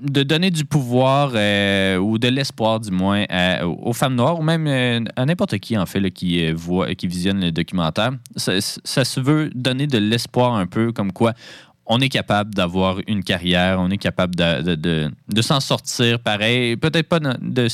De 0.00 0.22
donner 0.22 0.50
du 0.50 0.64
pouvoir 0.64 1.32
euh, 1.34 1.98
ou 1.98 2.18
de 2.18 2.28
l'espoir, 2.28 2.80
du 2.80 2.90
moins, 2.90 3.26
aux 3.62 3.92
femmes 3.92 4.14
noires 4.14 4.38
ou 4.38 4.42
même 4.42 4.66
euh, 4.66 5.04
à 5.14 5.26
n'importe 5.26 5.58
qui, 5.58 5.76
en 5.76 5.84
fait, 5.84 6.10
qui, 6.10 6.44
euh, 6.44 6.54
voit, 6.56 6.94
qui 6.94 7.06
visionne 7.06 7.40
le 7.40 7.52
documentaire. 7.52 8.12
Ça, 8.36 8.60
se 8.60 9.20
veut 9.20 9.50
donner 9.54 9.86
de 9.86 9.98
l'espoir 9.98 10.54
un 10.54 10.66
peu, 10.66 10.92
comme 10.92 11.12
quoi 11.12 11.34
on 11.84 12.00
est 12.00 12.08
capable 12.08 12.54
d'avoir 12.54 12.98
une 13.08 13.22
carrière, 13.22 13.78
on 13.80 13.90
est 13.90 13.98
capable 13.98 14.34
de, 14.36 14.74
de, 15.28 15.42
s'en 15.42 15.60
sortir 15.60 16.20
pareil. 16.20 16.76
Peut-être 16.76 17.08
pas 17.08 17.20
de, 17.20 17.68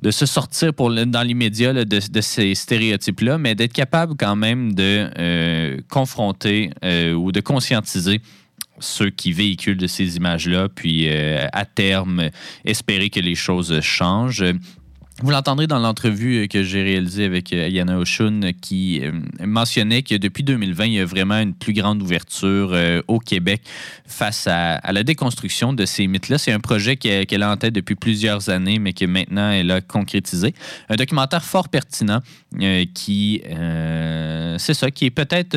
de, 0.00 0.10
se 0.10 0.26
sortir 0.26 0.74
pour 0.74 0.90
dans 0.90 1.22
l'immédiat 1.22 1.84
de, 1.84 2.20
ces 2.20 2.54
stéréotypes-là, 2.54 3.38
mais 3.38 3.54
d'être 3.54 3.74
capable 3.74 4.14
quand 4.16 4.36
même 4.36 4.74
de 4.74 5.80
confronter 5.90 6.70
ou 7.14 7.30
de 7.30 7.40
conscientiser 7.40 8.20
ceux 8.80 9.10
qui 9.10 9.32
véhiculent 9.32 9.76
de 9.76 9.86
ces 9.86 10.16
images-là, 10.16 10.68
puis 10.68 11.08
euh, 11.08 11.46
à 11.52 11.64
terme, 11.64 12.30
espérer 12.64 13.10
que 13.10 13.20
les 13.20 13.34
choses 13.34 13.80
changent. 13.80 14.44
Vous 15.22 15.30
l'entendrez 15.30 15.66
dans 15.66 15.78
l'entrevue 15.78 16.48
que 16.48 16.62
j'ai 16.62 16.82
réalisée 16.82 17.26
avec 17.26 17.52
euh, 17.52 17.68
Yana 17.68 17.98
Oshun 17.98 18.52
qui 18.58 19.00
euh, 19.02 19.12
mentionnait 19.44 20.02
que 20.02 20.14
depuis 20.14 20.42
2020, 20.42 20.86
il 20.86 20.92
y 20.94 20.98
a 20.98 21.04
vraiment 21.04 21.38
une 21.38 21.52
plus 21.52 21.74
grande 21.74 22.02
ouverture 22.02 22.70
euh, 22.72 23.02
au 23.06 23.18
Québec 23.18 23.60
face 24.06 24.46
à, 24.46 24.76
à 24.76 24.92
la 24.92 25.02
déconstruction 25.02 25.74
de 25.74 25.84
ces 25.84 26.06
mythes-là. 26.06 26.38
C'est 26.38 26.52
un 26.52 26.60
projet 26.60 26.96
qu'elle 26.96 27.42
a 27.42 27.50
en 27.50 27.56
tête 27.58 27.74
depuis 27.74 27.96
plusieurs 27.96 28.48
années, 28.48 28.78
mais 28.78 28.94
que 28.94 29.04
maintenant 29.04 29.50
elle 29.50 29.70
a 29.70 29.82
concrétisé. 29.82 30.54
Un 30.88 30.96
documentaire 30.96 31.44
fort 31.44 31.68
pertinent 31.68 32.20
euh, 32.60 32.84
qui, 32.92 33.42
euh, 33.48 34.56
c'est 34.58 34.74
ça, 34.74 34.90
qui 34.90 35.06
est 35.06 35.10
peut-être 35.10 35.56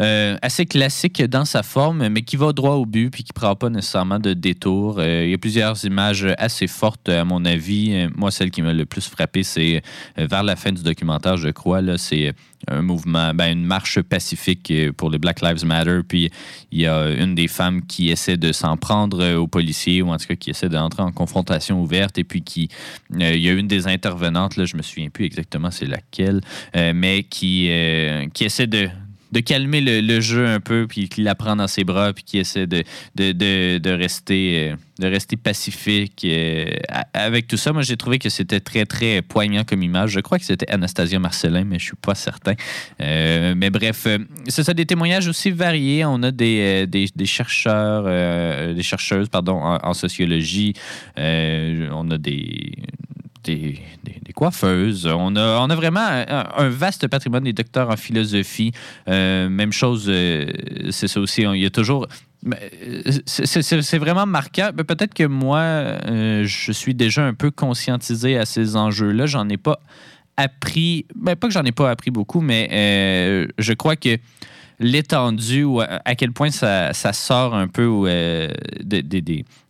euh, 0.00 0.36
assez 0.42 0.66
classique 0.66 1.22
dans 1.22 1.46
sa 1.46 1.62
forme, 1.62 2.08
mais 2.08 2.22
qui 2.22 2.36
va 2.36 2.52
droit 2.52 2.74
au 2.74 2.84
but 2.84 3.08
puis 3.08 3.24
qui 3.24 3.32
ne 3.34 3.40
prend 3.40 3.56
pas 3.56 3.70
nécessairement 3.70 4.18
de 4.18 4.34
détour. 4.34 5.02
Il 5.02 5.30
y 5.30 5.34
a 5.34 5.38
plusieurs 5.38 5.82
images 5.86 6.26
assez 6.36 6.66
fortes, 6.66 7.08
à 7.08 7.24
mon 7.24 7.44
avis. 7.46 8.06
Moi, 8.14 8.30
celle 8.30 8.50
qui 8.50 8.60
m'a 8.60 8.74
le 8.74 8.84
plus 8.84 9.08
frappé, 9.08 9.42
c'est 9.44 9.82
vers 10.18 10.42
la 10.42 10.56
fin 10.56 10.72
du 10.72 10.82
documentaire, 10.82 11.38
je 11.38 11.48
crois. 11.48 11.80
Là, 11.80 11.96
c'est 11.96 12.34
un 12.68 12.82
mouvement, 12.82 13.32
ben, 13.34 13.52
une 13.52 13.64
marche 13.64 14.00
pacifique 14.00 14.70
euh, 14.70 14.92
pour 14.92 15.10
les 15.10 15.18
Black 15.18 15.40
Lives 15.40 15.64
Matter. 15.64 16.00
Puis 16.06 16.30
il 16.72 16.80
y 16.80 16.86
a 16.86 17.10
une 17.10 17.34
des 17.34 17.48
femmes 17.48 17.86
qui 17.86 18.10
essaie 18.10 18.36
de 18.36 18.52
s'en 18.52 18.76
prendre 18.76 19.22
euh, 19.22 19.36
aux 19.36 19.46
policiers, 19.46 20.02
ou 20.02 20.10
en 20.10 20.16
tout 20.16 20.26
cas 20.26 20.34
qui 20.34 20.50
essaie 20.50 20.68
d'entrer 20.68 21.02
en 21.02 21.12
confrontation 21.12 21.80
ouverte. 21.80 22.18
Et 22.18 22.24
puis 22.24 22.42
qui, 22.42 22.68
euh, 23.14 23.34
il 23.34 23.40
y 23.40 23.48
a 23.48 23.52
une 23.52 23.68
des 23.68 23.86
intervenantes, 23.86 24.56
là, 24.56 24.64
je 24.64 24.76
me 24.76 24.82
souviens 24.82 25.10
plus 25.10 25.24
exactement 25.24 25.70
c'est 25.70 25.86
laquelle, 25.86 26.40
mais 26.74 27.22
qui, 27.22 27.70
qui 28.32 28.44
essaie 28.44 28.66
de 28.66 28.88
de 29.36 29.40
calmer 29.40 29.82
le, 29.82 30.20
jeu 30.20 30.46
un 30.46 30.60
peu, 30.60 30.86
puis 30.88 31.10
qui 31.10 31.22
la 31.22 31.34
prend 31.34 31.56
dans 31.56 31.66
ses 31.66 31.84
bras, 31.84 32.14
puis 32.14 32.24
qui 32.24 32.38
essaie 32.38 32.66
de, 32.66 32.84
rester, 33.90 34.70
euh, 34.70 34.76
de 34.98 35.06
rester 35.06 35.36
pacifique. 35.36 36.24
euh, 36.24 36.70
avec 37.12 37.46
tout 37.46 37.58
ça, 37.58 37.74
moi, 37.74 37.82
j'ai 37.82 37.98
trouvé 37.98 38.18
que 38.18 38.30
c'était 38.30 38.60
très, 38.60 38.86
très 38.86 39.20
poignant 39.20 39.64
comme 39.64 39.82
image. 39.82 40.12
Je 40.12 40.20
crois 40.20 40.38
que 40.38 40.46
c'était 40.46 40.70
Anastasia 40.70 41.18
Marcelin, 41.18 41.64
mais 41.64 41.78
je 41.78 41.84
suis 41.84 41.96
pas 41.96 42.14
certain. 42.14 42.54
Euh, 43.02 43.52
mais 43.54 43.68
bref, 43.68 44.06
c'est 44.48 44.62
ça, 44.62 44.72
des 44.72 44.86
témoignages 44.86 45.28
aussi 45.28 45.50
variés. 45.50 46.06
On 46.06 46.22
a 46.22 46.30
des, 46.30 46.86
chercheurs, 47.26 48.04
des 48.74 48.82
chercheuses, 48.82 49.28
pardon, 49.28 49.60
en, 49.60 49.92
sociologie. 49.92 50.72
On 51.18 52.10
a 52.10 52.16
des 52.16 52.72
des, 53.46 54.32
coiffeuses. 54.34 55.06
On 55.06 55.34
a, 55.36 55.60
on 55.60 55.70
a 55.70 55.74
vraiment 55.74 56.06
un, 56.06 56.68
vaste 56.68 57.08
patrimoine 57.08 57.44
des 57.44 57.52
docteurs 57.52 57.88
en 57.90 57.96
philosophie. 57.96 58.72
Euh, 59.08 59.48
même 59.48 59.72
chose, 59.72 60.06
euh, 60.08 60.46
c'est 60.90 61.08
ça 61.08 61.20
aussi. 61.20 61.42
Il 61.42 61.60
y 61.60 61.66
a 61.66 61.70
toujours. 61.70 62.06
euh, 62.46 63.12
c'est- 63.26 63.98
vraiment 63.98 64.26
marquant. 64.26 64.70
Peut-être 64.76 65.14
que 65.14 65.24
moi, 65.24 65.96
je 66.06 66.72
suis 66.72 66.94
déjà 66.94 67.24
un 67.24 67.34
peu 67.34 67.50
conscientisé 67.50 68.36
à 68.36 68.44
ces 68.44 68.76
enjeux-là. 68.76 69.26
J'en 69.26 69.48
ai 69.48 69.56
pas 69.56 69.80
appris. 70.36 71.06
Ben, 71.14 71.34
pas 71.34 71.46
que 71.46 71.54
j'en 71.54 71.64
ai 71.64 71.72
pas 71.72 71.90
appris 71.90 72.10
beaucoup, 72.10 72.40
mais 72.40 72.68
je 73.58 73.72
crois 73.72 73.96
que 73.96 74.18
l'étendue 74.78 75.64
ou 75.64 75.80
à, 75.80 76.14
quel 76.14 76.32
point 76.32 76.50
ça, 76.50 76.92
sort 76.92 77.54
un 77.54 77.68
peu 77.68 77.88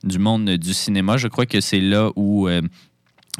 du 0.03 0.19
monde 0.19 0.51
du 0.51 0.75
cinéma, 0.75 1.17
je 1.19 1.29
crois 1.29 1.47
que 1.47 1.61
c'est 1.61 1.81
là 1.81 2.11
où 2.17 2.49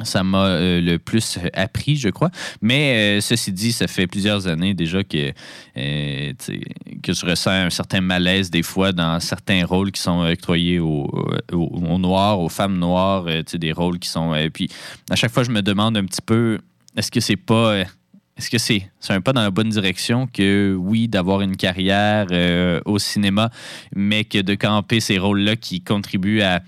ça 0.03 0.23
m'a 0.23 0.45
euh, 0.45 0.81
le 0.81 0.99
plus 0.99 1.39
appris, 1.53 1.95
je 1.95 2.09
crois. 2.09 2.29
Mais 2.61 3.17
euh, 3.17 3.21
ceci 3.21 3.51
dit, 3.51 3.71
ça 3.71 3.87
fait 3.87 4.07
plusieurs 4.07 4.47
années 4.47 4.73
déjà 4.73 5.03
que, 5.03 5.33
euh, 5.77 6.33
que 7.01 7.13
je 7.13 7.25
ressens 7.25 7.51
un 7.51 7.69
certain 7.69 8.01
malaise 8.01 8.51
des 8.51 8.63
fois 8.63 8.91
dans 8.91 9.19
certains 9.19 9.65
rôles 9.65 9.91
qui 9.91 10.01
sont 10.01 10.21
octroyés 10.21 10.79
aux, 10.79 11.09
Noirs, 11.97 12.39
aux 12.39 12.49
femmes 12.49 12.77
noires, 12.77 13.25
des 13.53 13.71
rôles 13.71 13.97
qui 13.97 14.07
sont... 14.07 14.35
puis 14.53 14.69
à 15.09 15.15
chaque 15.15 15.31
fois, 15.31 15.43
je 15.43 15.49
me 15.49 15.61
demande 15.61 15.97
un 15.97 16.05
petit 16.05 16.21
peu, 16.21 16.59
est-ce 16.95 17.09
que 17.09 17.19
c'est 17.19 17.35
pas... 17.35 17.79
est-ce 18.37 18.51
que 18.51 18.59
c'est 18.59 18.87
un 19.09 19.21
pas 19.21 19.33
dans 19.33 19.41
la 19.41 19.49
bonne 19.49 19.69
direction 19.69 20.27
que, 20.27 20.75
oui, 20.77 21.07
d'avoir 21.07 21.41
une 21.41 21.57
carrière 21.57 22.27
au 22.85 22.99
cinéma, 22.99 23.49
mais 23.95 24.25
que 24.25 24.39
de 24.39 24.53
camper 24.53 24.99
ces 24.99 25.17
rôles-là 25.17 25.55
qui 25.55 25.81
contribuent 25.81 26.41
à, 26.41 26.61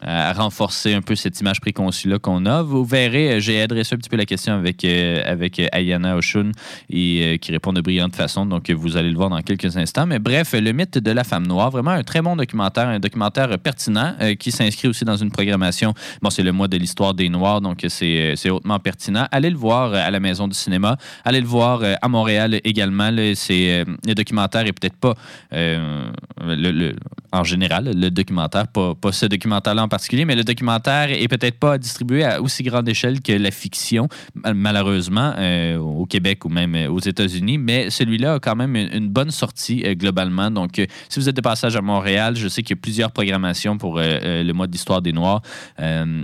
à 0.00 0.34
renforcer 0.34 0.92
un 0.92 1.00
peu 1.00 1.14
cette 1.14 1.40
image 1.40 1.60
préconçue-là 1.60 2.18
qu'on 2.18 2.44
a. 2.44 2.62
Vous 2.62 2.84
verrez, 2.84 3.32
euh, 3.32 3.40
j'ai 3.40 3.62
adressé 3.62 3.94
un 3.94 3.98
petit 3.98 4.10
peu 4.10 4.16
la 4.16 4.26
question 4.26 4.52
avec, 4.52 4.84
euh, 4.84 5.22
avec 5.24 5.58
euh, 5.58 5.68
Ayana 5.72 6.16
Oshun 6.16 6.52
et 6.90 7.38
qui 7.40 7.50
répond 7.50 7.72
de 7.72 7.80
brillante 7.80 8.14
façon, 8.14 8.44
donc 8.44 8.70
vous 8.70 8.98
allez 8.98 9.08
le 9.08 9.16
voir 9.16 9.30
dans 9.30 9.40
quelques 9.40 9.76
instants. 9.76 10.06
Mais 10.06 10.18
bref, 10.18 10.52
le 10.52 10.72
mythe 10.72 10.98
de 10.98 11.10
la 11.10 11.24
femme 11.24 11.46
noire, 11.46 11.70
vraiment 11.70 11.92
un 11.92 12.02
très 12.02 12.20
bon 12.20 12.36
documentaire, 12.36 12.88
un 12.88 13.00
documentaire 13.00 13.58
pertinent 13.58 14.14
qui 14.38 14.52
s'inscrit 14.52 14.88
aussi 14.88 15.04
dans 15.04 15.16
une 15.16 15.30
programmation. 15.30 15.94
Bon, 16.20 16.28
c'est 16.28 16.42
le 16.42 16.52
mois 16.52 16.68
de 16.68 16.76
l'histoire 16.76 17.14
des 17.14 17.28
Noirs, 17.30 17.60
donc 17.60 17.84
c'est 17.88 18.50
hautement 18.50 18.78
pertinent. 18.78 19.26
Allez 19.32 19.50
le 19.50 19.56
voir 19.56 19.94
à 19.94 20.10
la 20.10 20.20
Maison 20.20 20.46
du 20.46 20.54
cinéma. 20.54 20.98
Allez 21.24 21.40
le 21.40 21.46
voir 21.46 21.82
à 22.00 22.08
Montréal 22.08 22.60
également. 22.64 23.10
C'est, 23.34 23.84
le 24.06 24.14
documentaire 24.14 24.66
est 24.66 24.72
peut-être 24.72 24.96
pas, 24.96 25.14
le- 25.52 26.92
en 27.32 27.44
général, 27.44 27.90
le 27.94 28.10
documentaire, 28.10 28.68
pas, 28.68 28.94
pas 28.94 29.12
ce 29.12 29.26
documentaire-là 29.26 29.85
particulier, 29.88 30.24
mais 30.24 30.34
le 30.34 30.44
documentaire 30.44 31.10
est 31.10 31.28
peut-être 31.28 31.58
pas 31.58 31.78
distribué 31.78 32.24
à 32.24 32.40
aussi 32.40 32.62
grande 32.62 32.88
échelle 32.88 33.20
que 33.20 33.32
la 33.32 33.50
fiction, 33.50 34.08
mal- 34.34 34.54
malheureusement, 34.54 35.34
euh, 35.38 35.76
au 35.78 36.06
Québec 36.06 36.44
ou 36.44 36.48
même 36.48 36.74
euh, 36.74 36.88
aux 36.90 37.00
États-Unis. 37.00 37.58
Mais 37.58 37.90
celui-là 37.90 38.34
a 38.34 38.38
quand 38.40 38.56
même 38.56 38.76
une, 38.76 39.08
bonne 39.08 39.30
sortie 39.30 39.82
euh, 39.84 39.94
globalement. 39.94 40.50
Donc, 40.50 40.82
si 41.08 41.20
vous 41.20 41.28
êtes 41.28 41.36
de 41.36 41.40
passage 41.40 41.76
à 41.76 41.80
Montréal, 41.80 42.36
je 42.36 42.48
sais 42.48 42.62
qu'il 42.62 42.76
y 42.76 42.78
a 42.78 42.82
plusieurs 42.82 43.12
programmations 43.12 43.78
pour 43.78 43.98
le 43.98 44.52
mois 44.52 44.66
d'histoire 44.66 45.02
des 45.02 45.12
Noirs. 45.12 45.42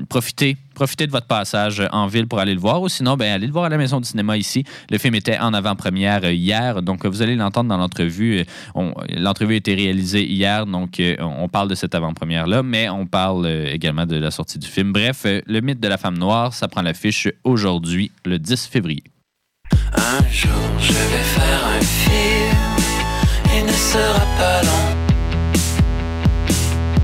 Profitez. 0.08 0.56
Profitez 0.82 1.06
de 1.06 1.12
votre 1.12 1.28
passage 1.28 1.80
en 1.92 2.08
ville 2.08 2.26
pour 2.26 2.40
aller 2.40 2.54
le 2.54 2.60
voir 2.60 2.82
ou 2.82 2.88
sinon, 2.88 3.16
ben, 3.16 3.32
allez 3.32 3.46
le 3.46 3.52
voir 3.52 3.66
à 3.66 3.68
la 3.68 3.78
Maison 3.78 4.00
du 4.00 4.08
cinéma 4.08 4.36
ici. 4.36 4.64
Le 4.90 4.98
film 4.98 5.14
était 5.14 5.38
en 5.38 5.54
avant-première 5.54 6.28
hier, 6.32 6.82
donc 6.82 7.06
vous 7.06 7.22
allez 7.22 7.36
l'entendre 7.36 7.68
dans 7.68 7.76
l'entrevue. 7.76 8.40
Euh, 8.40 8.90
L'entrevue 9.16 9.54
a 9.54 9.56
été 9.58 9.76
réalisée 9.76 10.28
hier, 10.28 10.66
donc 10.66 10.98
euh, 10.98 11.14
on 11.20 11.48
parle 11.48 11.68
de 11.68 11.76
cette 11.76 11.94
avant-première-là, 11.94 12.64
mais 12.64 12.88
on 12.88 13.06
parle 13.06 13.46
euh, 13.46 13.72
également 13.72 14.06
de 14.06 14.16
la 14.16 14.32
sortie 14.32 14.58
du 14.58 14.66
film. 14.66 14.92
Bref, 14.92 15.24
le 15.24 15.60
mythe 15.60 15.78
de 15.78 15.86
la 15.86 15.98
femme 15.98 16.18
noire, 16.18 16.52
ça 16.52 16.66
prend 16.66 16.82
l'affiche 16.82 17.28
aujourd'hui, 17.44 18.10
le 18.24 18.40
10 18.40 18.66
février. 18.66 19.04
Un 19.94 20.28
jour 20.32 20.50
je 20.80 20.94
vais 20.94 21.22
faire 21.22 21.64
un 21.64 21.80
film, 21.80 22.76
il 23.56 23.66
ne 23.66 23.72
sera 23.72 24.26
pas 24.36 24.62
long. 24.64 24.96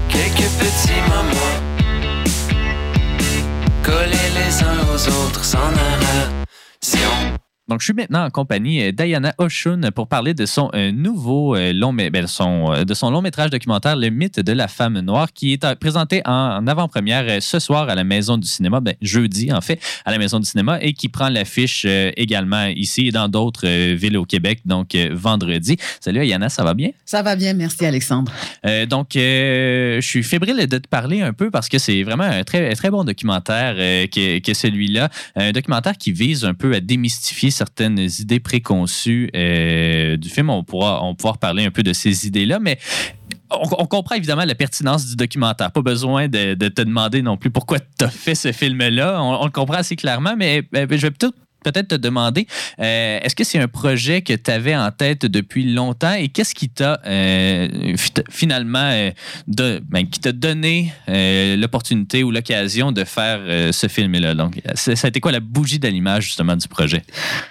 Quelques 0.09 0.51
petits 0.59 1.01
moments, 1.09 1.68
collés 3.89 4.31
les 4.37 4.63
uns 4.63 4.81
aux 4.93 5.09
autres 5.09 5.45
sans 5.45 5.71
narration. 5.71 7.38
Donc, 7.69 7.81
je 7.81 7.85
suis 7.85 7.93
maintenant 7.93 8.25
en 8.25 8.31
compagnie 8.31 8.83
euh, 8.83 8.93
d'Ayana 8.93 9.35
Oshun 9.39 9.81
pour 9.95 10.09
parler 10.09 10.33
de 10.33 10.47
son 10.47 10.71
euh, 10.75 10.91
nouveau 10.91 11.55
euh, 11.55 11.73
long, 11.73 11.93
ben, 11.93 12.27
son, 12.27 12.85
de 12.85 12.95
son 12.95 13.11
long 13.11 13.21
métrage 13.21 13.51
documentaire 13.51 13.97
Le 13.97 14.09
mythe 14.09 14.41
de 14.41 14.53
la 14.53 14.69
femme 14.69 14.99
noire 15.01 15.33
qui 15.33 15.53
est 15.53 15.75
présenté 15.77 16.23
en, 16.25 16.67
avant-première 16.67 17.43
ce 17.43 17.59
soir 17.59 17.89
à 17.89 17.95
la 17.95 18.05
Maison 18.05 18.39
du 18.39 18.49
cinéma, 18.49 18.81
ben, 18.81 18.95
jeudi 19.03 19.53
en 19.53 19.61
fait, 19.61 19.81
à 20.05 20.11
la 20.11 20.19
Maison 20.19 20.41
du 20.41 20.47
cinéma 20.47 20.79
et 20.81 20.95
qui 20.95 21.09
prend 21.09 21.29
l'affiche 21.29 21.85
également 22.17 22.67
ici 22.67 23.09
et 23.09 23.11
dans 23.11 23.29
d'autres 23.29 23.67
villes 23.95 24.17
au 24.17 24.25
Québec, 24.25 24.61
donc 24.65 24.97
vendredi. 25.13 25.77
Salut 26.01 26.21
Ayana, 26.21 26.49
ça 26.49 26.65
va 26.65 26.75
bien? 26.75 26.91
Ça 27.05 27.23
va 27.23 27.37
bien, 27.37 27.55
merci 27.55 27.85
Alexandre. 27.85 28.33
Euh, 28.67 28.87
donc, 28.87 29.17
euh, 29.17 30.01
je 30.01 30.07
suis 30.07 30.23
fébrile 30.23 30.67
de 30.67 30.79
te 30.79 30.89
parler 30.89 31.21
un 31.21 31.33
peu 31.33 31.51
parce 31.51 31.69
que 31.69 31.79
c'est 31.79 32.03
vraiment 32.03 32.25
un 32.25 32.45
très, 32.45 32.75
très 32.75 32.91
bon 32.91 33.05
documentaire 33.05 33.75
euh, 33.79 34.07
que, 34.07 34.39
que 34.41 34.55
celui-là. 34.55 35.09
Un 35.37 35.53
documentaire 35.53 35.97
qui 35.97 36.13
vise 36.13 36.45
un 36.45 36.55
peu 36.55 36.75
à 36.75 36.81
démystifier 36.81 37.51
certaines 37.59 37.99
idées 37.99 38.41
préconçues 38.41 39.31
euh, 39.35 40.17
du 40.17 40.29
film. 40.29 40.51
On 40.51 40.65
pourra, 40.65 41.05
on 41.05 41.15
pourra 41.15 41.35
parler 41.35 41.65
un 41.65 41.71
peu 41.71 41.83
de 41.83 41.93
ces 41.93 42.27
idées-là, 42.27 42.59
mais 42.61 42.79
on, 43.51 43.87
comprend 43.87 44.15
évidemment 44.15 44.45
la 44.45 44.55
pertinence 44.55 45.07
du 45.07 45.17
documentaire. 45.17 45.73
Pas 45.73 45.83
besoin 45.83 46.29
de, 46.29 46.55
te 46.55 46.83
demander 46.83 47.23
non 47.23 47.37
plus 47.37 47.51
pourquoi 47.51 47.79
tu 47.81 48.05
as 48.05 48.11
fait 48.11 48.35
ce 48.35 48.53
film-là. 48.53 49.23
On, 49.23 49.43
on 49.43 49.45
le 49.45 49.51
comprend 49.51 49.79
assez 49.79 49.97
clairement, 49.97 50.35
mais 50.37 50.63
euh, 50.75 50.87
je 50.91 50.97
vais 50.97 51.11
peut-être 51.11 51.35
peut-être 51.65 51.89
te 51.89 51.95
demander, 51.95 52.47
euh, 52.81 53.19
est-ce 53.23 53.35
que 53.35 53.45
c'est 53.45 53.59
un 53.59 53.69
projet 53.69 54.23
que 54.23 54.33
tu 54.33 54.51
avais 54.51 54.77
en 54.77 54.91
tête 54.91 55.27
depuis 55.27 55.73
longtemps 55.73 56.15
et 56.15 56.29
qu'est-ce 56.29 56.55
qui 56.55 56.69
t'a 56.69 57.01
euh, 57.07 57.69
fi- 57.97 58.13
finalement 58.31 58.79
euh, 58.93 59.11
de- 59.47 59.83
ben, 59.89 60.07
qui 60.09 60.21
t'a 60.21 60.33
donné 60.33 60.93
l'opportunité 61.57 62.23
ou 62.25 62.31
l'occasion 62.31 62.93
de 62.93 63.05
faire 63.05 63.41
ce 63.73 63.87
film-là? 63.89 64.35
Donc, 64.35 64.61
ça 64.75 64.93
a 65.03 65.09
été 65.09 65.21
quoi 65.21 65.33
la 65.33 65.41
bougie 65.41 65.79
d'allumage 65.79 66.25
justement 66.25 66.57
du 66.57 66.69
projet? 66.69 67.03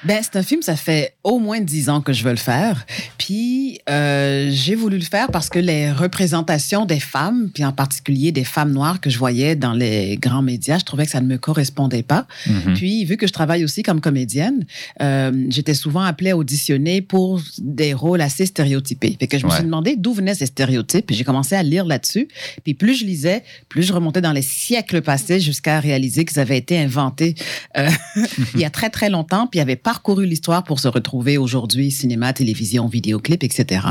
Ben, 0.04 0.20
c'est 0.22 0.38
un 0.38 0.44
film, 0.44 0.62
ça 0.62 0.76
fait 0.76 1.16
au 1.24 1.40
moins 1.40 1.60
dix 1.62 1.90
ans 1.90 2.02
que 2.02 2.14
je 2.14 2.24
veux 2.24 2.32
le 2.32 2.38
faire. 2.38 2.86
Puis, 3.18 3.80
j'ai 3.88 4.76
voulu 4.76 4.98
le 4.98 5.04
faire 5.06 5.28
parce 5.32 5.50
que 5.50 5.60
les 5.60 5.92
représentations 5.92 6.86
des 6.86 7.00
femmes, 7.00 7.50
puis 7.54 7.64
en 7.66 7.72
particulier 7.72 8.32
des 8.32 8.44
femmes 8.44 8.72
noires 8.72 9.00
que 9.02 9.10
je 9.10 9.18
voyais 9.18 9.56
dans 9.56 9.74
les 9.74 10.18
grands 10.18 10.42
médias, 10.42 10.78
je 10.80 10.86
trouvais 10.86 11.06
que 11.06 11.12
ça 11.12 11.22
ne 11.22 11.28
me 11.28 11.38
correspondait 11.38 12.04
pas. 12.04 12.26
Mhm. 12.48 12.74
Puis, 12.76 13.06
vu 13.06 13.18
que 13.18 13.28
je 13.28 13.34
travaille 13.34 13.64
aussi 13.64 13.84
comme 13.84 13.97
comédienne, 14.02 14.66
euh, 15.02 15.32
j'étais 15.50 15.74
souvent 15.74 16.02
appelée 16.02 16.32
à 16.32 16.38
auditionner 16.38 17.02
pour 17.02 17.42
des 17.60 17.94
rôles 17.94 18.22
assez 18.22 18.46
stéréotypés. 18.46 19.16
Fait 19.20 19.28
que 19.28 19.38
je 19.38 19.46
me 19.46 19.50
Ouais. 19.50 19.56
suis 19.58 19.66
demandé 19.66 19.96
d'où 19.96 20.14
venaient 20.14 20.36
ces 20.36 20.46
stéréotypes. 20.48 21.12
J'ai 21.12 21.24
commencé 21.24 21.56
à 21.56 21.64
lire 21.64 21.86
là-dessus. 21.86 22.28
Puis 22.64 22.74
plus 22.74 22.96
je 22.96 23.06
lisais, 23.06 23.44
plus 23.70 23.84
je 23.84 23.94
remontais 23.94 24.22
dans 24.22 24.32
les 24.34 24.42
siècles 24.42 25.02
passés 25.02 25.40
jusqu'à 25.40 25.80
réaliser 25.80 26.26
qu'ils 26.26 26.40
avaient 26.40 26.58
été 26.58 26.78
inventés 26.78 27.36
euh, 27.78 27.90
il 28.56 28.60
y 28.62 28.66
a 28.66 28.70
très, 28.70 28.90
très 28.90 29.10
longtemps. 29.10 29.48
Puis 29.48 29.60
ils 29.60 29.62
avaient 29.62 29.76
parcouru 29.76 30.26
l'histoire 30.26 30.64
pour 30.64 30.80
se 30.80 30.88
retrouver 30.88 31.38
aujourd'hui, 31.38 31.92
cinéma, 31.92 32.34
télévision, 32.34 32.88
vidéoclip, 32.88 33.44
etc. 33.44 33.82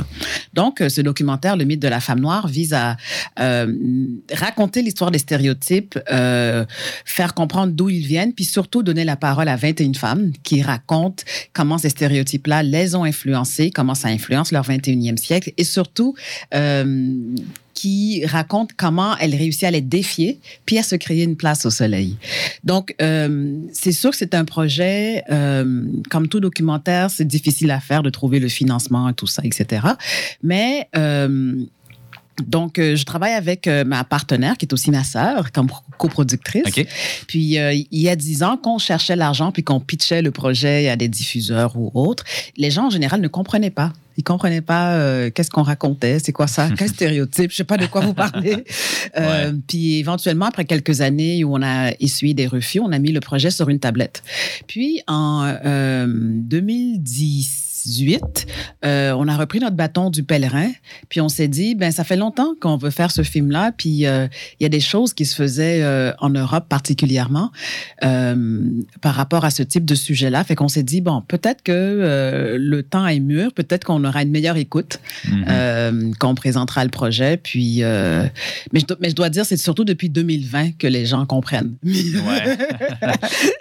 Donc, 0.55 0.81
euh, 0.81 0.89
ce 0.89 1.01
documentaire, 1.01 1.57
Le 1.57 1.65
mythe 1.65 1.81
de 1.81 1.89
la 1.89 2.01
femme 2.01 2.21
noire, 2.21 2.47
vise 2.49 2.73
à 2.75 2.97
euh, 3.41 3.73
raconter 4.33 4.83
l'histoire 4.83 5.11
des 5.11 5.19
stéréotypes, 5.19 5.99
faire 7.05 7.35
comprendre 7.35 7.73
d'où 7.73 7.89
ils 7.89 8.07
viennent, 8.07 8.33
puis 8.33 8.45
surtout 8.45 8.83
donner 8.83 9.05
la 9.05 9.17
parole 9.17 9.49
à 9.49 9.57
21 9.57 9.93
femmes 9.97 10.32
qui 10.42 10.62
racontent 10.62 11.24
comment 11.53 11.78
ces 11.78 11.90
stéréotypes-là 11.90 12.62
les 12.62 12.94
ont 12.94 13.05
influencés, 13.05 13.70
comment 13.70 13.94
ça 13.94 14.09
influence 14.09 14.53
leur 14.53 14.64
21e 14.64 15.16
siècle, 15.16 15.53
et 15.57 15.64
surtout 15.64 16.14
euh, 16.55 17.34
qui 17.74 18.24
racontent 18.24 18.74
comment 18.76 19.16
elles 19.18 19.34
réussissent 19.34 19.64
à 19.64 19.70
les 19.70 19.82
défier, 19.82 20.40
puis 20.64 20.78
à 20.78 20.82
se 20.82 20.97
créer 20.97 21.24
une 21.24 21.36
place 21.36 21.66
au 21.66 21.70
soleil. 21.70 22.16
Donc, 22.64 22.94
euh, 23.03 23.59
c'est 23.72 23.92
sûr 23.92 24.11
que 24.11 24.16
c'est 24.16 24.34
un 24.34 24.47
projet, 24.47 25.22
euh, 25.30 25.82
comme 26.11 26.28
tout 26.28 26.40
documentaire, 26.40 27.11
c'est 27.11 27.26
difficile 27.26 27.70
à 27.70 27.80
faire 27.80 28.03
de 28.03 28.11
trouver 28.11 28.40
le 28.40 28.49
financement 28.49 29.11
et 29.11 29.14
tout 29.14 29.26
ça, 29.26 29.42
etc. 29.44 29.86
Mais 30.42 30.88
donc, 32.45 32.78
euh, 32.78 32.97
je 32.97 33.05
travaille 33.05 33.32
avec 33.32 33.66
euh, 33.66 33.84
ma 33.84 34.05
partenaire, 34.05 34.57
qui 34.57 34.66
est 34.66 34.72
aussi 34.72 34.91
ma 34.91 35.05
sœur, 35.05 35.53
comme 35.53 35.68
coproductrice. 35.99 36.74
Puis, 37.26 37.59
euh, 37.59 37.72
il 37.72 38.01
y 38.01 38.09
a 38.09 38.16
dix 38.16 38.43
ans, 38.43 38.57
qu'on 38.57 38.78
cherchait 38.78 39.16
l'argent, 39.16 39.53
puis 39.53 39.62
qu'on 39.62 39.80
pitchait 39.80 40.22
le 40.22 40.30
projet 40.30 40.89
à 40.89 40.97
des 40.97 41.09
diffuseurs 41.09 41.76
ou 41.76 41.91
autres, 41.95 42.24
les 42.57 42.70
gens, 42.70 42.87
en 42.87 42.91
général, 42.91 43.20
ne 43.20 43.28
comprenaient 43.28 43.70
pas. 43.70 43.93
Ils 44.18 44.24
comprenaient 44.24 44.62
pas 44.62 45.28
qu'est-ce 45.30 45.51
qu'on 45.51 45.62
racontait, 45.62 46.18
c'est 46.20 46.32
quoi 46.32 46.47
ça, 46.47 46.70
quel 46.78 46.89
stéréotype, 46.89 47.51
je 47.51 47.57
sais 47.57 47.64
pas 47.64 47.76
de 47.76 47.84
quoi 47.84 48.01
vous 48.01 48.14
parlez. 48.14 48.64
Puis 49.68 49.99
éventuellement, 49.99 50.47
après 50.47 50.64
quelques 50.64 51.03
années 51.03 51.45
où 51.45 51.55
on 51.55 51.62
a 51.62 51.93
essuyé 52.01 52.32
des 52.32 52.47
refus, 52.47 52.80
on 52.80 52.93
a 52.93 52.99
mis 52.99 53.12
le 53.12 53.20
projet 53.20 53.51
sur 53.51 53.68
une 53.68 53.78
tablette. 53.78 54.22
Puis 54.66 55.03
en 55.07 55.45
euh, 55.66 56.07
2018, 57.87 58.47
euh, 58.84 59.12
on 59.16 59.28
a 59.28 59.37
repris 59.37 59.61
notre 59.61 59.76
bâton 59.76 60.11
du 60.11 60.22
pèlerin, 60.22 60.70
puis 61.09 61.20
on 61.20 61.28
s'est 61.28 61.49
dit, 61.49 61.74
ben 61.74 61.91
ça 61.93 62.05
fait 62.05 62.16
longtemps 62.16 62.55
qu'on 62.61 62.76
veut 62.76 62.91
faire 62.91 63.11
ce 63.11 63.22
film-là, 63.22 63.72
puis 63.76 64.07
euh, 64.07 64.26
il 64.61 64.64
y 64.64 64.66
a 64.66 64.68
des 64.68 64.80
choses 64.80 65.14
qui 65.14 65.24
se 65.24 65.34
faisaient 65.34 65.82
euh, 65.82 66.12
en 66.18 66.30
Europe 66.30 66.66
particulièrement 66.68 67.51
par 69.01 69.14
rapport 69.14 69.45
à 69.45 69.51
ce 69.51 69.62
type 69.62 69.84
de 69.84 69.95
sujet-là. 69.95 70.45
Fait 70.45 70.55
qu'on 70.55 70.68
s'est 70.68 70.82
dit, 70.82 71.01
bon, 71.01 71.22
peut-être 71.26 71.62
que 71.62 72.57
le 72.59 72.82
temps 72.82 73.07
est 73.07 73.20
mûr, 73.20 73.53
peut-être 73.53 73.84
qu'on 73.84 74.03
aura 74.05 74.22
une 74.22 74.30
meilleure 74.30 74.57
écoute 74.57 74.99
Mhm. 75.28 75.45
euh, 75.49 76.11
quand 76.18 76.30
on 76.30 76.34
présentera 76.34 76.84
le 76.84 76.91
projet. 76.91 77.37
Puis, 77.37 77.78
mais, 77.82 78.80
je, 78.80 78.87
dois- 78.87 78.97
mais 79.01 79.11
je 79.11 79.14
dois 79.14 79.28
dire, 79.30 79.45
c'est 79.45 79.57
surtout 79.57 79.84
depuis 79.84 80.09
2020 80.11 80.72
que 80.78 80.87
les 80.87 81.07
gens 81.07 81.26
comprennent. 81.26 81.74
Ouais. 81.84 82.59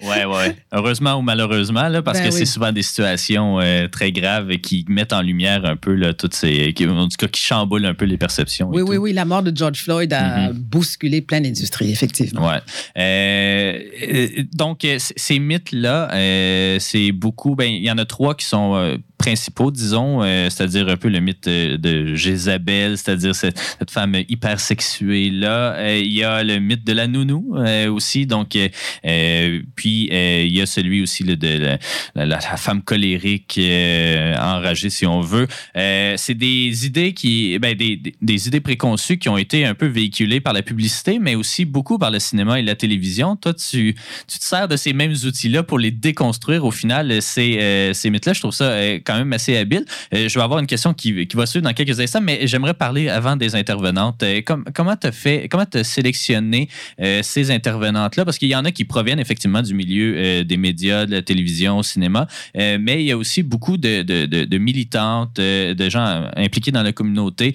ouais, 0.07 0.25
ouais. 0.25 0.55
Heureusement 0.71 1.15
ou 1.15 1.21
malheureusement, 1.21 1.87
là, 1.87 2.01
parce 2.01 2.19
Ben 2.19 2.29
que 2.29 2.33
oui. 2.33 2.39
c'est 2.39 2.45
souvent 2.45 2.71
des 2.71 2.81
situations 2.83 3.59
euh, 3.59 3.87
très 3.87 4.11
graves 4.15 4.49
et 4.51 4.59
qui 4.59 4.83
mettent 4.89 5.13
en 5.13 5.21
lumière 5.21 5.63
un 5.65 5.75
peu 5.75 5.93
là, 5.93 6.13
toutes 6.13 6.33
ces. 6.33 6.73
Qui, 6.73 6.87
en 6.87 7.07
tout 7.07 7.17
cas, 7.19 7.27
qui 7.27 7.41
chamboulent 7.41 7.85
un 7.85 7.93
peu 7.93 8.05
les 8.05 8.17
perceptions. 8.17 8.69
oui, 8.69 8.81
oui, 8.81 8.95
tout. 8.95 9.01
oui, 9.03 9.13
la 9.13 9.25
mort 9.25 9.43
de 9.43 9.55
George 9.55 9.79
Floyd 9.83 10.11
a 10.13 10.49
Mhm. 10.49 10.53
bousculé 10.57 11.21
plein 11.21 11.41
d'industries, 11.41 11.91
effectivement. 11.91 12.47
Ouais. 12.47 12.59
Euh, 12.97 14.43
donc, 14.53 14.83
euh, 14.85 14.97
ces 14.99 15.39
mythes-là, 15.39 16.09
euh, 16.13 16.77
c'est 16.79 17.11
beaucoup. 17.11 17.55
Ben, 17.55 17.71
il 17.71 17.83
y 17.83 17.91
en 17.91 17.97
a 17.97 18.05
trois 18.05 18.35
qui 18.35 18.45
sont 18.45 18.97
principaux, 19.25 19.71
disons, 19.71 20.21
euh, 20.21 20.51
c'est-à-dire 20.51 20.87
un 20.87 20.97
peu 20.97 21.09
le 21.09 21.19
mythe 21.19 21.49
de 21.49 22.13
Jézabel, 22.13 22.95
c'est-à-dire 22.95 23.33
cette, 23.33 23.59
femme 23.89 24.15
hyper 24.29 24.59
sexuée-là. 24.59 25.73
Euh, 25.73 25.97
il 25.97 26.11
y 26.11 26.23
a 26.23 26.43
le 26.43 26.59
mythe 26.59 26.83
de 26.83 26.93
la 26.93 27.07
nounou 27.07 27.55
euh, 27.55 27.91
aussi. 27.91 28.27
Donc, 28.27 28.49
puis, 29.75 30.09
il 30.11 30.55
y 30.55 30.61
a 30.61 30.65
celui 30.67 31.01
aussi 31.01 31.23
là, 31.23 31.35
de 31.35 31.77
la, 32.13 32.39
femme 32.39 32.83
colérique, 32.83 33.59
enragée, 33.59 34.91
si 34.91 35.07
on 35.07 35.21
veut. 35.21 35.47
C'est 35.73 36.35
des 36.35 36.85
idées 36.85 37.13
qui, 37.13 37.57
ben, 37.57 37.75
des, 37.75 38.47
idées 38.47 38.61
préconçues 38.61 39.17
qui 39.17 39.29
ont 39.29 39.37
été 39.37 39.65
un 39.65 39.73
peu 39.73 39.87
véhiculées 39.87 40.39
par 40.39 40.53
la 40.53 40.61
publicité, 40.61 41.17
mais 41.17 41.33
aussi 41.33 41.65
beaucoup 41.65 41.97
par 41.97 42.11
le 42.11 42.19
cinéma 42.19 42.59
et 42.59 42.63
la 42.63 42.75
télévision. 42.75 43.35
Toi, 43.35 43.55
tu, 43.55 43.95
tu 44.27 44.39
te 44.39 44.43
sers 44.43 44.67
de 44.67 44.77
ces 44.77 44.93
mêmes 44.93 45.13
outils-là 45.13 45.63
pour 45.63 45.79
les 45.79 45.89
déconstruire 45.89 46.63
au 46.63 46.71
final, 46.71 47.21
ces, 47.23 47.91
ces 47.93 48.09
mythes-là. 48.11 48.33
Je 48.33 48.39
trouve 48.39 48.53
ça 48.53 48.65
euh, 48.65 48.99
même 49.17 49.33
assez 49.33 49.57
habile. 49.57 49.85
Euh, 50.13 50.27
je 50.29 50.37
vais 50.37 50.43
avoir 50.43 50.59
une 50.59 50.67
question 50.67 50.93
qui, 50.93 51.27
qui 51.27 51.37
va 51.37 51.45
suivre 51.45 51.63
dans 51.63 51.73
quelques 51.73 51.99
instants, 51.99 52.21
mais 52.21 52.47
j'aimerais 52.47 52.73
parler 52.73 53.09
avant 53.09 53.35
des 53.35 53.55
intervenantes. 53.55 54.23
Euh, 54.23 54.41
com- 54.41 54.63
comment 54.73 54.95
tu 54.95 55.11
fait, 55.11 55.47
comment 55.49 55.65
as 55.73 55.83
sélectionné 55.83 56.69
euh, 57.01 57.21
ces 57.23 57.51
intervenantes-là? 57.51 58.25
Parce 58.25 58.37
qu'il 58.37 58.49
y 58.49 58.55
en 58.55 58.65
a 58.65 58.71
qui 58.71 58.85
proviennent 58.85 59.19
effectivement 59.19 59.61
du 59.61 59.73
milieu 59.73 60.43
des 60.43 60.57
médias, 60.57 61.05
de 61.05 61.11
la 61.11 61.21
télévision, 61.21 61.77
au 61.79 61.83
cinéma, 61.83 62.27
mais 62.55 63.01
il 63.01 63.05
y 63.07 63.11
a 63.11 63.17
aussi 63.17 63.43
beaucoup 63.43 63.77
de, 63.77 64.01
de- 64.01 64.57
militantes, 64.57 65.35
de 65.37 65.89
gens 65.89 66.29
impliqués 66.35 66.71
dans 66.71 66.83
la 66.83 66.91
communauté 66.91 67.53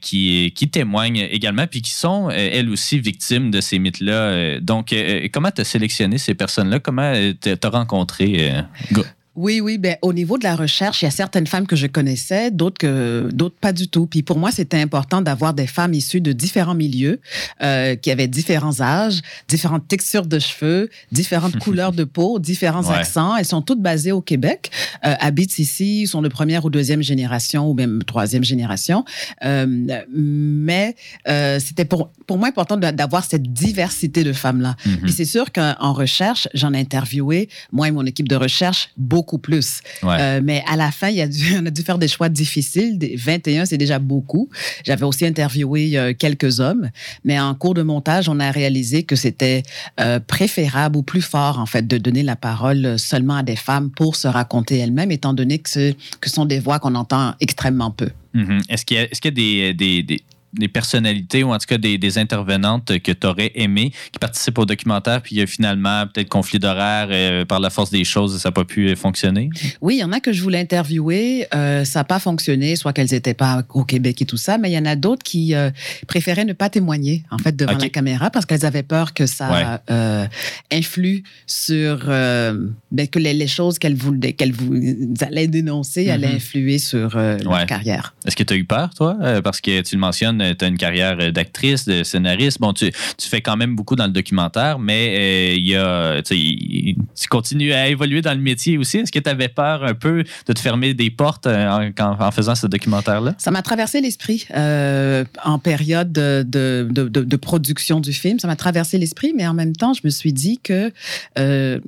qui, 0.00 0.52
qui 0.54 0.68
témoignent 0.68 1.26
également, 1.30 1.66
puis 1.66 1.82
qui 1.82 1.90
sont, 1.90 2.30
elles 2.30 2.68
aussi, 2.70 2.98
victimes 3.00 3.50
de 3.50 3.60
ces 3.60 3.78
mythes-là. 3.78 4.60
Donc, 4.60 4.94
comment 5.32 5.50
tu 5.50 5.60
as 5.60 5.64
sélectionné 5.64 6.18
ces 6.18 6.34
personnes-là? 6.34 6.78
Comment 6.78 7.12
tu 7.40 7.50
as 7.50 7.68
rencontré? 7.68 8.52
Go- 8.92 9.04
Oui, 9.38 9.60
oui. 9.60 9.78
Ben, 9.78 9.96
au 10.02 10.12
niveau 10.12 10.36
de 10.36 10.42
la 10.42 10.56
recherche, 10.56 11.00
il 11.02 11.04
y 11.04 11.08
a 11.08 11.12
certaines 11.12 11.46
femmes 11.46 11.68
que 11.68 11.76
je 11.76 11.86
connaissais, 11.86 12.50
d'autres 12.50 12.76
que 12.78 13.28
d'autres 13.32 13.54
pas 13.60 13.72
du 13.72 13.86
tout. 13.86 14.06
Puis 14.06 14.24
pour 14.24 14.36
moi, 14.36 14.50
c'était 14.50 14.80
important 14.80 15.22
d'avoir 15.22 15.54
des 15.54 15.68
femmes 15.68 15.94
issues 15.94 16.20
de 16.20 16.32
différents 16.32 16.74
milieux, 16.74 17.20
euh, 17.62 17.94
qui 17.94 18.10
avaient 18.10 18.26
différents 18.26 18.80
âges, 18.80 19.20
différentes 19.46 19.86
textures 19.86 20.26
de 20.26 20.40
cheveux, 20.40 20.90
différentes 21.12 21.56
couleurs 21.60 21.92
de 21.92 22.02
peau, 22.02 22.40
différents 22.40 22.82
Ouais. 22.82 22.96
accents. 22.96 23.36
Elles 23.36 23.44
sont 23.44 23.62
toutes 23.62 23.80
basées 23.80 24.10
au 24.10 24.20
Québec, 24.20 24.72
euh, 25.06 25.14
habitent 25.20 25.60
ici, 25.60 26.08
sont 26.08 26.20
de 26.22 26.28
première 26.28 26.64
ou 26.64 26.70
deuxième 26.70 27.02
génération 27.02 27.70
ou 27.70 27.74
même 27.74 28.02
troisième 28.02 28.42
génération. 28.42 29.04
Euh, 29.44 29.66
mais 30.12 30.96
euh, 31.28 31.60
c'était 31.60 31.84
pour, 31.84 32.10
pour 32.26 32.38
moi 32.38 32.48
important 32.48 32.76
d'avoir 32.76 33.24
cette 33.24 33.52
diversité 33.52 34.24
de 34.24 34.32
femmes-là. 34.32 34.74
Mhm. 34.84 34.96
Puis 35.02 35.12
c'est 35.12 35.24
sûr 35.24 35.52
qu'en 35.52 35.92
recherche, 35.92 36.48
j'en 36.54 36.72
ai 36.72 36.80
interviewé, 36.80 37.48
moi 37.70 37.86
et 37.86 37.92
mon 37.92 38.04
équipe 38.04 38.26
de 38.28 38.36
recherche, 38.36 38.90
beaucoup 38.96 39.27
plus. 39.36 39.80
Ouais. 40.02 40.16
Euh, 40.18 40.40
mais 40.42 40.62
à 40.66 40.76
la 40.76 40.90
fin, 40.90 41.08
il 41.08 41.16
y 41.16 41.20
a 41.20 41.28
dû, 41.28 41.54
on 41.60 41.66
a 41.66 41.70
dû 41.70 41.82
faire 41.82 41.98
des 41.98 42.08
choix 42.08 42.30
difficiles. 42.30 42.96
Des 42.96 43.16
21, 43.16 43.66
c'est 43.66 43.76
déjà 43.76 43.98
beaucoup. 43.98 44.48
J'avais 44.86 45.04
aussi 45.04 45.26
interviewé 45.26 45.98
euh, 45.98 46.14
quelques 46.18 46.60
hommes, 46.60 46.88
mais 47.24 47.38
en 47.38 47.54
cours 47.54 47.74
de 47.74 47.82
montage, 47.82 48.30
on 48.30 48.40
a 48.40 48.50
réalisé 48.50 49.02
que 49.02 49.16
c'était 49.16 49.62
euh, 50.00 50.18
préférable 50.20 50.96
ou 50.96 51.02
plus 51.02 51.20
fort, 51.20 51.58
en 51.58 51.66
fait, 51.66 51.86
de 51.86 51.98
donner 51.98 52.22
la 52.22 52.36
parole 52.36 52.98
seulement 52.98 53.36
à 53.36 53.42
des 53.42 53.56
femmes 53.56 53.90
pour 53.90 54.16
se 54.16 54.28
raconter 54.28 54.78
elles-mêmes, 54.78 55.10
étant 55.10 55.34
donné 55.34 55.58
que 55.58 55.68
ce 55.68 55.92
que 56.20 56.30
sont 56.30 56.46
des 56.46 56.60
voix 56.60 56.78
qu'on 56.78 56.94
entend 56.94 57.34
extrêmement 57.40 57.90
peu. 57.90 58.08
Mhm. 58.34 58.62
Est-ce 58.68 58.84
qu'il 58.86 58.96
y 58.96 59.00
a, 59.00 59.02
est-ce 59.10 59.20
qu'il 59.20 59.36
y 59.38 59.66
a 59.66 59.72
des, 59.72 59.74
des, 59.74 60.02
des- 60.04 60.22
des 60.58 60.68
personnalités 60.68 61.42
ou 61.44 61.52
en 61.52 61.58
tout 61.58 61.66
cas 61.66 61.78
des, 61.78 61.98
des 61.98 62.18
intervenantes 62.18 62.98
que 62.98 63.12
tu 63.12 63.26
aurais 63.26 63.52
aimé 63.54 63.92
qui 64.12 64.18
participent 64.18 64.58
au 64.58 64.66
documentaire, 64.66 65.22
puis 65.22 65.36
il 65.36 65.38
y 65.38 65.42
a 65.42 65.46
finalement 65.46 66.06
peut-être 66.06 66.28
conflit 66.28 66.58
d'horaire 66.58 67.08
euh, 67.10 67.44
par 67.44 67.60
la 67.60 67.70
force 67.70 67.90
des 67.90 68.04
choses, 68.04 68.38
ça 68.40 68.48
n'a 68.48 68.52
pas 68.52 68.64
pu 68.64 68.94
fonctionner? 68.96 69.50
Oui, 69.80 69.96
il 69.96 70.00
y 70.00 70.04
en 70.04 70.12
a 70.12 70.20
que 70.20 70.32
je 70.32 70.42
voulais 70.42 70.58
interviewer, 70.60 71.46
euh, 71.54 71.84
ça 71.84 72.00
n'a 72.00 72.04
pas 72.04 72.18
fonctionné, 72.18 72.76
soit 72.76 72.92
qu'elles 72.92 73.10
n'étaient 73.12 73.34
pas 73.34 73.62
au 73.70 73.84
Québec 73.84 74.20
et 74.22 74.24
tout 74.26 74.36
ça, 74.36 74.58
mais 74.58 74.70
il 74.70 74.74
y 74.74 74.78
en 74.78 74.86
a 74.86 74.96
d'autres 74.96 75.22
qui 75.22 75.54
euh, 75.54 75.70
préféraient 76.06 76.44
ne 76.44 76.52
pas 76.52 76.68
témoigner 76.68 77.22
en 77.30 77.38
fait 77.38 77.54
devant 77.56 77.76
la 77.78 77.88
caméra 77.88 78.30
parce 78.30 78.46
qu'elles 78.46 78.64
avaient 78.66 78.82
peur 78.82 79.14
que 79.14 79.26
ça 79.26 79.48
Ouais. 79.52 79.64
euh, 79.90 80.26
influe 80.72 81.22
sur 81.46 82.04
euh, 82.08 82.68
ben, 82.90 83.06
que 83.08 83.18
les, 83.18 83.32
les 83.32 83.46
choses 83.46 83.78
qu'elles 83.78 83.94
voulaient 83.94 84.32
qu'elles 84.32 84.52
vous 84.52 84.74
allaient 85.20 85.46
dénoncer 85.46 86.10
allaient 86.10 86.28
Mhm. 86.28 86.34
influer 86.36 86.78
sur 86.78 87.16
euh, 87.16 87.38
leur 87.38 87.64
carrière. 87.66 88.14
Est-ce 88.26 88.36
que 88.36 88.42
tu 88.42 88.52
as 88.54 88.56
eu 88.56 88.64
peur, 88.64 88.90
toi? 88.94 89.16
Euh, 89.22 89.40
parce 89.40 89.60
que 89.60 89.80
tu 89.82 89.94
le 89.94 90.00
mentionnes, 90.00 90.47
tu 90.54 90.64
as 90.64 90.68
une 90.68 90.78
carrière 90.78 91.16
euh, 91.20 91.30
d'actrice, 91.30 91.84
de 91.86 92.02
scénariste. 92.02 92.60
Bon, 92.60 92.72
tu, 92.72 92.90
tu 93.16 93.28
fais 93.28 93.40
quand 93.40 93.56
même 93.56 93.76
beaucoup 93.76 93.96
dans 93.96 94.06
le 94.06 94.12
documentaire, 94.12 94.78
mais 94.78 95.14
euh, 95.18 95.54
il 95.56 95.68
y 95.68 95.76
a, 95.76 96.22
tu 96.22 97.28
continues 97.28 97.72
à 97.72 97.88
évoluer 97.88 98.22
dans 98.22 98.34
le 98.34 98.40
métier 98.40 98.78
aussi. 98.78 98.98
Est-ce 98.98 99.12
que 99.12 99.18
tu 99.18 99.30
avais 99.30 99.48
peur 99.48 99.84
un 99.84 99.94
peu 99.94 100.24
de 100.46 100.52
te 100.52 100.58
fermer 100.60 100.94
des 100.94 101.10
portes 101.10 101.46
euh, 101.46 101.90
en, 101.98 102.30
faisant 102.30 102.54
ce 102.54 102.66
documentaire-là? 102.66 103.34
Ça 103.38 103.50
m'a 103.50 103.62
traversé 103.62 104.00
l'esprit 104.00 104.46
euh, 104.54 105.24
en 105.44 105.58
période 105.58 106.12
de, 106.12 106.44
de, 106.46 106.88
de- 106.90 107.36
production 107.36 108.00
du 108.00 108.12
film. 108.12 108.38
Ça 108.38 108.48
m'a 108.48 108.56
traversé 108.56 108.98
l'esprit, 108.98 109.32
mais 109.34 109.46
en 109.46 109.54
même 109.54 109.74
temps, 109.74 109.94
je 109.94 110.00
me 110.04 110.10
suis 110.10 110.32
dit 110.32 110.58
que 110.62 110.92
euh, 111.38 111.78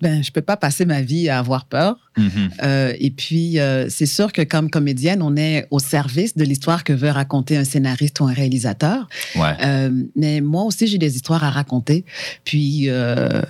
ben, 0.00 0.22
je 0.22 0.30
peux 0.30 0.40
pas 0.40 0.56
passer 0.56 0.84
ma 0.86 1.02
vie 1.02 1.28
à 1.28 1.38
avoir 1.38 1.66
peur. 1.66 1.96
Mhm. 2.16 2.50
Euh, 2.62 2.92
et 2.98 3.10
puis, 3.10 3.58
c'est 3.88 4.06
sûr 4.06 4.32
que 4.32 4.42
comme 4.42 4.70
comédienne, 4.70 5.22
on 5.22 5.36
est 5.36 5.66
au 5.70 5.78
service 5.78 6.36
de 6.36 6.44
l'histoire 6.44 6.84
que 6.84 6.92
veut 6.92 7.10
raconter 7.10 7.56
un 7.56 7.64
scénariste 7.70 8.20
ou 8.20 8.24
un 8.26 8.32
réalisateur. 8.32 9.08
Ouais. 9.36 9.54
Euh, 9.62 9.90
mais 10.16 10.40
moi 10.40 10.64
aussi, 10.64 10.86
j'ai 10.86 10.98
des 10.98 11.16
histoires 11.16 11.44
à 11.44 11.50
raconter. 11.50 12.04
Puis. 12.44 12.88
euh, 12.88 13.42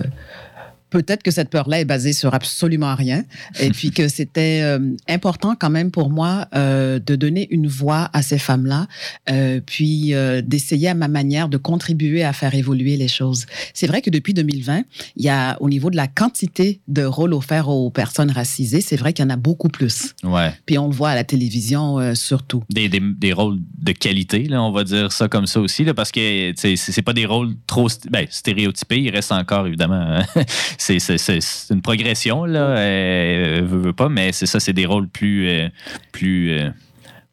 Peut-être 0.91 1.23
que 1.23 1.31
cette 1.31 1.51
peur-là 1.51 1.81
est 1.81 1.85
basée 1.85 2.13
sur 2.13 2.35
absolument 2.35 2.95
rien, 2.95 3.25
et 3.59 3.71
puis 3.71 3.91
que 3.91 4.09
c'était 4.09 4.61
euh, 4.63 4.79
important 5.09 5.55
quand 5.59 5.71
même 5.71 5.91
pour 5.91 6.11
moi 6.11 6.47
euh, 6.55 6.99
de 6.99 7.17
donner 7.17 7.49
une 7.51 7.67
voix 7.67 8.11
à 8.13 8.23
ces 8.23 8.39
femmes-là, 8.39 8.87
euh, 9.31 9.61
puis 9.65 10.13
d'essayer 10.45 10.89
à 10.89 10.95
ma 10.95 11.09
manière 11.09 11.49
de 11.49 11.57
contribuer 11.57 12.25
à 12.25 12.33
faire 12.33 12.55
évoluer 12.55 12.97
les 12.97 13.09
choses. 13.09 13.47
C'est 13.75 13.87
vrai 13.87 14.03
que 14.03 14.11
depuis 14.11 14.35
2020, 14.35 14.83
il 15.17 15.25
y 15.25 15.29
a 15.29 15.57
au 15.61 15.69
niveau 15.69 15.91
de 15.91 15.97
la 15.97 16.07
quantité 16.07 16.81
de 16.89 17.05
rôles 17.05 17.35
offerts 17.35 17.69
aux 17.69 17.91
personnes 17.91 18.31
racisées, 18.31 18.81
c'est 18.81 18.97
vrai 18.97 19.13
qu'il 19.13 19.25
y 19.25 19.27
en 19.27 19.31
a 19.31 19.37
beaucoup 19.37 19.69
plus. 19.69 20.15
Ouais. 20.23 20.53
Puis 20.67 20.79
on 20.79 20.89
le 20.89 20.95
voit 20.95 21.11
à 21.11 21.15
la 21.15 21.25
télévision 21.25 22.15
surtout. 22.15 22.65
Des, 22.71 22.89
des, 22.89 23.01
des 23.01 23.33
rôles 23.33 23.59
de 23.79 23.93
qualité, 23.93 24.45
là, 24.45 24.63
on 24.63 24.73
va 24.73 24.85
dire 24.85 25.13
ça 25.13 25.29
comme 25.29 25.47
ça 25.47 25.61
aussi, 25.61 25.85
là, 25.85 25.95
parce 25.95 26.13
que 26.13 26.53
c'est 26.57 27.03
pas 27.03 27.13
des 27.13 27.27
rôles 27.27 27.55
trop 27.67 27.89
ben, 28.11 28.27
stéréotypés. 28.31 29.01
Il 29.01 29.11
reste 29.11 29.33
encore, 29.33 29.67
évidemment, 29.67 30.01
hein. 30.01 30.25
c'est 30.81 31.71
une 31.71 31.83
progression, 31.83 32.45
là, 32.45 32.77
euh, 32.79 33.61
veux, 33.65 33.79
veux 33.79 33.93
pas, 33.93 34.09
mais 34.09 34.33
c'est 34.33 34.47
ça, 34.47 34.61
c'est 34.61 34.73
des 34.73 34.87
rôles 34.87 35.09
plus, 35.09 35.49
euh, 35.49 35.69
plus 36.13 36.53
euh, 36.53 36.71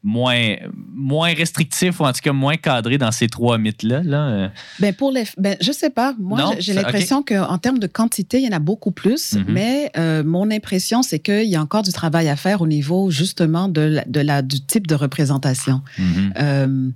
moins, 0.02 0.54
moins 0.94 1.34
restrictifs 1.34 1.98
ou 2.00 2.04
en 2.04 2.12
tout 2.12 2.20
cas 2.22 2.32
moins 2.32 2.56
cadrés 2.56 2.98
dans 2.98 3.10
ces 3.10 3.26
trois 3.26 3.58
mythes-là. 3.58 4.02
Là. 4.04 4.28
euh. 4.28 4.48
Ben 4.78 4.94
pour 4.94 5.10
les, 5.10 5.24
ben 5.36 5.56
je 5.60 5.72
sais 5.72 5.90
pas. 5.90 6.14
Moi, 6.18 6.52
j'ai 6.60 6.72
l'impression 6.72 7.22
qu'en 7.22 7.58
termes 7.58 7.78
de 7.80 7.86
quantité, 7.88 8.38
il 8.38 8.44
y 8.44 8.48
en 8.48 8.56
a 8.56 8.60
beaucoup 8.60 8.92
plus. 8.92 9.34
Mhm. 9.34 9.44
Mais 9.48 9.90
euh, 9.96 10.22
mon 10.22 10.50
impression, 10.50 11.02
c'est 11.02 11.18
qu'il 11.18 11.48
y 11.48 11.56
a 11.56 11.60
encore 11.60 11.82
du 11.82 11.92
travail 11.92 12.28
à 12.28 12.36
faire 12.36 12.62
au 12.62 12.66
niveau 12.66 13.10
justement 13.10 13.68
de 13.68 13.80
la, 13.80 14.04
de 14.04 14.20
la 14.20 14.42
du 14.42 14.60
type 14.60 14.86
de 14.86 14.94
représentation. 14.94 15.82
Mhm. 15.98 16.32
Euh, 16.38 16.90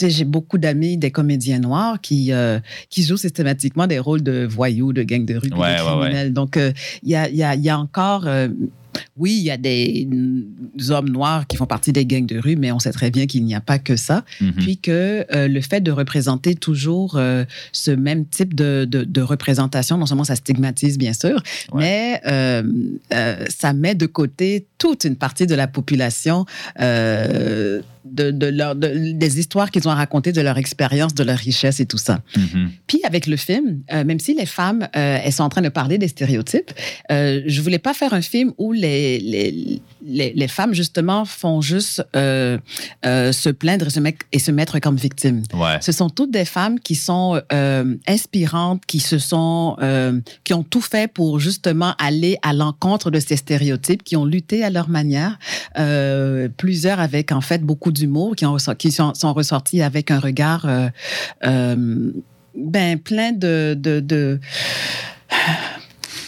j'ai 0.00 0.24
beaucoup 0.24 0.58
d'amis, 0.58 0.96
des 0.96 1.10
comédiens 1.10 1.58
noirs 1.58 2.00
qui 2.00 2.32
euh, 2.32 2.60
qui 2.88 3.02
jouent 3.02 3.16
systématiquement 3.18 3.86
des 3.86 3.98
rôles 3.98 4.22
de 4.22 4.46
voyous, 4.48 4.92
de 4.92 5.02
gangs 5.02 5.26
de 5.26 5.34
rue, 5.36 5.50
Ouais, 5.52 5.76
de 5.76 5.82
ouais, 5.82 5.90
ouais. 5.92 6.00
criminels. 6.00 6.32
Donc 6.32 6.56
il 6.56 7.08
y 7.08 7.14
a 7.14 7.28
y 7.28 7.42
a 7.42 7.54
y 7.54 7.68
a 7.68 7.78
encore 7.78 8.26
oui, 9.16 9.32
il 9.38 9.42
y 9.44 9.50
a 9.50 9.56
des, 9.56 10.08
hommes 10.90 11.08
noirs 11.10 11.46
qui 11.46 11.56
font 11.56 11.66
partie 11.66 11.92
des 11.92 12.06
gangs 12.06 12.26
de 12.26 12.38
rue, 12.38 12.56
mais 12.56 12.72
on 12.72 12.78
sait 12.78 12.92
très 12.92 13.10
bien 13.10 13.26
qu'il 13.26 13.44
n'y 13.44 13.54
a 13.54 13.60
pas 13.60 13.78
que 13.78 13.96
ça 13.96 14.24
Mhm. 14.40 14.52
puis 14.54 14.76
que 14.78 15.26
euh, 15.34 15.48
le 15.48 15.60
fait 15.60 15.80
de 15.80 15.90
représenter 15.90 16.54
toujours 16.54 17.16
euh, 17.16 17.44
ce 17.72 17.90
même 17.90 18.24
type 18.26 18.54
de, 18.54 18.86
de- 18.88 19.04
de 19.04 19.20
représentation, 19.20 19.98
non 19.98 20.06
seulement 20.06 20.24
ça 20.24 20.36
stigmatise 20.36 20.96
bien 20.98 21.12
sûr, 21.12 21.42
Ouais. 21.72 21.80
mais 21.82 22.20
euh, 22.26 22.62
ça 23.48 23.72
met 23.72 23.94
de 23.94 24.06
côté 24.06 24.66
toute 24.78 25.04
une 25.04 25.16
partie 25.16 25.46
de 25.46 25.54
la 25.54 25.66
population 25.68 26.44
de, 28.04 28.30
de 28.30 28.46
leur, 28.46 28.74
de- 28.76 29.12
des 29.12 29.38
histoires 29.38 29.70
qu'ils 29.70 29.86
ont 29.88 29.90
à 29.90 29.94
raconter 29.94 30.32
de 30.32 30.40
leur 30.40 30.58
expérience, 30.58 31.14
de 31.14 31.24
leur 31.24 31.38
richesse 31.38 31.80
et 31.80 31.86
tout 31.86 31.98
ça. 31.98 32.20
Mhm. 32.36 32.70
Puis 32.86 33.00
avec 33.04 33.26
le 33.26 33.36
film, 33.36 33.80
euh, 33.92 34.04
même 34.04 34.20
si 34.20 34.34
les 34.34 34.46
femmes, 34.46 34.88
euh, 34.96 35.18
elles 35.22 35.32
sont 35.32 35.42
en 35.44 35.48
train 35.48 35.62
de 35.62 35.68
parler 35.68 35.98
des 35.98 36.08
stéréotypes, 36.08 36.70
euh, 37.10 37.42
je 37.46 37.60
voulais 37.60 37.78
pas 37.78 37.94
faire 37.94 38.14
un 38.14 38.22
film 38.22 38.52
où 38.58 38.72
les, 38.72 39.18
les, 39.20 39.82
les, 40.04 40.32
les 40.34 40.48
femmes, 40.48 40.74
justement, 40.74 41.24
font 41.24 41.60
juste 41.60 42.02
euh, 42.16 42.58
se 43.04 43.50
plaindre 43.50 43.86
et 43.86 43.90
se, 43.90 44.00
mettre, 44.00 44.26
et 44.32 44.38
se 44.38 44.50
mettre 44.50 44.78
comme 44.78 44.96
victimes. 44.96 45.42
Ouais. 45.54 45.78
Ce 45.80 45.92
sont 45.92 46.10
toutes 46.10 46.30
des 46.30 46.44
femmes 46.44 46.80
qui 46.80 46.94
sont 46.94 47.40
inspirantes, 48.06 48.84
qui 48.86 49.00
se 49.00 49.18
sont, 49.18 49.76
qui 50.44 50.54
ont 50.54 50.62
tout 50.62 50.80
fait 50.80 51.12
pour 51.12 51.40
justement 51.40 51.94
aller 51.98 52.38
à 52.42 52.52
l'encontre 52.52 53.10
de 53.10 53.20
ces 53.20 53.36
stéréotypes, 53.36 54.02
qui 54.02 54.16
ont 54.16 54.24
lutté 54.24 54.64
à 54.64 54.70
leur 54.70 54.88
manière. 54.88 55.38
Plusieurs 56.56 57.00
avec 57.00 57.32
en 57.32 57.40
fait 57.40 57.62
beaucoup 57.62 57.89
d'humour, 57.90 58.34
qui, 58.36 58.92
sont, 58.92 59.32
ressortis 59.32 59.82
avec 59.82 60.10
un 60.10 60.18
regard 60.18 60.66
euh, 60.66 60.88
euh, 61.44 62.12
ben 62.54 62.98
plein 62.98 63.32
de 63.32 64.40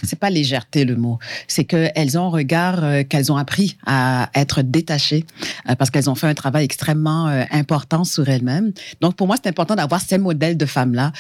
c'est 0.02 0.18
pas 0.18 0.30
légèreté 0.30 0.84
le 0.84 0.96
mot, 0.96 1.18
c'est 1.46 1.64
qu'elles 1.64 2.18
ont 2.18 2.26
un 2.26 2.30
regard 2.30 2.82
euh, 2.82 3.02
qu'elles 3.04 3.30
ont 3.32 3.36
appris 3.36 3.76
à 3.86 4.30
être 4.34 4.62
détachées 4.62 5.24
euh, 5.68 5.74
parce 5.74 5.90
qu'elles 5.90 6.10
ont 6.10 6.14
fait 6.14 6.26
un 6.26 6.34
travail 6.34 6.64
extrêmement 6.64 7.28
euh, 7.28 7.44
important 7.50 8.04
sur 8.04 8.28
elles-mêmes. 8.28 8.72
Donc 9.00 9.16
pour 9.16 9.26
moi, 9.26 9.36
c'est 9.42 9.48
important 9.48 9.74
d'avoir 9.74 10.00
ces 10.00 10.18
modèles 10.18 10.56
de 10.56 10.66
femmes-là. 10.66 11.12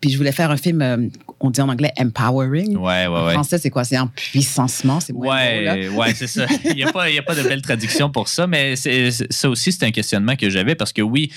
Puis 0.00 0.10
je 0.10 0.16
voulais 0.16 0.32
faire 0.32 0.50
un 0.50 0.56
film, 0.56 1.10
on 1.40 1.50
dit 1.50 1.60
en 1.60 1.68
anglais 1.68 1.92
empowering. 1.98 2.76
Ouais, 2.76 3.06
ouais, 3.06 3.06
En 3.06 3.26
ouais. 3.26 3.32
français, 3.34 3.58
c'est 3.58 3.70
quoi? 3.70 3.84
C'est 3.84 3.98
en 3.98 4.06
puissancement, 4.08 5.00
c'est 5.00 5.12
là. 5.12 5.18
Ouais, 5.18 5.88
ouais, 5.88 6.14
c'est 6.14 6.26
ça. 6.26 6.46
Il 6.64 6.74
n'y 6.74 6.84
a, 6.84 6.92
pas- 6.92 7.08
il 7.10 7.14
y 7.14 7.18
a 7.18 7.22
pas 7.22 7.34
de 7.34 7.42
belle 7.42 7.62
traduction 7.62 8.10
pour 8.10 8.28
ça, 8.28 8.46
mais 8.46 8.76
c'est- 8.76 9.10
ça 9.32 9.48
aussi, 9.48 9.72
c'est 9.72 9.84
un 9.84 9.90
questionnement 9.90 10.36
que 10.36 10.50
j'avais 10.50 10.74
parce 10.74 10.92
que 10.92 11.02
oui, 11.02 11.30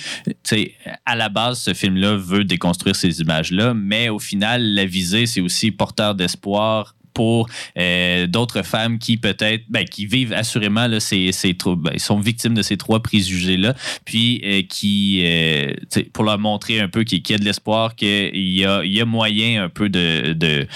à 1.05 1.15
la 1.15 1.29
base, 1.29 1.59
ce 1.59 1.73
film-là 1.73 2.15
veut 2.15 2.43
déconstruire 2.43 2.95
ces 2.95 3.21
images-là, 3.21 3.73
mais 3.73 4.09
au 4.09 4.19
final, 4.19 4.61
la 4.73 4.85
visée, 4.85 5.25
c'est 5.25 5.41
aussi 5.41 5.71
porteur 5.71 6.15
d'espoir 6.15 6.58
pouvoir 6.59 6.98
pour 7.13 7.47
euh, 7.77 8.27
d'autres 8.27 8.61
femmes 8.63 8.99
qui 8.99 9.17
peut-être, 9.17 9.63
ben, 9.69 9.85
qui 9.85 10.05
vivent 10.05 10.33
assurément 10.33 10.87
là, 10.87 10.99
ces, 10.99 11.31
ces 11.31 11.53
trou- 11.53 11.75
ben, 11.75 11.97
sont 11.97 12.19
victimes 12.19 12.53
de 12.53 12.61
ces 12.61 12.77
trois 12.77 13.01
préjugés-là, 13.01 13.75
puis 14.05 14.41
euh, 14.43 14.61
qui, 14.67 15.21
euh, 15.25 15.73
pour 16.13 16.23
leur 16.23 16.39
montrer 16.39 16.79
un 16.79 16.87
peu 16.87 17.03
qu'il 17.03 17.21
y 17.29 17.33
a 17.33 17.37
de 17.37 17.45
l'espoir, 17.45 17.95
qu'il 17.95 18.31
y 18.35 18.65
a, 18.65 18.83
il 18.83 18.91
y 18.93 19.01
a 19.01 19.05
moyen 19.05 19.63
un 19.63 19.69
peu 19.69 19.89
de, 19.89 20.33
de, 20.33 20.67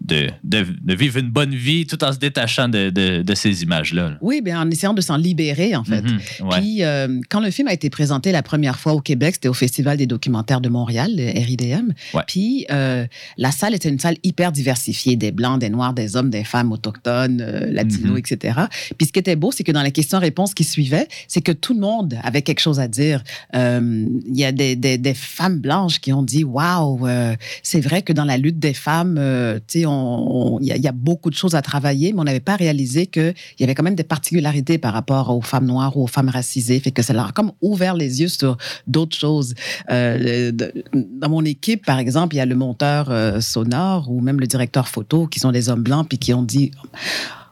de, 0.00 0.28
de, 0.44 0.66
de 0.82 0.94
vivre 0.94 1.18
une 1.18 1.30
bonne 1.30 1.54
vie 1.54 1.86
tout 1.86 2.02
en 2.04 2.12
se 2.12 2.18
détachant 2.18 2.68
de, 2.68 2.90
de, 2.90 3.34
ces 3.34 3.62
images-là. 3.62 4.10
là. 4.10 4.18
Oui, 4.20 4.40
bien 4.40 4.60
en 4.60 4.70
essayant 4.70 4.94
de 4.94 5.00
s'en 5.00 5.16
libérer, 5.16 5.76
en 5.76 5.84
fait. 5.84 6.02
Mhm, 6.02 6.20
ouais. 6.48 6.60
Puis, 6.60 6.82
quand 7.28 7.40
le 7.40 7.50
film 7.50 7.68
a 7.68 7.72
été 7.72 7.90
présenté 7.90 8.32
la 8.32 8.42
première 8.42 8.78
fois 8.78 8.92
au 8.94 9.00
Québec, 9.00 9.34
c'était 9.34 9.48
au 9.48 9.54
Festival 9.54 9.96
des 9.96 10.06
documentaires 10.06 10.60
de 10.60 10.68
Montréal, 10.68 11.10
le 11.14 11.30
RIDM. 11.44 11.92
Ouais. 12.14 12.22
Puis, 12.26 12.66
la 12.68 13.50
salle 13.52 13.74
était 13.74 13.88
une 13.88 13.98
salle 13.98 14.16
hyper 14.22 14.52
diversifiée, 14.52 15.16
des 15.16 15.30
blancs, 15.32 15.60
des 15.60 15.70
noirs, 15.70 15.87
des 15.92 16.16
hommes, 16.16 16.30
des 16.30 16.44
femmes 16.44 16.72
autochtones, 16.72 17.40
euh, 17.40 17.66
latinos, 17.70 18.12
Mhm. 18.12 18.18
etc. 18.18 18.60
Puis, 18.96 19.06
ce 19.08 19.12
qui 19.12 19.18
était 19.18 19.36
beau, 19.36 19.50
c'est 19.52 19.64
que 19.64 19.72
dans 19.72 19.82
les 19.82 19.92
questions-réponses 19.92 20.54
qui 20.54 20.64
suivaient, 20.64 21.08
c'est 21.28 21.40
que 21.40 21.52
tout 21.52 21.74
le 21.74 21.80
monde 21.80 22.16
avait 22.22 22.42
quelque 22.42 22.60
chose 22.60 22.80
à 22.80 22.88
dire. 22.88 23.22
Euh, 23.54 24.06
Il 24.26 24.36
y 24.38 24.44
a 24.44 24.52
des, 24.52 24.76
des, 24.76 24.98
des 24.98 25.14
femmes 25.14 25.58
blanches 25.58 26.00
qui 26.00 26.12
ont 26.12 26.22
dit, 26.22 26.44
waouh, 26.44 27.06
euh, 27.06 27.34
c'est 27.62 27.80
vrai 27.80 28.02
que 28.02 28.12
dans 28.12 28.24
la 28.24 28.36
lutte 28.36 28.58
des 28.58 28.74
femmes, 28.74 29.16
euh, 29.18 29.58
sais, 29.66 29.86
on- 29.86 30.56
on- 30.56 30.60
il 30.60 30.66
y, 30.66 30.72
a- 30.72 30.76
il 30.76 30.82
y 30.82 30.88
a 30.88 30.92
beaucoup 30.92 31.30
de 31.30 31.34
choses 31.34 31.54
à 31.54 31.62
travailler, 31.62 32.12
mais 32.12 32.20
on 32.20 32.24
n'avait 32.24 32.40
pas 32.40 32.56
réalisé 32.56 33.06
qu'il 33.06 33.34
y 33.60 33.64
avait 33.64 33.74
quand 33.74 33.82
même 33.82 33.94
des 33.94 34.04
particularités 34.04 34.78
par 34.78 34.92
rapport 34.92 35.34
aux 35.34 35.40
femmes 35.42 35.66
noires 35.66 35.96
ou 35.96 36.04
aux 36.04 36.06
femmes 36.08 36.28
racisées. 36.28 36.78
Fait 36.80 36.90
que 36.90 37.02
ça 37.02 37.12
leur 37.12 37.28
a 37.28 37.32
comme 37.32 37.52
ouvert 37.62 37.94
les 37.94 38.20
yeux 38.20 38.28
sur 38.28 38.56
d'autres 38.86 39.16
choses. 39.16 39.54
Euh, 39.90 40.52
dans 40.94 41.28
mon 41.28 41.44
équipe, 41.44 41.84
par 41.86 41.98
exemple, 41.98 42.34
il 42.34 42.38
y 42.38 42.40
a 42.40 42.46
le 42.46 42.54
monteur 42.54 43.10
sonore 43.42 44.10
ou 44.10 44.20
même 44.20 44.40
le 44.40 44.46
directeur 44.46 44.88
photo 44.88 45.26
qui 45.26 45.40
sont 45.40 45.52
des 45.52 45.67
hommes 45.70 45.82
blancs 45.82 46.08
puis 46.08 46.18
qui 46.18 46.34
ont 46.34 46.42
dit 46.42 46.72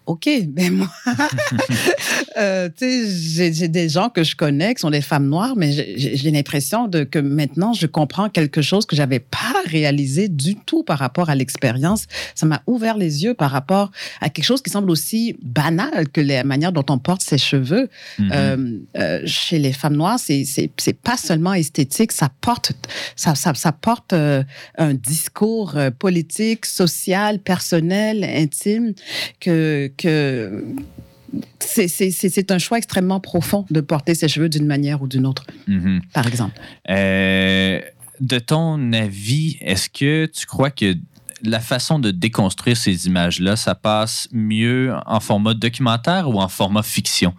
OK, 0.07 0.29
ben 0.49 0.73
moi, 0.73 0.89
euh, 2.37 2.69
tu 2.77 2.85
sais, 2.87 3.11
j'ai- 3.11 3.53
j'ai 3.53 3.69
des 3.69 3.89
gens 3.89 4.09
que 4.09 4.23
je 4.25 4.37
connais 4.37 4.75
qui 4.75 4.81
sont 4.81 4.91
des 4.91 5.01
femmes 5.01 5.27
noires, 5.29 5.55
mais 5.57 5.73
j'ai- 5.73 6.31
l'impression 6.31 6.87
de 6.89 7.05
que 7.05 7.19
maintenant, 7.19 7.73
je 7.73 7.87
comprends 7.87 8.29
quelque 8.29 8.61
chose 8.63 8.85
que 8.87 8.95
j'avais 8.97 9.21
pas 9.21 9.55
réalisé 9.67 10.29
du 10.29 10.55
tout 10.57 10.83
par 10.83 10.99
rapport 10.99 11.31
à 11.31 11.35
l'expérience. 11.35 12.05
Ça 12.35 12.47
m'a 12.47 12.63
ouvert 12.67 12.97
les 12.99 13.25
yeux 13.25 13.35
par 13.35 13.51
rapport 13.51 13.91
à 14.21 14.29
quelque 14.29 14.45
chose 14.45 14.61
qui 14.63 14.71
semble 14.71 14.91
aussi 14.91 15.37
banal 15.43 16.09
que 16.09 16.21
la 16.21 16.45
manière 16.45 16.73
dont 16.73 16.85
on 16.89 16.99
porte 16.99 17.23
ses 17.23 17.39
cheveux. 17.39 17.89
Mhm. 18.19 18.31
Euh, 18.33 18.79
euh, 18.99 19.23
chez 19.27 19.59
les 19.59 19.73
femmes 19.73 19.97
noires, 19.97 20.19
c'est 20.19 20.45
c'est 20.45 20.71
c'est 20.79 20.99
pas 21.01 21.17
seulement 21.17 21.55
esthétique, 21.55 22.13
ça 22.13 22.29
porte 22.41 22.73
ça 23.15 23.35
ça, 23.35 23.55
ça 23.55 23.73
porte 23.73 24.13
euh, 24.13 24.43
un 24.79 24.95
discours 24.95 25.77
euh, 25.77 25.91
politique, 25.91 26.67
social, 26.67 27.39
personnel, 27.39 28.25
intime 28.25 28.93
que 29.41 29.91
que 29.97 30.65
c'est 31.61 32.51
un 32.51 32.59
choix 32.59 32.79
extrêmement 32.79 33.21
profond 33.21 33.67
de 33.71 33.81
porter 33.81 34.15
ses 34.15 34.29
cheveux 34.29 34.49
d'une 34.49 34.67
manière 34.67 35.03
ou 35.03 35.07
d'une 35.09 35.27
autre, 35.27 35.47
Mhm. 35.67 36.01
par 36.13 36.27
exemple. 36.27 36.59
Euh, 36.89 37.81
de 38.21 38.39
ton 38.39 38.93
avis, 38.93 39.59
est-ce 39.61 39.91
que 39.91 40.27
tu 40.27 40.47
crois 40.47 40.71
que 40.71 40.95
la 41.51 41.61
façon 41.61 41.99
de 41.99 42.11
déconstruire 42.11 42.77
ces 42.77 43.07
images-là, 43.07 43.57
ça 43.57 43.75
passe 43.75 44.29
mieux 44.33 44.95
en 45.07 45.21
format 45.21 45.55
documentaire 45.55 46.29
ou 46.29 46.41
en 46.41 46.49
format 46.49 46.83
fiction? 46.83 47.35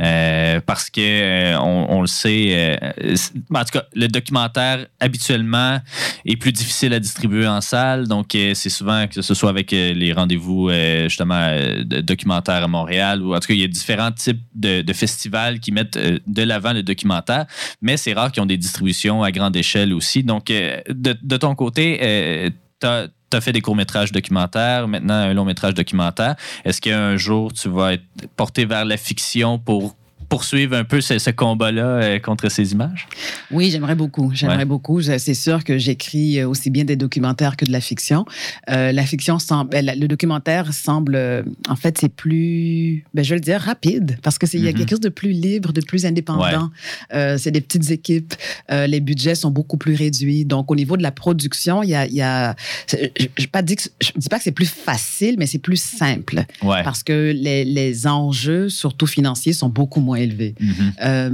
Euh, 0.00 0.60
parce 0.64 0.90
que 0.90 1.00
euh, 1.00 1.58
on, 1.60 2.00
le 2.00 2.06
sait, 2.06 2.78
euh, 2.80 3.16
en 3.54 3.64
tout 3.64 3.72
cas, 3.72 3.84
le 3.94 4.08
documentaire 4.08 4.86
habituellement 4.98 5.80
est 6.24 6.36
plus 6.36 6.52
difficile 6.52 6.94
à 6.94 7.00
distribuer 7.00 7.46
en 7.46 7.60
salle, 7.60 8.08
donc 8.08 8.28
c'est 8.32 8.68
souvent 8.68 9.06
que 9.06 9.22
ce 9.22 9.34
soit 9.34 9.50
avec 9.50 9.70
les 9.70 10.12
rendez-vous 10.12 10.70
justement 11.04 11.56
documentaires 12.02 12.64
à 12.64 12.68
Montréal 12.68 13.22
ou 13.22 13.34
en 13.34 13.40
tout 13.40 13.48
cas 13.48 13.54
il 13.54 13.60
y 13.60 13.64
a 13.64 13.68
différents 13.68 14.12
types 14.12 14.42
de, 14.54 14.92
festivals 14.92 15.60
qui 15.60 15.72
mettent 15.72 15.98
de 15.98 16.42
l'avant 16.42 16.72
le 16.72 16.82
documentaire 16.82 17.46
mais 17.80 17.96
c'est 17.96 18.12
rare 18.12 18.32
qu'ils 18.32 18.42
ont 18.42 18.46
des 18.46 18.56
distributions 18.56 19.22
à 19.22 19.30
grande 19.30 19.56
échelle 19.56 19.92
aussi. 19.92 20.22
Donc, 20.22 20.46
de, 20.46 21.16
de 21.22 21.36
ton 21.36 21.54
côté, 21.54 22.52
tu 22.80 22.86
as, 22.86 23.08
fait 23.38 23.52
des 23.52 23.60
courts-métrages 23.60 24.10
documentaires, 24.10 24.88
maintenant 24.88 25.14
un 25.14 25.34
long-métrage 25.34 25.74
documentaire. 25.74 26.34
Est-ce 26.64 26.80
qu'un 26.80 27.16
jour, 27.16 27.52
tu 27.52 27.68
vas 27.68 27.92
être 27.92 28.02
porté 28.36 28.64
vers 28.64 28.84
la 28.84 28.96
fiction 28.96 29.58
pour 29.58 29.94
poursuivre 30.30 30.74
un 30.76 30.84
peu 30.84 31.02
ce, 31.02 31.18
ce 31.18 31.28
combat-là 31.30 31.84
euh, 31.86 32.18
contre 32.20 32.48
ces 32.50 32.72
images? 32.72 33.06
Oui, 33.50 33.70
j'aimerais 33.70 33.94
beaucoup. 33.96 34.30
J'aimerais 34.32 34.58
Ouais. 34.58 34.64
beaucoup. 34.64 35.02
C'est 35.02 35.34
sûr 35.34 35.64
que 35.64 35.76
j'écris 35.76 36.38
euh, 36.40 36.48
aussi 36.48 36.70
bien 36.70 36.84
des 36.84 36.96
documentaires 36.96 37.56
que 37.56 37.64
de 37.66 37.72
la 37.72 37.80
fiction. 37.82 38.24
Euh, 38.70 38.92
la 38.92 39.04
fiction 39.04 39.38
semble, 39.38 39.70
ben, 39.70 39.84
le 39.84 40.06
documentaire 40.08 40.72
semble, 40.72 41.44
en 41.68 41.76
fait, 41.76 41.98
c'est 41.98 42.08
plus, 42.08 43.04
ben, 43.12 43.22
je 43.24 43.30
vais 43.30 43.36
le 43.36 43.40
dire, 43.42 43.60
rapide, 43.60 44.18
parce 44.22 44.38
que 44.38 44.46
c'est 44.46 44.56
il 44.56 44.64
y 44.64 44.68
a 44.68 44.70
Mhm. 44.72 44.78
quelque 44.78 44.90
chose 44.90 45.00
de 45.00 45.08
plus 45.08 45.32
libre, 45.32 45.72
de 45.72 45.80
plus 45.82 46.06
indépendant. 46.06 46.70
Euh, 47.12 47.36
c'est 47.36 47.50
des 47.50 47.60
petites 47.60 47.90
équipes. 47.90 48.34
Les 48.70 49.00
budgets 49.00 49.34
sont 49.34 49.50
beaucoup 49.50 49.76
plus 49.76 49.94
réduits. 49.94 50.44
Donc, 50.44 50.70
au 50.70 50.76
niveau 50.76 50.96
de 50.96 51.02
la 51.02 51.10
production, 51.12 51.82
il 51.82 51.90
y 51.90 51.94
a, 51.96 52.06
y 52.06 52.54
je, 52.88 52.96
je, 53.36 53.46
pas 53.48 53.62
dit 53.62 53.74
que- 53.76 53.82
je 54.00 54.12
dis 54.16 54.28
pas 54.28 54.38
que 54.38 54.44
c'est 54.44 54.52
plus 54.52 54.70
facile, 54.70 55.34
mais 55.38 55.46
c'est 55.46 55.58
plus 55.58 55.80
simple 55.80 56.44
Ouais. 56.62 56.82
parce 56.84 57.02
que 57.02 57.32
les, 57.34 57.64
les 57.64 58.06
enjeux, 58.06 58.68
surtout 58.68 59.06
financiers, 59.08 59.52
sont 59.52 59.68
beaucoup 59.68 60.00
moins 60.00 60.19
élevés. 60.20 60.54
Mhm. 60.60 60.92
Euh, 61.02 61.30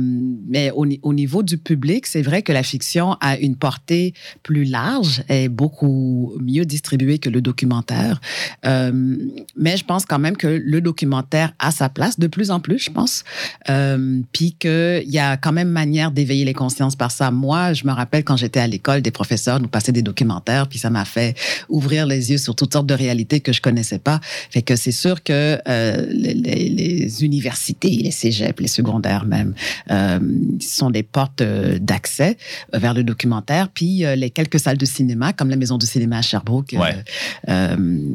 mais 0.48 0.70
au, 0.70 0.86
ni- 0.86 1.00
au 1.02 1.12
niveau 1.12 1.42
du 1.42 1.58
public, 1.58 2.06
c'est 2.06 2.22
vrai 2.22 2.42
que 2.42 2.52
la 2.52 2.62
fiction 2.62 3.16
a 3.20 3.36
une 3.38 3.56
portée 3.56 4.14
plus 4.42 4.64
large 4.64 5.22
et 5.28 5.48
beaucoup 5.48 6.32
mieux 6.40 6.64
distribuée 6.64 7.18
que 7.18 7.28
le 7.30 7.40
documentaire. 7.40 8.20
Euh, 8.64 9.16
mais 9.56 9.76
je 9.76 9.84
pense 9.84 10.04
quand 10.06 10.18
même 10.18 10.36
que 10.36 10.46
le 10.46 10.80
documentaire 10.80 11.52
a 11.58 11.70
sa 11.70 11.88
place 11.88 12.18
de 12.18 12.26
plus 12.26 12.50
en 12.50 12.60
plus, 12.60 12.78
je 12.78 12.90
pense. 12.90 13.24
Euh, 13.68 14.20
Puis 14.32 14.52
qu'il 14.58 15.04
y 15.10 15.18
a 15.18 15.36
quand 15.36 15.52
même 15.52 15.68
manière 15.68 16.10
d'éveiller 16.10 16.44
les 16.44 16.54
consciences 16.54 16.96
par 16.96 17.10
ça. 17.10 17.30
Moi, 17.30 17.72
je 17.72 17.84
me 17.86 17.92
rappelle 17.92 18.24
quand 18.24 18.36
j'étais 18.36 18.60
à 18.60 18.66
l'école, 18.66 19.02
des 19.02 19.10
professeurs 19.10 19.60
nous 19.60 19.68
passaient 19.68 19.92
des 19.92 20.02
documentaires, 20.02 20.68
puis 20.68 20.78
ça 20.78 20.90
m'a 20.90 21.04
fait 21.04 21.36
ouvrir 21.68 22.06
les 22.06 22.30
yeux 22.30 22.38
sur 22.38 22.54
toutes 22.54 22.72
sortes 22.72 22.86
de 22.86 22.94
réalités 22.94 23.40
que 23.40 23.52
je 23.52 23.60
connaissais 23.60 23.98
pas. 23.98 24.20
Fait 24.50 24.62
que 24.62 24.76
c'est 24.76 24.92
sûr 24.92 25.22
que 25.22 25.58
euh, 25.68 26.06
les 26.10 27.24
universités, 27.24 27.90
les 27.90 28.10
cégeps, 28.10 28.60
les 28.60 28.68
secondaires 28.76 29.24
même, 29.26 29.54
euh, 29.90 30.20
sont 30.60 30.90
des 30.90 31.02
portes 31.02 31.40
euh, 31.40 31.78
d'accès 31.80 32.36
euh, 32.74 32.78
vers 32.78 32.94
le 32.94 33.02
documentaire. 33.02 33.68
Puis 33.68 34.04
les 34.16 34.30
quelques 34.30 34.60
salles 34.60 34.78
de 34.78 34.86
cinéma, 34.86 35.32
comme 35.32 35.50
la 35.50 35.56
Maison 35.56 35.78
du 35.78 35.86
cinéma 35.86 36.18
à 36.18 36.22
Sherbrooke, 36.22 36.74
Ouais. 36.78 36.94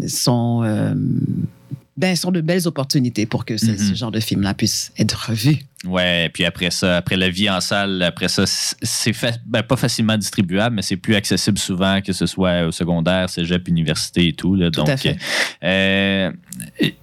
sont, 0.07 0.64
ben, 1.97 2.16
sont 2.16 2.32
de 2.32 2.41
belles 2.41 2.68
opportunités 2.68 3.26
pour 3.26 3.45
que 3.45 3.57
ce, 3.57 3.66
Mhm. 3.72 3.78
ce 3.78 3.93
genre 3.95 4.12
de 4.12 4.20
film-là 4.20 4.53
puisse 4.53 4.91
être 4.97 5.30
revu. 5.30 5.59
Ouais, 5.88 6.29
puis 6.32 6.45
après 6.45 6.69
ça, 6.69 6.97
après 6.97 7.17
la 7.17 7.29
vie 7.29 7.49
en 7.49 7.59
salle, 7.59 8.03
après 8.03 8.27
ça, 8.27 8.43
c'est 8.45 9.13
fa- 9.13 9.32
ben, 9.47 9.63
pas 9.63 9.75
facilement 9.77 10.15
distribuable, 10.15 10.75
mais 10.75 10.84
c'est 10.84 10.95
plus 10.95 11.15
accessible 11.15 11.57
souvent, 11.57 12.01
que 12.01 12.13
ce 12.13 12.27
soit 12.27 12.67
au 12.67 12.71
secondaire, 12.71 13.32
cégep, 13.32 13.67
université 13.67 14.27
et 14.27 14.34
tout. 14.34 14.55
Là. 14.55 14.69
Tout 14.69 14.84
Donc, 14.84 14.89
euh, 15.63 16.32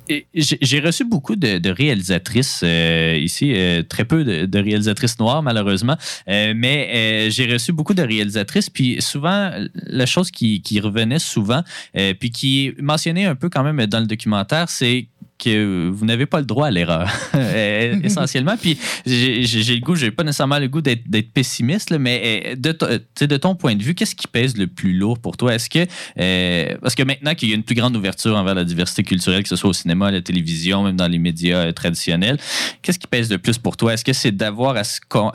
et 0.09 0.27
j'ai 0.33 0.79
reçu 0.79 1.05
beaucoup 1.05 1.35
de, 1.35 1.59
de 1.59 1.71
réalisatrices 1.71 2.61
euh, 2.63 3.19
ici, 3.21 3.53
euh, 3.57 3.83
très 3.83 4.05
peu 4.05 4.23
de, 4.23 4.47
de 4.47 4.59
réalisatrices 4.61 5.19
noires, 5.19 5.43
malheureusement, 5.43 5.97
euh, 6.29 6.53
mais 6.57 6.89
euh, 6.95 7.31
j'ai 7.31 7.53
reçu 7.53 7.73
beaucoup 7.73 7.95
de 7.95 8.03
réalisatrices, 8.03 8.71
puis 8.71 9.03
souvent, 9.03 9.51
la 9.87 10.07
chose 10.07 10.31
qui, 10.31 10.63
qui 10.63 10.79
revenait 10.79 11.19
souvent, 11.19 11.65
euh, 11.97 12.15
puis 12.15 12.31
qui 12.31 12.67
est 12.67 12.81
mentionnée 12.81 13.27
un 13.27 13.35
peu 13.35 13.49
quand 13.49 13.65
même 13.65 13.85
dans 13.87 14.01
le 14.01 14.07
documentaire, 14.07 14.69
c'est 14.69 15.09
que 15.39 15.89
vous 15.89 16.05
n'avez 16.05 16.27
pas 16.27 16.41
le 16.41 16.45
droit 16.47 16.67
à 16.67 16.71
l'erreur, 16.71 17.09
euh, 17.35 17.95
essentiellement. 18.03 18.57
Puis 18.61 18.79
j'ai 19.07 19.45
le 19.75 19.81
goût, 19.81 19.95
j'ai 19.95 20.11
pas 20.11 20.25
nécessairement 20.25 20.59
le 20.59 20.69
goût 20.69 20.81
d'être 20.81 21.33
pessimiste, 21.33 21.93
mais 21.99 22.45
euh, 22.47 22.57
de, 22.57 22.77
euh, 22.83 22.99
de 23.27 23.37
ton 23.37 23.55
point 23.55 23.77
de 23.77 23.83
vue, 23.83 23.95
qu'est-ce 23.95 24.15
qui 24.15 24.27
pèse 24.27 24.57
le 24.57 24.67
plus 24.67 24.93
lourd 24.93 25.19
pour 25.19 25.37
toi? 25.37 25.55
Est-ce 25.55 25.71
que, 25.71 25.87
euh, 26.19 26.77
parce 26.83 26.95
que 26.95 27.03
maintenant 27.03 27.35
qu'il 27.35 27.49
y 27.49 27.53
a 27.53 27.55
une 27.55 27.63
plus 27.63 27.75
grande 27.75 27.97
ouverture 27.97 28.37
envers 28.37 28.55
la 28.55 28.65
diversité 28.65 29.03
culturelle, 29.03 29.43
que 29.43 29.49
ce 29.49 29.57
soit 29.57 29.71
au 29.71 29.75
cinéma, 29.75 30.09
à 30.09 30.11
la 30.11 30.21
télévision, 30.23 30.83
même 30.83 30.97
dans 30.97 31.09
les 31.09 31.19
médias 31.19 31.73
traditionnels, 31.73 32.39
qu'est-ce 32.83 32.99
qui 32.99 33.07
pèse 33.07 33.31
le 33.31 33.39
plus 33.39 33.59
pour 33.59 33.77
toi? 33.77 33.95
Est-ce 33.95 34.05
que 34.05 34.13
c'est 34.13 34.33
d'avoir 34.33 34.77
à, 34.77 34.83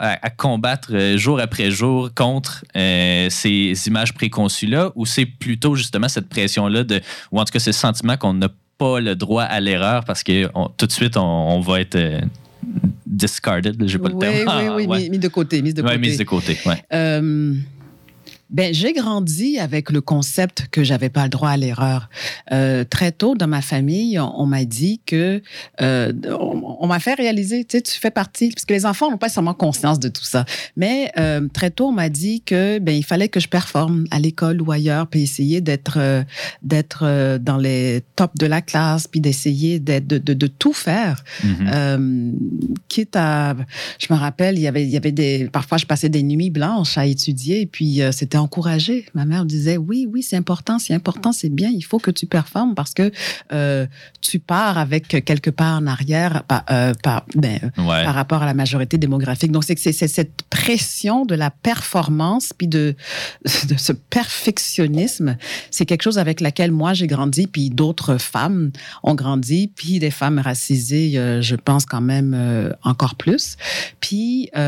à- 0.00 0.30
combattre 0.30 1.16
jour 1.16 1.40
après 1.40 1.70
jour 1.70 2.10
contre 2.14 2.64
ces 2.74 3.74
images 3.86 4.12
préconçues-là, 4.12 4.92
ou 4.94 5.06
c'est 5.06 5.26
plutôt 5.26 5.74
justement 5.76 6.08
cette 6.08 6.28
pression-là, 6.28 6.84
ou 7.32 7.40
en 7.40 7.44
tout 7.44 7.52
cas 7.52 7.58
ce 7.58 7.72
sentiment 7.72 8.16
qu'on 8.16 8.34
n'a 8.34 8.48
pas 8.48 8.54
le 8.80 9.14
droit 9.14 9.44
à 9.44 9.60
l'erreur 9.60 10.04
parce 10.04 10.22
que 10.22 10.48
on- 10.54 10.68
tout 10.68 10.86
de 10.86 10.92
suite, 10.92 11.16
on, 11.16 11.22
on 11.22 11.60
va 11.60 11.80
être 11.80 11.96
euh, 11.96 12.20
discarded, 13.06 13.76
j'ai 13.86 13.98
pas 13.98 14.08
le 14.08 14.14
oui, 14.14 14.20
terme. 14.20 14.52
oui, 14.58 14.68
oui, 14.74 14.86
Ouais. 14.88 14.98
mis, 15.02 15.10
mis 15.10 15.18
de 15.18 15.28
côté, 15.28 15.62
mis 15.62 15.72
de 15.72 15.82
Ouais, 15.82 15.88
côté. 15.90 16.00
mise 16.00 16.18
de 16.18 16.24
côté. 16.24 16.58
Ouais. 16.66 16.82
Euh, 16.92 17.54
ben, 18.54 18.72
j'ai 18.72 18.92
grandi 18.92 19.58
avec 19.58 19.90
le 19.90 20.00
concept 20.00 20.68
que 20.70 20.84
j'avais 20.84 21.08
pas 21.08 21.24
le 21.24 21.28
droit 21.28 21.50
à 21.50 21.56
l'erreur. 21.56 22.08
Euh, 22.52 22.84
très 22.84 23.10
tôt 23.10 23.34
dans 23.34 23.48
ma 23.48 23.62
famille, 23.62 24.16
on, 24.20 24.42
on 24.42 24.46
m'a 24.46 24.64
dit 24.64 25.00
que 25.04 25.42
euh, 25.80 26.12
on, 26.28 26.76
on 26.78 26.86
m'a 26.86 27.00
fait 27.00 27.14
réaliser, 27.14 27.64
tu 27.64 27.78
sais, 27.78 27.82
tu 27.82 27.98
fais 27.98 28.12
partie, 28.12 28.50
parce 28.50 28.64
que 28.64 28.72
les 28.72 28.86
enfants 28.86 29.10
n'ont 29.10 29.18
pas 29.18 29.28
seulement 29.28 29.54
conscience 29.54 29.98
de 29.98 30.08
tout 30.08 30.22
ça. 30.22 30.44
Mais 30.76 31.10
euh, 31.18 31.48
très 31.52 31.72
tôt, 31.72 31.88
on 31.88 31.92
m'a 31.92 32.08
dit 32.08 32.42
que 32.42 32.78
ben 32.78 32.94
il 32.94 33.04
fallait 33.04 33.28
que 33.28 33.40
je 33.40 33.48
performe 33.48 34.04
à 34.12 34.20
l'école 34.20 34.62
ou 34.62 34.70
ailleurs, 34.70 35.08
puis 35.08 35.22
essayer 35.22 35.60
d'être 35.60 35.98
d'être 36.62 37.38
dans 37.38 37.56
les 37.56 38.02
tops 38.14 38.36
de 38.38 38.46
la 38.46 38.62
classe, 38.62 39.08
puis 39.08 39.20
d'essayer 39.20 39.80
d'être 39.80 40.06
de, 40.06 40.18
de, 40.18 40.32
de 40.32 40.46
tout 40.46 40.72
faire. 40.72 41.24
Mhm. 41.42 41.70
Euh, 41.72 42.30
quitte 42.86 43.16
à, 43.16 43.56
je 43.98 44.12
me 44.12 44.16
rappelle, 44.16 44.56
il 44.58 44.62
y 44.62 44.68
avait, 44.68 44.84
il 44.84 44.90
y 44.90 44.96
avait 44.96 45.10
des, 45.10 45.48
parfois 45.52 45.76
je 45.76 45.86
passais 45.86 46.08
des 46.08 46.22
nuits 46.22 46.50
blanches 46.50 46.96
à 46.96 47.04
étudier, 47.04 47.66
puis 47.66 48.00
c'était 48.12 48.38
encouragé. 48.44 49.06
Ma 49.14 49.24
mère 49.24 49.42
me 49.44 49.48
disait, 49.48 49.76
oui, 49.76 50.06
oui, 50.10 50.22
c'est 50.22 50.36
important, 50.36 50.78
c'est 50.78 50.94
important, 50.94 51.32
c'est 51.32 51.48
bien, 51.48 51.70
il 51.70 51.82
faut 51.82 51.98
que 51.98 52.10
tu 52.10 52.26
performes 52.26 52.74
parce 52.74 52.92
que 52.94 53.10
euh, 53.52 53.86
tu 54.20 54.38
pars 54.38 54.78
avec 54.78 55.08
quelque 55.24 55.50
part 55.50 55.78
en 55.78 55.86
arrière 55.86 56.44
par, 56.44 56.64
euh, 56.70 56.92
par, 57.02 57.24
ben, 57.34 57.58
Ouais. 57.78 58.04
par 58.04 58.14
rapport 58.14 58.42
à 58.42 58.46
la 58.46 58.54
majorité 58.54 58.98
démographique. 58.98 59.50
Donc, 59.50 59.64
c'est 59.64 59.74
que 59.74 59.80
c'est 59.80 59.92
c'est 59.92 60.08
cette 60.08 60.42
pression 60.50 61.24
de 61.24 61.34
la 61.34 61.50
performance, 61.50 62.52
puis 62.56 62.68
de, 62.68 62.94
de 63.68 63.76
ce 63.76 63.92
perfectionnisme, 63.92 65.36
c'est 65.70 65.86
quelque 65.86 66.02
chose 66.02 66.18
avec 66.18 66.40
laquelle 66.40 66.72
moi 66.72 66.92
j'ai 66.92 67.06
grandi, 67.06 67.46
puis 67.46 67.70
d'autres 67.70 68.18
femmes 68.18 68.70
ont 69.02 69.14
grandi, 69.14 69.72
puis 69.74 69.98
des 69.98 70.10
femmes 70.10 70.38
racisées, 70.38 71.18
euh, 71.18 71.40
je 71.42 71.56
pense 71.56 71.86
quand 71.86 72.00
même 72.00 72.34
euh, 72.34 72.70
encore 72.82 73.14
plus. 73.14 73.56
Puis... 74.00 74.50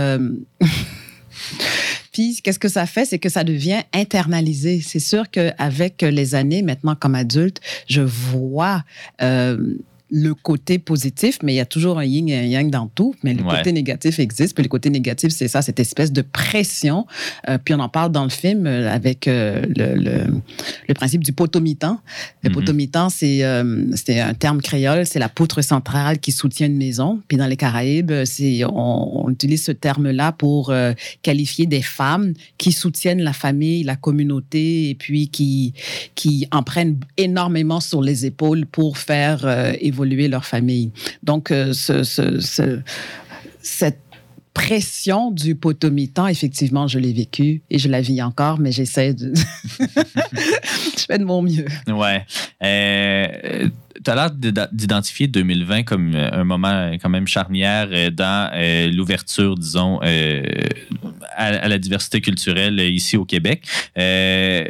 qu'est-ce 2.42 2.58
que 2.58 2.68
ça 2.68 2.86
fait? 2.86 3.04
C'est 3.04 3.18
que 3.18 3.28
ça 3.28 3.44
devient 3.44 3.82
internalisé. 3.92 4.80
C'est 4.80 5.00
sûr 5.00 5.30
qu'avec 5.30 6.02
les 6.02 6.34
années, 6.34 6.62
maintenant 6.62 6.94
comme 6.94 7.14
adulte, 7.14 7.60
je 7.88 8.02
vois 8.02 8.84
euh, 9.22 9.76
le 10.10 10.34
côté 10.34 10.78
positif, 10.78 11.38
mais 11.42 11.52
il 11.54 11.56
y 11.56 11.60
a 11.60 11.66
toujours 11.66 11.98
un 11.98 12.04
yin 12.04 12.28
et 12.28 12.36
un 12.38 12.42
yang 12.44 12.70
dans 12.70 12.86
tout. 12.86 13.14
Mais 13.24 13.34
le 13.34 13.42
Ouais. 13.42 13.56
côté 13.58 13.72
négatif 13.72 14.18
existe. 14.20 14.54
Puis 14.54 14.62
le 14.62 14.68
côté 14.68 14.88
négatif, 14.90 15.30
c'est 15.32 15.48
ça, 15.48 15.62
cette 15.62 15.80
espèce 15.80 16.12
de 16.12 16.22
pression. 16.22 17.06
Euh, 17.48 17.58
puis 17.62 17.74
on 17.74 17.80
en 17.80 17.88
parle 17.88 18.12
dans 18.12 18.24
le 18.24 18.30
film 18.30 18.66
euh, 18.66 18.88
avec 18.90 19.26
euh, 19.26 19.62
le, 19.76 19.94
le, 19.96 20.24
le 20.88 20.94
principe 20.94 21.24
du 21.24 21.32
potomitan. 21.32 21.98
Le 22.42 22.50
Mhm. 22.50 22.54
potomitan, 22.54 23.08
c'est 23.08 23.42
euh, 23.44 23.84
un 24.08 24.34
terme 24.34 24.60
créole, 24.62 25.06
c'est 25.06 25.18
la 25.18 25.28
poutre 25.28 25.62
centrale 25.62 26.18
qui 26.20 26.30
soutient 26.32 26.66
une 26.66 26.76
maison. 26.76 27.20
Puis 27.28 27.36
dans 27.36 27.46
les 27.46 27.56
Caraïbes, 27.56 28.12
on, 28.72 29.22
on 29.26 29.30
utilise 29.30 29.64
ce 29.64 29.72
terme-là 29.72 30.32
pour 30.32 30.72
qualifier 31.22 31.66
des 31.66 31.82
femmes 31.82 32.32
qui 32.58 32.72
soutiennent 32.72 33.22
la 33.22 33.32
famille, 33.32 33.82
la 33.82 33.96
communauté, 33.96 34.90
et 34.90 34.94
puis 34.94 35.28
qui 35.28 35.72
qui 36.14 36.46
en 36.52 36.62
prennent 36.62 36.98
énormément 37.16 37.80
sur 37.80 38.02
les 38.02 38.26
épaules 38.26 38.66
pour 38.66 38.98
faire 38.98 39.40
euh, 39.44 39.72
évoluer 39.96 40.28
leur 40.28 40.44
famille. 40.44 40.92
Donc, 41.22 41.50
euh, 41.50 41.72
ce, 41.72 42.02
ce- 42.02 42.40
ce- 42.40 42.80
cette 43.62 44.05
pression 44.56 45.30
du 45.30 45.54
potomitan, 45.54 46.26
effectivement, 46.28 46.88
je 46.88 46.98
l'ai 46.98 47.12
vécu 47.12 47.60
et 47.68 47.78
je 47.78 47.88
la 47.90 48.00
vis 48.00 48.22
encore, 48.22 48.58
mais 48.58 48.72
j'essaie 48.72 49.12
de... 49.12 49.34
je 49.78 51.04
fais 51.06 51.18
de 51.18 51.24
mon 51.24 51.42
mieux. 51.42 51.66
Ouais. 51.86 52.24
Euh, 52.62 53.68
tu 54.02 54.10
as 54.10 54.14
l'air 54.14 54.30
d'id- 54.30 54.68
d'identifier 54.72 55.26
2020 55.26 55.82
comme 55.82 56.14
euh, 56.14 56.30
un 56.32 56.44
moment 56.44 56.90
quand 57.02 57.10
même 57.10 57.26
charnière 57.28 57.88
euh, 57.92 58.10
dans 58.10 58.50
euh, 58.54 58.90
l'ouverture, 58.90 59.56
disons, 59.56 60.00
euh, 60.02 60.42
à, 61.36 61.68
la 61.68 61.78
diversité 61.78 62.22
culturelle 62.22 62.80
euh, 62.80 62.88
ici 62.88 63.18
au 63.18 63.26
Québec. 63.26 63.62
Euh, 63.98 64.64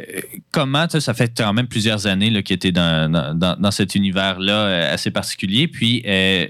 comment, 0.51 0.87
ça 0.89 1.13
fait 1.13 1.31
quand 1.35 1.53
même 1.53 1.67
plusieurs 1.67 2.07
années 2.07 2.43
que 2.43 2.53
tu 2.55 2.67
es 2.67 2.71
dans, 2.73 3.09
dans- 3.09 3.55
dans, 3.57 3.71
cet 3.71 3.95
univers-là 3.95 4.53
euh, 4.53 4.93
assez 4.93 5.11
particulier. 5.11 5.69
Puis, 5.69 6.03
euh, 6.05 6.45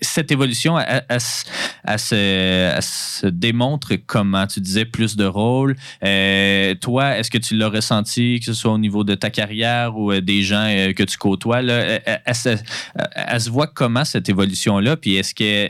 cette 0.00 0.32
évolution, 0.32 0.78
elle, 0.78 1.20
se- 1.20 3.26
démontre 3.26 3.94
comment? 4.06 4.46
Tu 4.46 4.60
disais 4.60 4.84
plus 4.84 5.16
de 5.16 5.24
rôles. 5.24 5.76
Euh, 6.04 6.74
toi, 6.74 7.18
est-ce 7.18 7.30
que 7.30 7.38
tu 7.38 7.56
l'as 7.56 7.68
ressenti, 7.68 8.40
que 8.40 8.46
ce 8.46 8.54
soit 8.54 8.72
au 8.72 8.78
niveau 8.78 9.04
de 9.04 9.14
ta 9.14 9.30
carrière 9.30 9.96
ou 9.96 10.12
euh, 10.12 10.20
des 10.20 10.42
gens 10.42 10.66
euh, 10.68 10.92
que 10.92 11.02
tu 11.02 11.16
côtoies? 11.16 11.62
Là, 11.62 12.00
elle 12.24 13.40
se 13.40 13.50
voit 13.50 13.66
comment 13.66 14.04
cette 14.04 14.28
évolution-là? 14.28 14.96
Puis 14.96 15.16
est-ce 15.16 15.34
que. 15.34 15.68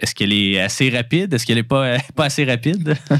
Est-ce 0.00 0.14
qu'elle 0.14 0.32
est 0.32 0.60
assez 0.60 0.88
rapide? 0.90 1.34
Est-ce 1.34 1.44
qu'elle 1.46 1.56
n'est 1.56 1.62
pas, 1.62 1.98
pas 2.14 2.24
assez 2.26 2.44
rapide? 2.44 2.96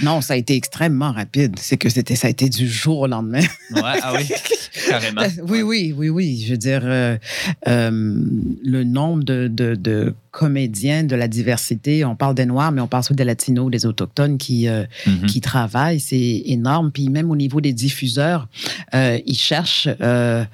Non, 0.00 0.20
ça 0.20 0.34
a 0.34 0.36
été 0.36 0.54
extrêmement 0.54 1.10
rapide. 1.10 1.56
C'est 1.58 1.76
que 1.76 1.88
c'était, 1.88 2.14
ça 2.14 2.28
a 2.28 2.30
été 2.30 2.48
du 2.48 2.68
jour 2.68 3.00
au 3.00 3.06
lendemain. 3.08 3.42
Ouais, 3.72 3.82
ah 4.00 4.12
oui, 4.16 4.28
carrément. 4.88 5.22
Oui, 5.48 5.62
oui, 5.62 5.92
oui, 5.96 6.08
oui. 6.08 6.44
Je 6.46 6.52
veux 6.52 6.56
dire, 6.56 6.82
euh, 6.84 7.18
euh, 7.66 7.90
le 7.90 8.84
nombre 8.84 9.24
de, 9.24 9.48
de, 9.48 9.74
de 9.74 10.14
comédiens 10.30 11.04
de 11.04 11.14
la 11.16 11.28
diversité, 11.28 12.04
on 12.04 12.16
parle 12.16 12.34
des 12.34 12.46
Noirs, 12.46 12.72
mais 12.72 12.80
on 12.80 12.86
parle 12.86 13.00
aussi 13.02 13.14
des 13.14 13.24
Latinos, 13.24 13.70
des 13.70 13.86
Autochtones 13.86 14.38
qui, 14.38 14.68
euh, 14.68 14.84
Mhm. 15.06 15.26
qui 15.26 15.40
travaillent, 15.40 16.00
c'est 16.00 16.42
énorme. 16.46 16.90
Puis 16.90 17.08
même 17.08 17.30
au 17.30 17.36
niveau 17.36 17.60
des 17.60 17.72
diffuseurs, 17.72 18.48
euh, 18.94 19.18
ils 19.26 19.36
cherchent 19.36 19.88
euh, 20.00 20.44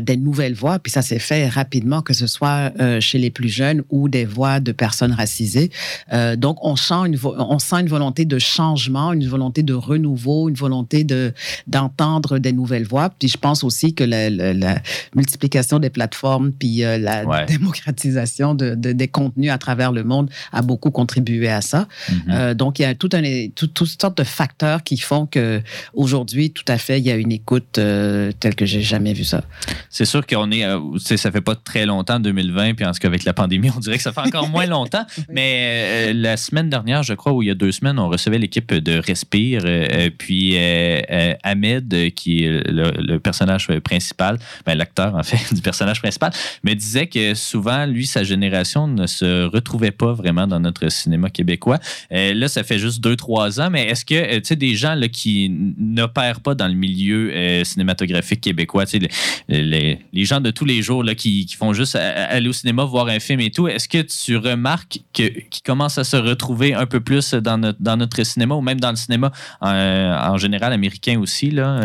des 0.00 0.16
nouvelles 0.16 0.54
voix, 0.54 0.78
puis 0.78 0.90
ça 0.92 1.02
s'est 1.02 1.18
fait 1.18 1.48
rapidement, 1.48 2.02
que 2.02 2.12
ce 2.14 2.26
soit 2.26 2.72
chez 3.00 3.18
les 3.18 3.30
plus 3.30 3.48
jeunes 3.48 3.82
ou 3.90 4.08
des 4.08 4.24
voix 4.24 4.60
de 4.60 4.72
personnes 4.72 5.12
racisées. 5.12 5.70
Donc, 6.36 6.58
on 6.64 6.76
sent, 6.76 6.94
une 7.06 7.18
on 7.22 7.58
sent 7.58 7.76
une 7.80 7.88
volonté 7.88 8.24
de 8.24 8.38
changement, 8.38 9.12
une 9.12 9.26
volonté 9.26 9.62
de 9.62 9.74
renouveau, 9.74 10.48
une 10.48 10.54
volonté 10.54 11.04
de 11.04 11.32
d'entendre 11.66 12.38
des 12.38 12.52
nouvelles 12.52 12.86
voix. 12.86 13.10
Puis 13.10 13.28
je 13.28 13.36
pense 13.36 13.64
aussi 13.64 13.94
que 13.94 14.04
la, 14.04 14.30
la- 14.30 14.52
la 14.54 14.80
multiplication 15.14 15.78
des 15.78 15.90
plateformes, 15.90 16.52
puis 16.52 16.78
la 16.78 17.24
Ouais. 17.26 17.46
démocratisation 17.46 18.54
de, 18.54 18.74
de- 18.74 18.92
des 18.96 19.08
contenus 19.08 19.50
à 19.50 19.58
travers 19.58 19.92
le 19.92 20.04
monde 20.04 20.30
a 20.52 20.62
beaucoup 20.62 20.90
contribué 20.90 21.48
à 21.48 21.60
ça. 21.60 21.86
Mhm. 22.08 22.22
Euh, 22.30 22.54
donc, 22.54 22.78
il 22.78 22.82
y 22.82 22.84
a 22.84 22.94
tout 22.94 23.10
un, 23.12 23.22
tout, 23.54 23.66
toutes 23.66 24.00
sortes 24.00 24.18
de 24.18 24.24
facteurs 24.24 24.82
qui 24.82 24.96
font 24.96 25.26
que 25.26 25.62
aujourd'hui, 25.94 26.50
tout 26.50 26.64
à 26.68 26.78
fait, 26.78 26.98
il 26.98 27.06
y 27.06 27.10
a 27.10 27.16
une 27.16 27.32
écoute 27.32 27.78
euh, 27.78 28.32
telle 28.38 28.54
que 28.54 28.66
j'ai 28.66 28.82
jamais 28.82 29.12
vu 29.12 29.24
ça. 29.24 29.42
C'est 29.90 30.04
sûr 30.04 30.26
qu'on 30.26 30.50
est, 30.50 30.64
euh, 30.64 30.80
ça 30.98 31.30
fait 31.30 31.40
pas 31.40 31.54
très 31.54 31.86
longtemps, 31.86 32.20
2020, 32.20 32.74
puis 32.74 32.84
en 32.84 32.92
tout 32.92 32.98
cas 32.98 33.08
avec 33.08 33.24
la 33.24 33.32
pandémie, 33.32 33.70
on 33.74 33.80
dirait 33.80 33.96
que 33.96 34.02
ça 34.02 34.12
fait 34.12 34.20
encore 34.20 34.48
moins 34.48 34.66
longtemps. 34.66 35.04
Mais 35.28 36.08
euh, 36.08 36.12
la 36.14 36.36
semaine 36.36 36.70
dernière, 36.70 37.02
je 37.02 37.14
crois, 37.14 37.32
ou 37.32 37.42
il 37.42 37.48
y 37.48 37.50
a 37.50 37.54
deux 37.54 37.72
semaines, 37.72 37.98
on 37.98 38.08
recevait 38.08 38.38
l'équipe 38.38 38.72
de 38.72 38.98
Respire, 38.98 39.62
puis 40.18 40.56
Ahmed, 41.42 42.12
qui 42.14 42.44
est 42.44 42.70
le, 42.70 42.90
le 42.98 43.18
personnage 43.18 43.68
principal, 43.80 44.38
ben, 44.64 44.74
l'acteur 44.74 45.14
en 45.14 45.22
fait 45.22 45.36
du 45.54 45.60
personnage 45.60 46.00
principal, 46.00 46.32
me 46.64 46.74
disait 46.74 47.06
que 47.06 47.34
souvent, 47.34 47.86
lui, 47.86 48.06
sa 48.06 48.24
génération 48.24 48.85
ne 48.88 49.06
se 49.06 49.44
retrouvait 49.44 49.90
pas 49.90 50.12
vraiment 50.12 50.46
dans 50.46 50.60
notre 50.60 50.88
cinéma 50.90 51.30
québécois. 51.30 51.78
Euh, 52.12 52.34
là, 52.34 52.48
ça 52.48 52.62
fait 52.64 52.78
juste 52.78 53.00
deux, 53.02 53.16
trois 53.16 53.60
ans, 53.60 53.70
mais 53.70 53.84
est-ce 53.88 54.04
que, 54.04 54.14
euh, 54.14 54.36
tu 54.40 54.46
sais, 54.48 54.56
des 54.56 54.74
gens 54.74 54.94
là, 54.94 55.08
qui 55.08 55.50
n'opèrent 55.78 56.40
pas 56.40 56.54
dans 56.54 56.68
le 56.68 56.74
milieu 56.74 57.32
euh, 57.34 57.64
cinématographique 57.64 58.40
québécois, 58.40 58.86
tu 58.86 58.98
sais, 59.00 59.08
les, 59.48 59.62
les- 59.62 59.98
les 60.12 60.24
gens 60.24 60.40
de 60.40 60.50
tous 60.50 60.64
les 60.64 60.82
jours 60.82 61.02
là, 61.04 61.14
qui, 61.14 61.46
qui 61.46 61.56
font 61.56 61.72
juste 61.72 61.96
aller 61.96 62.48
au 62.48 62.52
cinéma, 62.52 62.84
voir 62.84 63.08
un 63.08 63.18
film 63.20 63.40
et 63.40 63.50
tout, 63.50 63.68
est-ce 63.68 63.88
que 63.88 64.02
tu 64.02 64.36
remarques 64.36 65.00
que- 65.12 65.28
qu'ils 65.50 65.62
commencent 65.64 65.98
à 65.98 66.04
se 66.04 66.16
retrouver 66.16 66.74
un 66.74 66.86
peu 66.86 67.00
plus 67.00 67.34
dans 67.34 67.58
notre, 67.58 67.80
dans 67.82 67.96
notre 67.96 68.22
cinéma 68.24 68.54
ou 68.54 68.60
même 68.60 68.80
dans 68.80 68.90
le 68.90 68.96
cinéma 68.96 69.32
en 69.60 70.36
général 70.38 70.72
américain 70.72 71.18
aussi? 71.20 71.50
Là? 71.50 71.80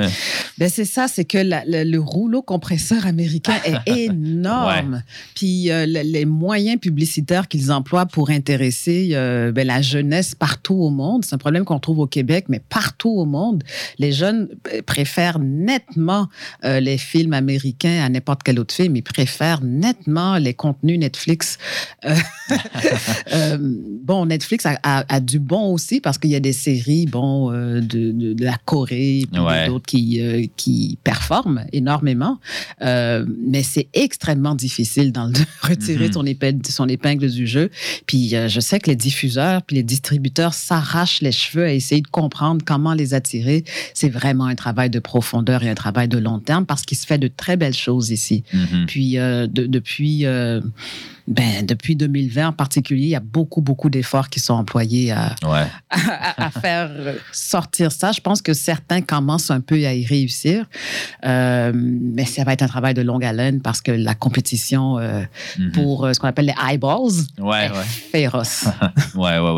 Ben 0.58 0.70
c'est 0.70 0.86
ça, 0.86 1.08
c'est 1.08 1.26
que 1.26 1.38
la- 1.38 1.64
le, 1.66 1.84
le 1.90 2.00
rouleau 2.00 2.42
compresseur 2.42 3.06
américain 3.06 3.56
est 3.86 4.06
énorme. 4.06 5.04
Puis 5.36 5.66
le- 5.70 6.04
les 6.04 6.26
moyens 6.26 6.80
publicitaires 6.92 7.48
qu'ils 7.48 7.72
emploient 7.72 8.06
pour 8.06 8.30
intéresser 8.32 9.12
euh, 9.14 9.52
ben, 9.54 9.66
la 9.66 9.82
jeunesse 9.82 10.36
partout 10.36 10.76
au 10.76 10.90
monde, 10.90 11.24
c'est 11.24 11.34
un 11.36 11.38
problème 11.38 11.64
qu'on 11.64 11.80
trouve 11.80 12.00
au 12.00 12.08
Québec, 12.08 12.46
mais 12.50 12.60
partout 12.60 13.10
au 13.22 13.26
monde, 13.26 13.64
les 13.98 14.12
jeunes 14.12 14.50
euh, 14.74 14.82
préfèrent 14.86 15.40
nettement 15.40 16.28
euh, 16.66 16.80
les 16.82 16.98
films 16.98 17.34
américains 17.34 18.04
à 18.04 18.10
n'importe 18.10 18.42
quel 18.44 18.60
autre 18.60 18.74
film. 18.76 18.96
Ils 18.98 19.04
préfèrent 19.04 19.62
nettement 19.64 20.38
les 20.38 20.54
contenus 20.54 21.00
Netflix. 21.00 21.58
Bon, 24.04 24.26
Netflix 24.26 24.66
a, 24.66 24.78
a- 24.84 25.06
a 25.16 25.20
du 25.20 25.40
bon 25.40 25.74
aussi 25.74 26.02
parce 26.02 26.18
qu'il 26.18 26.32
y 26.32 26.36
a 26.36 26.40
des 26.40 26.54
séries, 26.54 27.06
bon, 27.06 27.52
de, 27.52 27.80
de- 28.12 28.34
de 28.34 28.44
la 28.44 28.58
Corée, 28.66 29.24
Ouais. 29.34 29.68
d'autres 29.68 29.86
qui, 29.86 30.22
qui 30.58 30.98
performent 31.04 31.66
énormément. 31.72 32.40
Mais 32.82 33.64
c'est 33.64 33.88
extrêmement 33.94 34.56
difficile 34.56 35.12
dans 35.12 35.28
le- 35.28 35.32
de 35.34 35.46
retirer 35.62 36.08
Mhm. 36.08 36.14
son, 36.14 36.24
son 36.70 36.81
épingle 36.88 37.30
du 37.30 37.48
jeu. 37.48 37.70
Puis 38.06 38.36
euh, 38.36 38.48
je 38.48 38.60
sais 38.60 38.80
que 38.80 38.90
les 38.90 38.96
diffuseurs 38.96 39.62
puis 39.64 39.76
les 39.76 39.84
distributeurs 39.84 40.54
s'arrachent 40.54 41.22
les 41.22 41.32
cheveux 41.32 41.66
à 41.66 41.74
essayer 41.74 42.02
de 42.02 42.08
comprendre 42.08 42.64
comment 42.66 42.94
les 42.94 43.14
attirer. 43.14 43.64
C'est 43.94 44.10
vraiment 44.10 44.46
un 44.46 44.56
travail 44.56 44.90
de 44.90 45.00
profondeur 45.00 45.64
et 45.64 45.70
un 45.70 45.76
travail 45.76 46.08
de 46.08 46.18
long 46.18 46.40
terme 46.40 46.66
parce 46.66 46.84
qu'il 46.84 46.98
se 46.98 47.06
fait 47.06 47.18
de 47.18 47.28
très 47.28 47.58
belles 47.58 47.74
choses 47.76 48.10
ici. 48.12 48.44
mhm. 48.54 48.86
Puis 48.88 49.18
euh, 49.18 49.48
de- 49.48 49.66
depuis, 49.66 50.26
euh, 50.26 50.62
ben, 51.32 51.66
depuis 51.66 51.96
2020 51.96 52.50
en 52.50 52.52
particulier, 52.54 53.04
il 53.04 53.10
y 53.10 53.16
a 53.16 53.22
beaucoup, 53.22 53.62
beaucoup 53.62 53.90
d'efforts 53.90 54.30
qui 54.30 54.40
sont 54.42 54.54
employés 54.54 55.12
à, 55.12 55.34
Ouais. 55.44 55.66
à, 55.90 56.46
à 56.48 56.52
faire 56.52 56.92
sortir 57.32 57.92
ça. 57.92 58.12
Je 58.12 58.20
pense 58.20 58.42
que 58.42 58.54
certains 58.54 59.02
commencent 59.02 59.50
un 59.52 59.62
peu 59.62 59.76
à 59.86 59.94
y 59.94 60.06
réussir, 60.06 60.66
Euh, 61.24 61.72
mais 61.74 62.26
ça 62.26 62.44
va 62.44 62.54
être 62.54 62.64
un 62.64 62.68
travail 62.68 62.94
de 62.94 63.02
longue 63.02 63.24
haleine 63.24 63.62
parce 63.62 63.82
que 63.82 63.92
la 63.92 64.16
compétition 64.16 64.98
euh, 65.00 65.22
Mhm. 65.58 65.72
pour 65.72 66.06
euh, 66.06 66.14
ce 66.14 66.20
qu'on 66.20 66.28
appelle 66.28 66.48
les 66.48 66.56
eyeballs 66.72 67.24
Ouais, 67.40 67.66
est 67.68 67.72
ouais. 67.72 67.84
féroce. 68.12 68.66
Ouais, 69.16 69.40
ouais, 69.40 69.52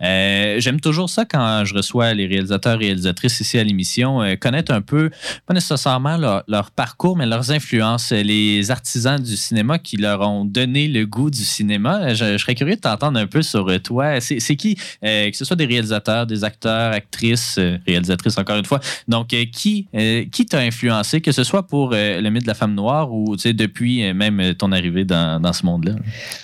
ouais. 0.00 0.56
J'aime 0.60 0.80
toujours 0.80 1.08
ça 1.08 1.24
quand 1.24 1.64
je 1.64 1.74
reçois 1.74 2.12
les 2.14 2.26
réalisateurs 2.26 2.74
et 2.82 2.86
réalisatrices 2.86 3.40
ici 3.40 3.58
à 3.58 3.64
l'émission, 3.64 4.20
connaître 4.40 4.72
un 4.72 4.80
peu, 4.82 5.10
pas 5.46 5.54
nécessairement 5.54 6.16
leur, 6.16 6.42
leur 6.48 6.70
parcours, 6.70 7.16
mais 7.16 7.26
leurs 7.26 7.50
influences, 7.50 8.10
les 8.12 8.70
artisans 8.70 9.20
du 9.22 9.36
cinéma 9.36 9.78
qui 9.78 9.96
leur 9.96 10.20
ont 10.20 10.44
donné 10.44 10.88
le 10.88 11.05
goût 11.06 11.30
du 11.30 11.44
cinéma. 11.44 12.14
Je, 12.14 12.36
serais 12.38 12.54
curieux 12.54 12.76
de 12.76 12.80
t'entendre 12.80 13.18
un 13.18 13.26
peu 13.26 13.42
sur 13.42 13.68
euh, 13.68 13.78
toi. 13.78 14.20
C'est 14.20 14.56
qui, 14.56 14.76
euh, 15.04 15.30
que 15.30 15.36
ce 15.36 15.44
soit 15.44 15.56
des 15.56 15.66
réalisateurs, 15.66 16.26
des 16.26 16.44
acteurs, 16.44 16.92
actrices, 16.92 17.56
euh, 17.58 17.78
réalisatrices 17.86 18.38
encore 18.38 18.56
une 18.56 18.64
fois, 18.64 18.80
donc 19.08 19.32
euh, 19.32 19.44
qui, 19.52 19.88
qui 20.32 20.46
t'a 20.46 20.58
influencé, 20.58 21.20
que 21.20 21.32
ce 21.32 21.44
soit 21.44 21.66
pour 21.66 21.90
le 21.92 22.28
mythe 22.28 22.42
de 22.42 22.48
la 22.48 22.54
femme 22.54 22.74
noire 22.74 23.12
ou 23.12 23.36
depuis 23.36 24.12
même 24.12 24.54
ton 24.54 24.72
arrivée 24.72 25.04
dans, 25.04 25.40
dans 25.40 25.52
ce 25.52 25.64
monde-là? 25.64 25.92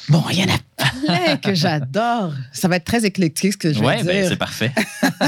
Bon, 0.08 0.22
il 0.30 0.38
y 0.38 0.42
en 0.42 0.46
a 0.46 0.58
plein 1.04 1.36
que 1.36 1.54
j'adore. 1.54 2.32
Ça 2.52 2.68
va 2.68 2.76
être 2.76 2.84
très 2.84 3.04
éclectique 3.04 3.52
ce 3.52 3.56
que 3.58 3.72
je 3.72 3.78
vais 3.80 3.86
Ouais, 3.86 4.02
ben, 4.04 4.20
dire. 4.20 4.28
c'est 4.28 4.36
parfait. 4.36 4.72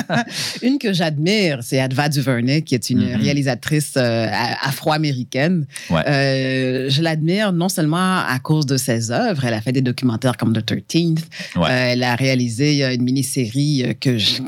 Une 0.62 0.78
que 0.78 0.92
j'admire, 0.92 1.58
c'est 1.62 1.80
Adva 1.80 2.08
Duvernay, 2.08 2.62
qui 2.62 2.74
est 2.74 2.90
une 2.90 3.04
Mhm. 3.04 3.20
réalisatrice 3.20 3.94
euh, 3.96 4.28
afro-américaine. 4.62 5.66
Ouais. 5.90 6.02
Euh, 6.08 6.90
je 6.90 7.02
l'admire 7.02 7.52
non 7.52 7.68
seulement 7.68 8.18
à 8.26 8.38
cause 8.42 8.66
de 8.66 8.76
ses 8.76 9.10
œuvres, 9.10 9.44
elle 9.44 9.54
a 9.54 9.60
fait 9.60 9.72
des 9.72 9.82
documentaires 9.82 10.36
comme 10.36 10.52
The 10.52 10.64
13th, 10.64 11.24
Ouais. 11.56 11.68
Euh, 11.70 11.92
elle 11.92 12.02
a 12.02 12.14
réalisé 12.14 12.84
une 12.94 13.02
mini-série 13.02 13.96
que 14.00 14.18
je- 14.18 14.40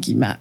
qui- 0.00 0.14
m'a 0.14 0.38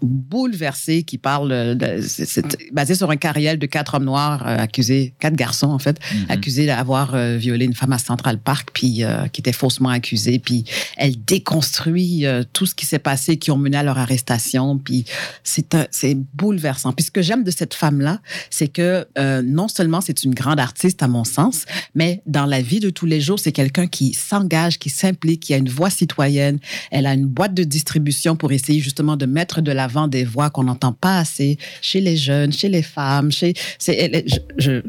bouleversée, 0.00 1.02
qui 1.02 1.18
parle 1.18 1.76
c'est- 2.02 2.24
c'est 2.24 2.44
basé 2.72 2.94
sur 2.94 3.10
un 3.10 3.16
carrière 3.16 3.56
de 3.56 3.66
quatre 3.66 3.94
hommes 3.94 4.04
noirs 4.04 4.46
accusés, 4.46 5.14
quatre 5.20 5.36
garçons 5.36 5.68
en 5.70 5.78
fait, 5.78 5.98
Mhm. 6.14 6.26
accusés 6.30 6.66
d'avoir 6.66 7.16
violé 7.36 7.64
une 7.66 7.74
femme 7.74 7.92
à 7.92 7.98
Central 7.98 8.38
Park, 8.38 8.70
puis 8.72 9.02
qui 9.32 9.40
étaient 9.40 9.52
faussement 9.62 9.90
accusés, 9.90 10.40
puis 10.40 10.64
elle 10.96 11.14
déconstruit 11.24 12.26
euh, 12.26 12.42
tout 12.52 12.66
ce 12.66 12.74
qui 12.74 12.84
s'est 12.84 12.98
passé, 12.98 13.36
qui 13.36 13.52
ont 13.52 13.56
mené 13.56 13.76
à 13.76 13.84
leur 13.84 13.96
arrestation, 13.96 14.76
puis 14.76 15.04
c'est 15.44 16.16
bouleversant. 16.34 16.92
Puis 16.92 17.04
ce 17.06 17.10
que 17.12 17.22
j'aime 17.22 17.44
de 17.44 17.50
cette 17.52 17.74
femme-là, 17.74 18.18
c'est 18.50 18.66
que 18.66 19.06
euh, 19.18 19.40
non 19.44 19.68
seulement 19.68 20.00
c'est 20.00 20.24
une 20.24 20.34
grande 20.34 20.58
artiste 20.58 21.00
à 21.04 21.06
mon 21.08 21.22
sens, 21.22 21.64
mais 21.94 22.22
dans 22.26 22.44
la 22.46 22.60
vie 22.60 22.80
de 22.80 22.90
tous 22.90 23.06
les 23.06 23.20
jours, 23.20 23.38
c'est 23.38 23.52
quelqu'un 23.52 23.86
qui 23.86 24.14
s'engage, 24.14 24.80
qui 24.80 24.90
s'implique, 24.90 25.40
qui 25.44 25.54
a 25.54 25.58
une 25.58 25.68
voix 25.68 25.90
citoyenne. 25.90 26.58
Elle 26.90 27.06
a 27.06 27.14
une 27.14 27.26
boîte 27.26 27.54
de 27.54 27.62
distribution 27.62 28.34
pour 28.34 28.50
essayer 28.50 28.80
justement 28.80 29.16
de 29.16 29.26
mettre 29.26 29.60
de 29.60 29.70
l'avant 29.70 30.08
des 30.08 30.24
voix 30.24 30.50
qu'on 30.50 30.64
n'entend 30.64 30.92
pas 30.92 31.18
assez 31.18 31.56
chez 31.82 32.00
les 32.00 32.16
jeunes, 32.16 32.52
chez 32.52 32.68
les 32.68 32.82
femmes. 32.82 33.30
Chez, 33.30 33.54
elle 33.86 34.24
je, 34.26 34.38
je- 34.58 34.82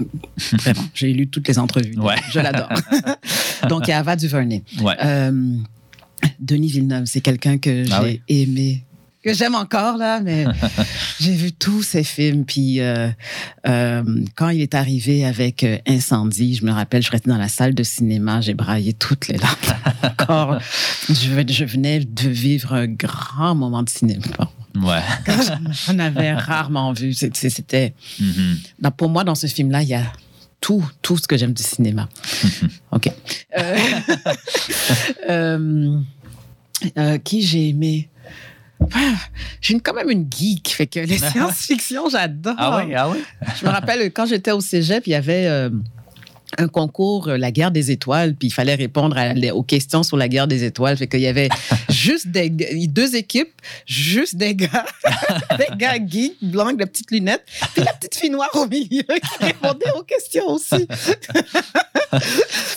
vraiment, 0.57 0.85
j'ai 0.95 1.13
lu 1.13 1.27
toutes 1.27 1.47
les 1.47 1.59
entrevues. 1.59 1.95
Ouais. 1.99 2.15
Je 2.31 2.39
l'adore. 2.39 2.69
Donc, 3.69 3.83
il 3.87 3.91
y 3.91 3.93
a 3.93 3.99
Ava 3.99 4.15
DuVernay. 4.15 4.62
Ouais. 4.81 4.95
Euh, 5.03 5.55
Denis 6.39 6.69
Villeneuve, 6.69 7.05
c'est 7.05 7.21
quelqu'un 7.21 7.57
que 7.57 7.83
j'ai 7.85 7.91
Ah 7.93 8.03
oui? 8.03 8.21
aimé, 8.29 8.83
que 9.23 9.33
j'aime 9.33 9.55
encore 9.55 9.97
là, 9.97 10.19
mais 10.21 10.45
j'ai 11.19 11.33
vu 11.33 11.51
tous 11.53 11.81
ses 11.83 12.03
films. 12.03 12.45
Puis 12.45 12.79
euh, 12.81 13.09
euh, 13.67 14.03
quand 14.35 14.49
il 14.49 14.61
est 14.61 14.73
arrivé 14.75 15.25
avec 15.25 15.63
euh, 15.63 15.77
Incendie, 15.87 16.55
je 16.55 16.65
me 16.65 16.71
rappelle, 16.71 17.01
je 17.03 17.09
restais 17.11 17.29
dans 17.29 17.37
la 17.37 17.47
salle 17.49 17.73
de 17.73 17.83
cinéma, 17.83 18.41
j'ai 18.41 18.53
braillé 18.53 18.93
toutes 18.93 19.27
les 19.27 19.37
larmes. 19.37 19.55
encore, 20.03 20.59
je, 21.09 21.13
je 21.47 21.65
venais 21.65 21.99
de 22.01 22.29
vivre 22.29 22.73
un 22.73 22.87
grand 22.87 23.55
moment 23.55 23.83
de 23.83 23.89
cinéma. 23.89 24.25
Ouais. 24.81 25.01
J'en 25.87 25.99
avais 25.99 26.33
rarement 26.33 26.93
vu. 26.93 27.13
C'était 27.13 27.93
Mhm. 28.19 28.57
dans- 28.79 28.91
pour 28.91 29.07
moi, 29.09 29.23
dans 29.23 29.35
ce 29.35 29.47
film-là, 29.47 29.83
il 29.83 29.89
y 29.89 29.93
a 29.93 30.03
tout, 30.63 30.89
tout 31.01 31.17
ce 31.17 31.27
que 31.27 31.35
j'aime 31.35 31.51
du 31.51 31.61
cinéma. 31.61 32.07
OK. 32.91 33.11
Euh, 33.57 33.77
euh, 35.29 35.99
euh, 36.97 37.17
qui 37.17 37.41
j'ai 37.41 37.67
aimé? 37.67 38.09
Ah, 38.93 39.15
J'ai 39.59 39.77
quand 39.81 39.93
même 39.93 40.09
une 40.09 40.25
geek, 40.31 40.69
fait 40.69 40.87
que 40.87 41.01
les 41.01 41.17
science-fiction, 41.17 42.07
j'adore. 42.09 42.55
Ah 42.57 42.81
oui, 42.81 42.95
ah 42.95 43.09
oui. 43.09 43.17
Je 43.59 43.65
me 43.65 43.71
rappelle 43.71 44.11
quand 44.13 44.25
j'étais 44.25 44.51
au 44.51 44.61
cégep, 44.61 45.05
il 45.05 45.09
y 45.09 45.15
avait 45.15 45.69
un 46.57 46.67
concours, 46.67 47.27
euh, 47.27 47.37
la 47.37 47.51
guerre 47.51 47.71
des 47.71 47.91
étoiles, 47.91 48.35
puis 48.35 48.47
il 48.49 48.51
fallait 48.51 48.75
répondre 48.75 49.17
à 49.17 49.33
aux 49.53 49.63
questions 49.63 50.03
sur 50.03 50.17
la 50.17 50.27
guerre 50.27 50.47
des 50.47 50.63
étoiles. 50.63 50.97
Fait 50.97 51.07
qu'il 51.07 51.21
y 51.21 51.27
avait 51.27 51.49
juste 51.89 52.27
des, 52.27 52.49
deux 52.49 53.15
équipes, 53.15 53.53
juste 53.85 54.35
des 54.35 54.55
gars, 54.55 54.85
des 55.57 55.75
gars 55.77 55.95
geeks, 56.05 56.37
blancs, 56.41 56.67
avec 56.67 56.77
des 56.79 56.85
petites 56.85 57.11
lunettes, 57.11 57.43
puis 57.73 57.83
la 57.83 57.93
petite 57.93 58.15
fille 58.15 58.29
noire 58.29 58.49
au 58.53 58.67
milieu 58.67 59.03
qui 59.03 59.45
répondait 59.45 59.91
aux 59.97 60.03
questions 60.03 60.47
aussi. 60.47 60.87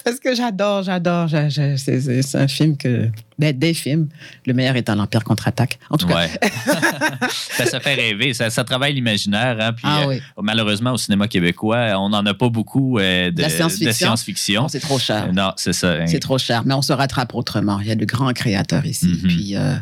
Parce 0.05 0.19
que 0.21 0.35
j'adore, 0.35 0.83
j'adore. 0.83 1.29
j'a- 1.29 1.49
j'a- 1.49 1.77
C'est 1.77 2.01
c'est- 2.01 2.23
c'est 2.23 2.39
un 2.39 2.49
film 2.49 2.77
que. 2.77 3.09
Ben, 3.39 3.57
des 3.57 3.75
films. 3.75 4.09
Le 4.47 4.55
meilleur 4.55 4.77
étant 4.77 4.95
l'Empire 4.95 5.25
contre-attaque. 5.25 5.79
En 5.91 5.97
tout 5.97 6.07
cas. 6.07 6.15
Ouais. 6.27 6.31
ça, 7.31 7.67
ça 7.67 7.81
fait 7.81 7.95
rêver. 7.95 8.33
Ça, 8.35 8.51
ça 8.51 8.65
travaille 8.65 8.95
l'imaginaire. 8.95 9.57
Hein? 9.61 9.73
Puis, 9.73 9.85
Ah 9.87 10.03
euh, 10.03 10.07
oui. 10.09 10.21
malheureusement, 10.43 10.93
au 10.93 10.97
cinéma 10.97 11.29
québécois, 11.29 11.93
on 11.99 12.09
n'en 12.09 12.25
a 12.27 12.35
pas 12.35 12.49
beaucoup 12.49 12.99
euh, 12.99 13.31
de, 13.31 13.43
science-fiction. 13.43 14.63
Non, 14.63 14.69
c'est 14.69 14.81
trop 14.81 14.99
cher. 14.99 15.27
Euh, 15.29 15.33
Non, 15.33 15.53
c'est 15.57 15.73
ça. 15.73 15.93
hein. 15.93 16.07
C'est 16.07 16.19
trop 16.21 16.39
cher, 16.39 16.63
mais 16.65 16.75
on 16.75 16.83
se 16.83 16.93
rattrape 16.93 17.35
autrement. 17.35 17.79
Il 17.81 17.87
y 17.89 17.91
a 17.91 17.95
de 17.95 18.05
grands 18.05 18.33
créateurs 18.33 18.87
ici. 18.87 19.07
Mhm. 19.07 19.29
Puis, 19.29 19.57
euh, 19.57 19.75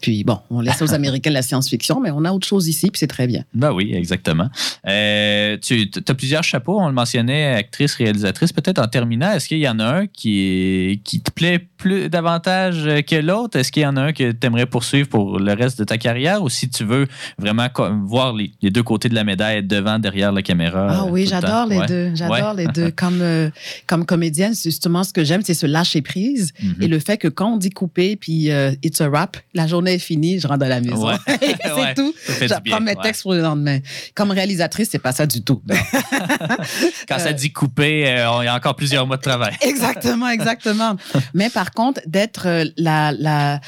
puis 0.00 0.24
bon, 0.24 0.40
on 0.50 0.60
laisse 0.60 0.80
aux 0.82 0.94
Américains 0.94 1.30
la 1.30 1.42
science-fiction, 1.42 2.00
mais 2.00 2.10
on 2.10 2.24
a 2.24 2.32
autre 2.32 2.46
chose 2.46 2.68
ici, 2.68 2.90
puis 2.90 2.98
c'est 2.98 3.06
très 3.06 3.26
bien. 3.26 3.44
Ben 3.54 3.72
oui, 3.72 3.92
exactement. 3.94 4.48
Tu 4.84 5.90
as 6.08 6.14
plusieurs 6.14 6.44
chapeaux, 6.44 6.80
on 6.80 6.86
le 6.88 6.94
mentionnait, 6.94 7.54
actrice, 7.54 7.94
réalisatrice. 7.94 8.52
Peut-être 8.52 8.78
en 8.78 8.86
terminant, 8.88 9.32
est-ce 9.32 9.48
qu'il 9.48 9.58
y 9.58 9.68
en 9.68 9.78
a 9.80 9.84
un 9.86 10.06
qui, 10.06 10.40
est- 10.40 11.02
qui 11.02 11.20
te 11.20 11.30
plaît 11.30 11.58
plus 11.76 12.08
davantage 12.08 12.85
que 13.02 13.16
l'autre? 13.16 13.58
Est-ce 13.58 13.70
qu'il 13.72 13.82
y 13.82 13.86
en 13.86 13.96
a 13.96 14.02
un 14.02 14.12
que 14.12 14.32
tu 14.32 14.46
aimerais 14.46 14.66
poursuivre 14.66 15.08
pour 15.08 15.38
le 15.38 15.52
reste 15.52 15.78
de 15.78 15.84
ta 15.84 15.98
carrière 15.98 16.42
ou 16.42 16.48
si 16.48 16.68
tu 16.68 16.84
veux 16.84 17.06
vraiment 17.38 17.68
voir 18.04 18.32
les, 18.34 18.52
les 18.62 18.70
deux 18.70 18.82
côtés 18.82 19.08
de 19.08 19.14
la 19.14 19.24
médaille, 19.24 19.62
devant, 19.62 19.98
derrière 19.98 20.32
la 20.32 20.42
caméra? 20.42 20.88
Ah 20.90 21.02
euh, 21.04 21.10
oui, 21.10 21.22
le 21.24 21.28
j'adore 21.30 21.66
les 21.66 21.78
Ouais. 21.78 21.86
deux. 21.86 22.10
J'adore 22.14 22.54
Ouais. 22.54 22.66
les 22.66 22.72
deux. 22.72 22.90
Comme, 22.96 23.20
euh, 23.20 23.50
comme 23.86 24.04
comédienne, 24.06 24.54
c'est 24.54 24.70
justement 24.70 25.04
ce 25.04 25.12
que 25.12 25.24
j'aime, 25.24 25.42
c'est 25.44 25.54
se 25.54 25.66
lâcher 25.66 26.02
prise. 26.02 26.52
Mhm. 26.62 26.76
Et 26.82 26.88
le 26.88 26.98
fait 26.98 27.18
que 27.18 27.28
quand 27.28 27.52
on 27.52 27.56
dit 27.56 27.70
couper, 27.70 28.16
puis 28.16 28.50
euh, 28.50 28.72
it's 28.82 29.00
a 29.00 29.08
wrap, 29.08 29.36
la 29.54 29.66
journée 29.66 29.94
est 29.94 29.98
finie, 29.98 30.38
je 30.40 30.46
rentre 30.48 30.64
à 30.64 30.68
la 30.68 30.80
maison. 30.80 31.08
Ouais. 31.08 31.14
c'est 31.28 31.94
tout. 31.94 32.14
J'apprends 32.42 32.80
mes 32.80 32.96
textes 32.96 33.22
pour 33.22 33.34
le 33.34 33.40
lendemain. 33.42 33.78
Comme 34.14 34.30
réalisatrice, 34.30 34.88
c'est 34.90 34.98
pas 34.98 35.12
ça 35.12 35.26
du 35.26 35.42
tout. 35.42 35.60
Quand 37.08 37.18
ça 37.18 37.28
Euh, 37.28 37.32
dit 37.32 37.52
couper, 37.52 38.06
euh, 38.08 38.28
il 38.42 38.44
y 38.44 38.48
a 38.48 38.54
encore 38.54 38.76
plusieurs 38.76 39.06
mois 39.06 39.16
de 39.16 39.22
travail. 39.22 39.52
Exactement, 39.60 40.28
exactement. 40.28 40.96
Mais 41.34 41.50
par 41.50 41.72
contre, 41.72 42.00
d'être 42.06 42.46
euh, 42.46 42.64
la, 42.76 43.12
la, 43.12 43.60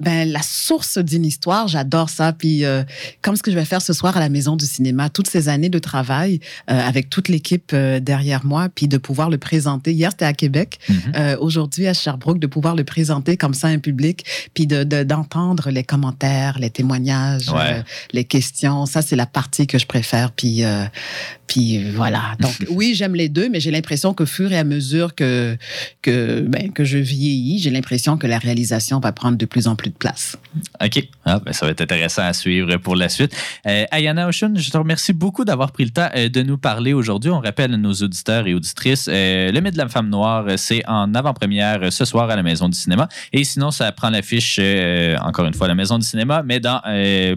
ben, 0.00 0.28
la 0.30 0.42
source 0.42 0.98
d'une 0.98 1.24
histoire, 1.24 1.68
j'adore 1.68 2.10
ça. 2.10 2.32
Puis, 2.32 2.64
euh, 2.64 2.82
comme 3.22 3.36
ce 3.36 3.42
que 3.42 3.50
je 3.50 3.56
vais 3.56 3.64
faire 3.64 3.82
ce 3.82 3.92
soir 3.92 4.16
à 4.16 4.20
la 4.20 4.28
Maison 4.28 4.56
du 4.56 4.66
cinéma, 4.66 5.10
toutes 5.10 5.28
ces 5.28 5.48
années 5.48 5.68
de 5.68 5.78
travail 5.78 6.40
euh, 6.70 6.78
avec 6.80 7.10
toute 7.10 7.28
l'équipe 7.28 7.70
euh, 7.74 8.00
derrière 8.00 8.44
moi, 8.44 8.68
puis 8.74 8.88
de 8.88 8.98
pouvoir 8.98 9.30
le 9.30 9.38
présenter. 9.38 9.92
Hier, 9.92 10.10
c'était 10.10 10.24
à 10.24 10.32
Québec. 10.32 10.78
Mhm. 10.88 10.96
Euh, 11.16 11.36
Aujourd'hui, 11.40 11.86
à 11.88 11.94
Sherbrooke, 11.94 12.38
de 12.38 12.46
pouvoir 12.46 12.74
le 12.74 12.84
présenter 12.84 13.36
comme 13.36 13.54
ça 13.54 13.68
à 13.68 13.70
un 13.70 13.78
public, 13.78 14.24
puis 14.54 14.66
de 14.66 14.84
de- 14.84 15.02
d'entendre 15.02 15.70
les 15.70 15.84
commentaires, 15.84 16.58
les 16.58 16.70
témoignages, 16.70 17.48
Ouais. 17.50 17.78
euh, 17.78 17.82
les 18.12 18.24
questions. 18.24 18.86
Ça, 18.86 19.02
c'est 19.02 19.16
la 19.16 19.26
partie 19.26 19.66
que 19.66 19.78
je 19.78 19.86
préfère. 19.86 20.32
Puis, 20.32 20.64
euh, 20.64 20.84
puis 21.48 21.90
voilà. 21.90 22.36
Donc, 22.38 22.54
oui, 22.70 22.94
j'aime 22.94 23.14
les 23.14 23.28
deux, 23.28 23.48
mais 23.48 23.58
j'ai 23.60 23.70
l'impression 23.70 24.14
qu'au 24.14 24.26
fur 24.26 24.52
et 24.52 24.58
à 24.58 24.64
mesure 24.64 25.14
que, 25.14 25.56
que, 26.02 26.40
ben, 26.40 26.72
que 26.72 26.84
je 26.84 26.98
vieillis, 26.98 27.58
j'ai 27.58 27.70
l'impression 27.70 28.16
que 28.16 28.26
la 28.26 28.38
réalisation 28.38 29.00
va 29.00 29.12
prendre 29.12 29.36
de 29.36 29.46
plus 29.46 29.66
en 29.66 29.74
plus 29.74 29.90
de 29.90 29.96
place. 29.96 30.36
OK. 30.82 31.08
Ah, 31.24 31.40
ben, 31.44 31.52
ça 31.52 31.66
va 31.66 31.72
être 31.72 31.80
intéressant 31.80 32.22
à 32.22 32.32
suivre 32.32 32.76
pour 32.76 32.94
la 32.94 33.08
suite. 33.08 33.34
Euh, 33.66 33.84
Ayana 33.90 34.28
Oshun, 34.28 34.54
je 34.54 34.70
te 34.70 34.76
remercie 34.76 35.12
beaucoup 35.12 35.44
d'avoir 35.44 35.72
pris 35.72 35.84
le 35.84 35.90
temps 35.90 36.08
euh, 36.14 36.28
de 36.28 36.42
nous 36.42 36.58
parler 36.58 36.92
aujourd'hui. 36.92 37.30
On 37.30 37.40
rappelle 37.40 37.74
à 37.74 37.76
nos 37.76 37.92
auditeurs 37.92 38.46
et 38.46 38.54
auditrices, 38.54 39.08
euh, 39.08 39.50
Le 39.50 39.60
mythe 39.60 39.72
de 39.72 39.78
la 39.78 39.88
femme 39.88 40.08
noire, 40.08 40.44
euh, 40.48 40.56
c'est 40.56 40.86
en 40.86 41.14
avant-première 41.14 41.92
ce 41.92 42.04
soir 42.04 42.28
à 42.28 42.36
la 42.36 42.42
Maison 42.42 42.68
du 42.68 42.76
cinéma. 42.76 43.08
Et 43.32 43.44
sinon, 43.44 43.70
ça 43.70 43.90
prend 43.92 44.10
l'affiche, 44.10 44.58
euh, 44.60 45.16
encore 45.18 45.46
une 45.46 45.54
fois, 45.54 45.66
à 45.66 45.68
la 45.68 45.74
Maison 45.74 45.98
du 45.98 46.06
cinéma, 46.06 46.42
mais 46.44 46.60
dans 46.60 46.80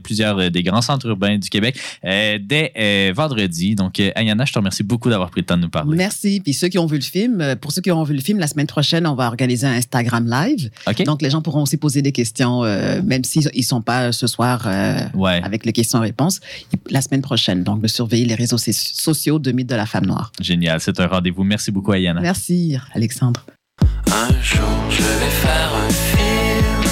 plusieurs 0.04 0.52
des 0.52 0.64
grands 0.64 0.82
centres 0.82 1.08
urbains 1.08 1.38
du 1.38 1.50
Québec 1.50 1.78
dès 2.04 3.12
vendredi. 3.16 3.76
Donc, 3.76 4.01
Ayana, 4.16 4.46
je 4.46 4.54
te 4.54 4.60
remercie 4.60 4.84
beaucoup 4.84 5.10
d'avoir 5.10 5.30
pris 5.30 5.42
le 5.42 5.46
temps 5.46 5.58
de 5.58 5.62
nous 5.64 5.70
parler. 5.70 5.96
Merci. 5.98 6.42
Puis 6.44 6.54
ceux 6.54 6.68
qui 6.68 6.78
ont 6.80 6.86
vu 6.86 6.96
le 6.98 7.02
film, 7.04 7.42
euh, 7.42 7.56
pour 7.56 7.72
ceux 7.72 7.82
qui 7.82 7.92
ont 7.92 8.04
vu 8.04 8.14
le 8.14 8.22
film, 8.22 8.40
la 8.40 8.48
semaine 8.48 8.68
prochaine, 8.68 9.06
on 9.08 9.16
va 9.16 9.28
organiser 9.28 9.68
un 9.68 9.74
Instagram 9.74 10.28
live. 10.30 10.70
OK? 10.88 11.04
Donc, 11.04 11.22
les 11.22 11.30
gens 11.30 11.42
pourront 11.42 11.64
aussi 11.64 11.78
poser 11.78 12.02
des 12.02 12.12
questions, 12.12 12.64
euh, 12.64 13.02
même 13.04 13.24
s'ils 13.24 13.50
ne 13.56 13.62
sont 13.62 13.82
pas 13.82 14.04
euh, 14.08 14.12
ce 14.12 14.28
soir 14.28 14.64
euh, 14.66 15.00
ouais, 15.14 15.42
avec 15.44 15.66
les 15.66 15.74
questions-réponses, 15.74 16.40
la 16.90 17.02
semaine 17.02 17.22
prochaine. 17.22 17.64
Donc, 17.64 17.82
de 17.82 17.88
surveiller 17.88 18.26
les 18.26 18.36
réseaux 18.36 18.58
so- 18.58 18.72
sociaux 18.72 19.40
de 19.40 19.52
Mythe 19.52 19.70
de 19.70 19.76
la 19.76 19.86
femme 19.86 20.06
noire. 20.06 20.32
génial. 20.42 20.80
C'est 20.82 21.00
un 21.00 21.08
rendez-vous. 21.08 21.44
Merci 21.44 21.72
beaucoup, 21.72 21.94
Ayana. 21.94 22.22
Merci, 22.22 22.78
Alexandre. 22.94 23.46
Un 24.12 24.30
jour 24.42 24.68
je 24.90 25.02
vais 25.02 25.30
faire 25.30 25.72
un 25.74 25.90
film. 25.90 26.92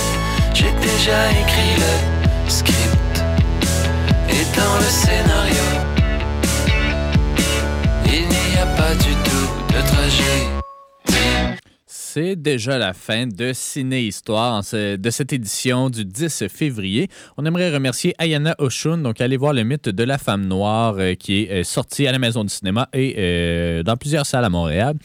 J'ai 0.53 0.71
déjà 0.81 1.31
écrit 1.31 1.75
le 1.77 2.49
script. 2.49 3.23
Et 4.29 4.43
dans 4.57 4.75
le 4.77 4.85
scénario, 4.85 5.63
du 8.95 9.13
tout 9.23 9.49
de 9.67 9.87
trajet. 9.87 10.47
C'est 11.85 12.35
déjà 12.35 12.79
la 12.79 12.93
fin 12.93 13.27
de 13.27 13.51
Ciné 13.53 14.01
Histoire 14.01 14.63
de 14.73 15.09
cette 15.11 15.31
édition 15.31 15.91
du 15.91 16.05
10 16.05 16.47
février. 16.47 17.07
On 17.37 17.45
aimerait 17.45 17.71
remercier 17.71 18.15
Ayana 18.17 18.55
Oshun, 18.57 18.97
donc 18.97 19.21
allez 19.21 19.37
voir 19.37 19.53
le 19.53 19.63
mythe 19.63 19.89
de 19.89 20.03
la 20.03 20.17
femme 20.17 20.47
noire 20.47 20.95
euh, 20.97 21.13
qui 21.13 21.43
est 21.43 21.51
euh, 21.51 21.63
sorti 21.63 22.07
à 22.07 22.11
la 22.11 22.17
Maison 22.17 22.43
du 22.43 22.49
cinéma 22.49 22.89
et 22.93 23.15
euh, 23.19 23.83
dans 23.83 23.95
plusieurs 23.95 24.25
salles 24.25 24.45
à 24.45 24.49
Montréal. 24.49 24.95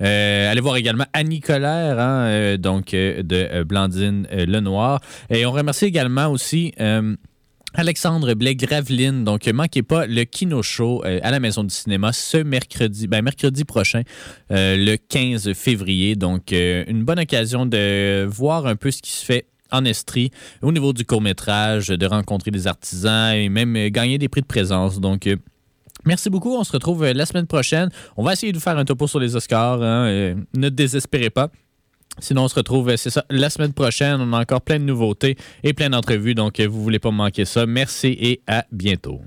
Euh, 0.00 0.50
allez 0.50 0.60
voir 0.60 0.76
également 0.76 1.06
Annie 1.12 1.40
Colère, 1.40 1.98
hein, 1.98 2.56
donc 2.56 2.92
de 2.92 3.62
Blandine 3.64 4.28
Lenoir. 4.30 5.00
Et 5.30 5.44
on 5.46 5.50
remercie 5.52 5.86
également 5.86 6.28
aussi 6.28 6.72
Alexandre 7.76 8.34
Blais-Graveline. 8.34 9.24
Donc, 9.24 9.48
manquez 9.48 9.82
pas 9.82 10.06
le 10.06 10.22
Kino 10.24 10.62
Show 10.62 11.02
euh, 11.04 11.18
à 11.22 11.32
la 11.32 11.40
Maison 11.40 11.64
du 11.64 11.74
cinéma 11.74 12.12
ce 12.12 12.36
mercredi, 12.36 13.08
ben, 13.08 13.22
mercredi 13.22 13.64
prochain, 13.64 14.02
euh, 14.52 14.76
le 14.76 14.96
15 14.96 15.52
février. 15.54 16.14
Donc, 16.14 16.52
euh, 16.52 16.84
une 16.86 17.04
bonne 17.04 17.18
occasion 17.18 17.66
de 17.66 18.24
voir 18.26 18.66
un 18.66 18.76
peu 18.76 18.92
ce 18.92 19.02
qui 19.02 19.10
se 19.10 19.24
fait 19.24 19.46
en 19.72 19.84
Estrie 19.84 20.30
au 20.62 20.70
niveau 20.70 20.92
du 20.92 21.04
court-métrage, 21.04 21.88
de 21.88 22.06
rencontrer 22.06 22.52
des 22.52 22.68
artisans 22.68 23.34
et 23.34 23.48
même 23.48 23.88
gagner 23.88 24.18
des 24.18 24.28
prix 24.28 24.40
de 24.40 24.46
présence. 24.46 25.00
Donc, 25.00 25.28
Merci 26.06 26.28
beaucoup. 26.28 26.54
On 26.54 26.64
se 26.64 26.72
retrouve 26.72 27.06
la 27.06 27.24
semaine 27.24 27.46
prochaine. 27.46 27.88
On 28.18 28.24
va 28.24 28.34
essayer 28.34 28.52
de 28.52 28.58
vous 28.58 28.62
faire 28.62 28.76
un 28.76 28.84
topo 28.84 29.06
sur 29.06 29.20
les 29.20 29.36
Oscars. 29.36 29.82
hein, 29.82 30.34
ne 30.54 30.68
désespérez 30.68 31.30
pas. 31.30 31.50
Sinon, 32.20 32.44
on 32.44 32.48
se 32.48 32.54
retrouve, 32.54 32.90
euh, 32.90 32.96
c'est 32.96 33.10
ça, 33.10 33.24
la 33.30 33.50
semaine 33.50 33.72
prochaine. 33.72 34.20
On 34.20 34.32
a 34.32 34.40
encore 34.40 34.60
plein 34.60 34.78
de 34.78 34.84
nouveautés 34.84 35.36
et 35.62 35.72
plein 35.72 35.90
d'entrevues, 35.90 36.34
donc 36.34 36.60
euh, 36.60 36.68
vous 36.68 36.82
voulez 36.82 36.98
pas 36.98 37.10
manquer 37.10 37.44
ça. 37.44 37.66
Merci 37.66 38.16
et 38.20 38.40
à 38.46 38.64
bientôt. 38.70 39.20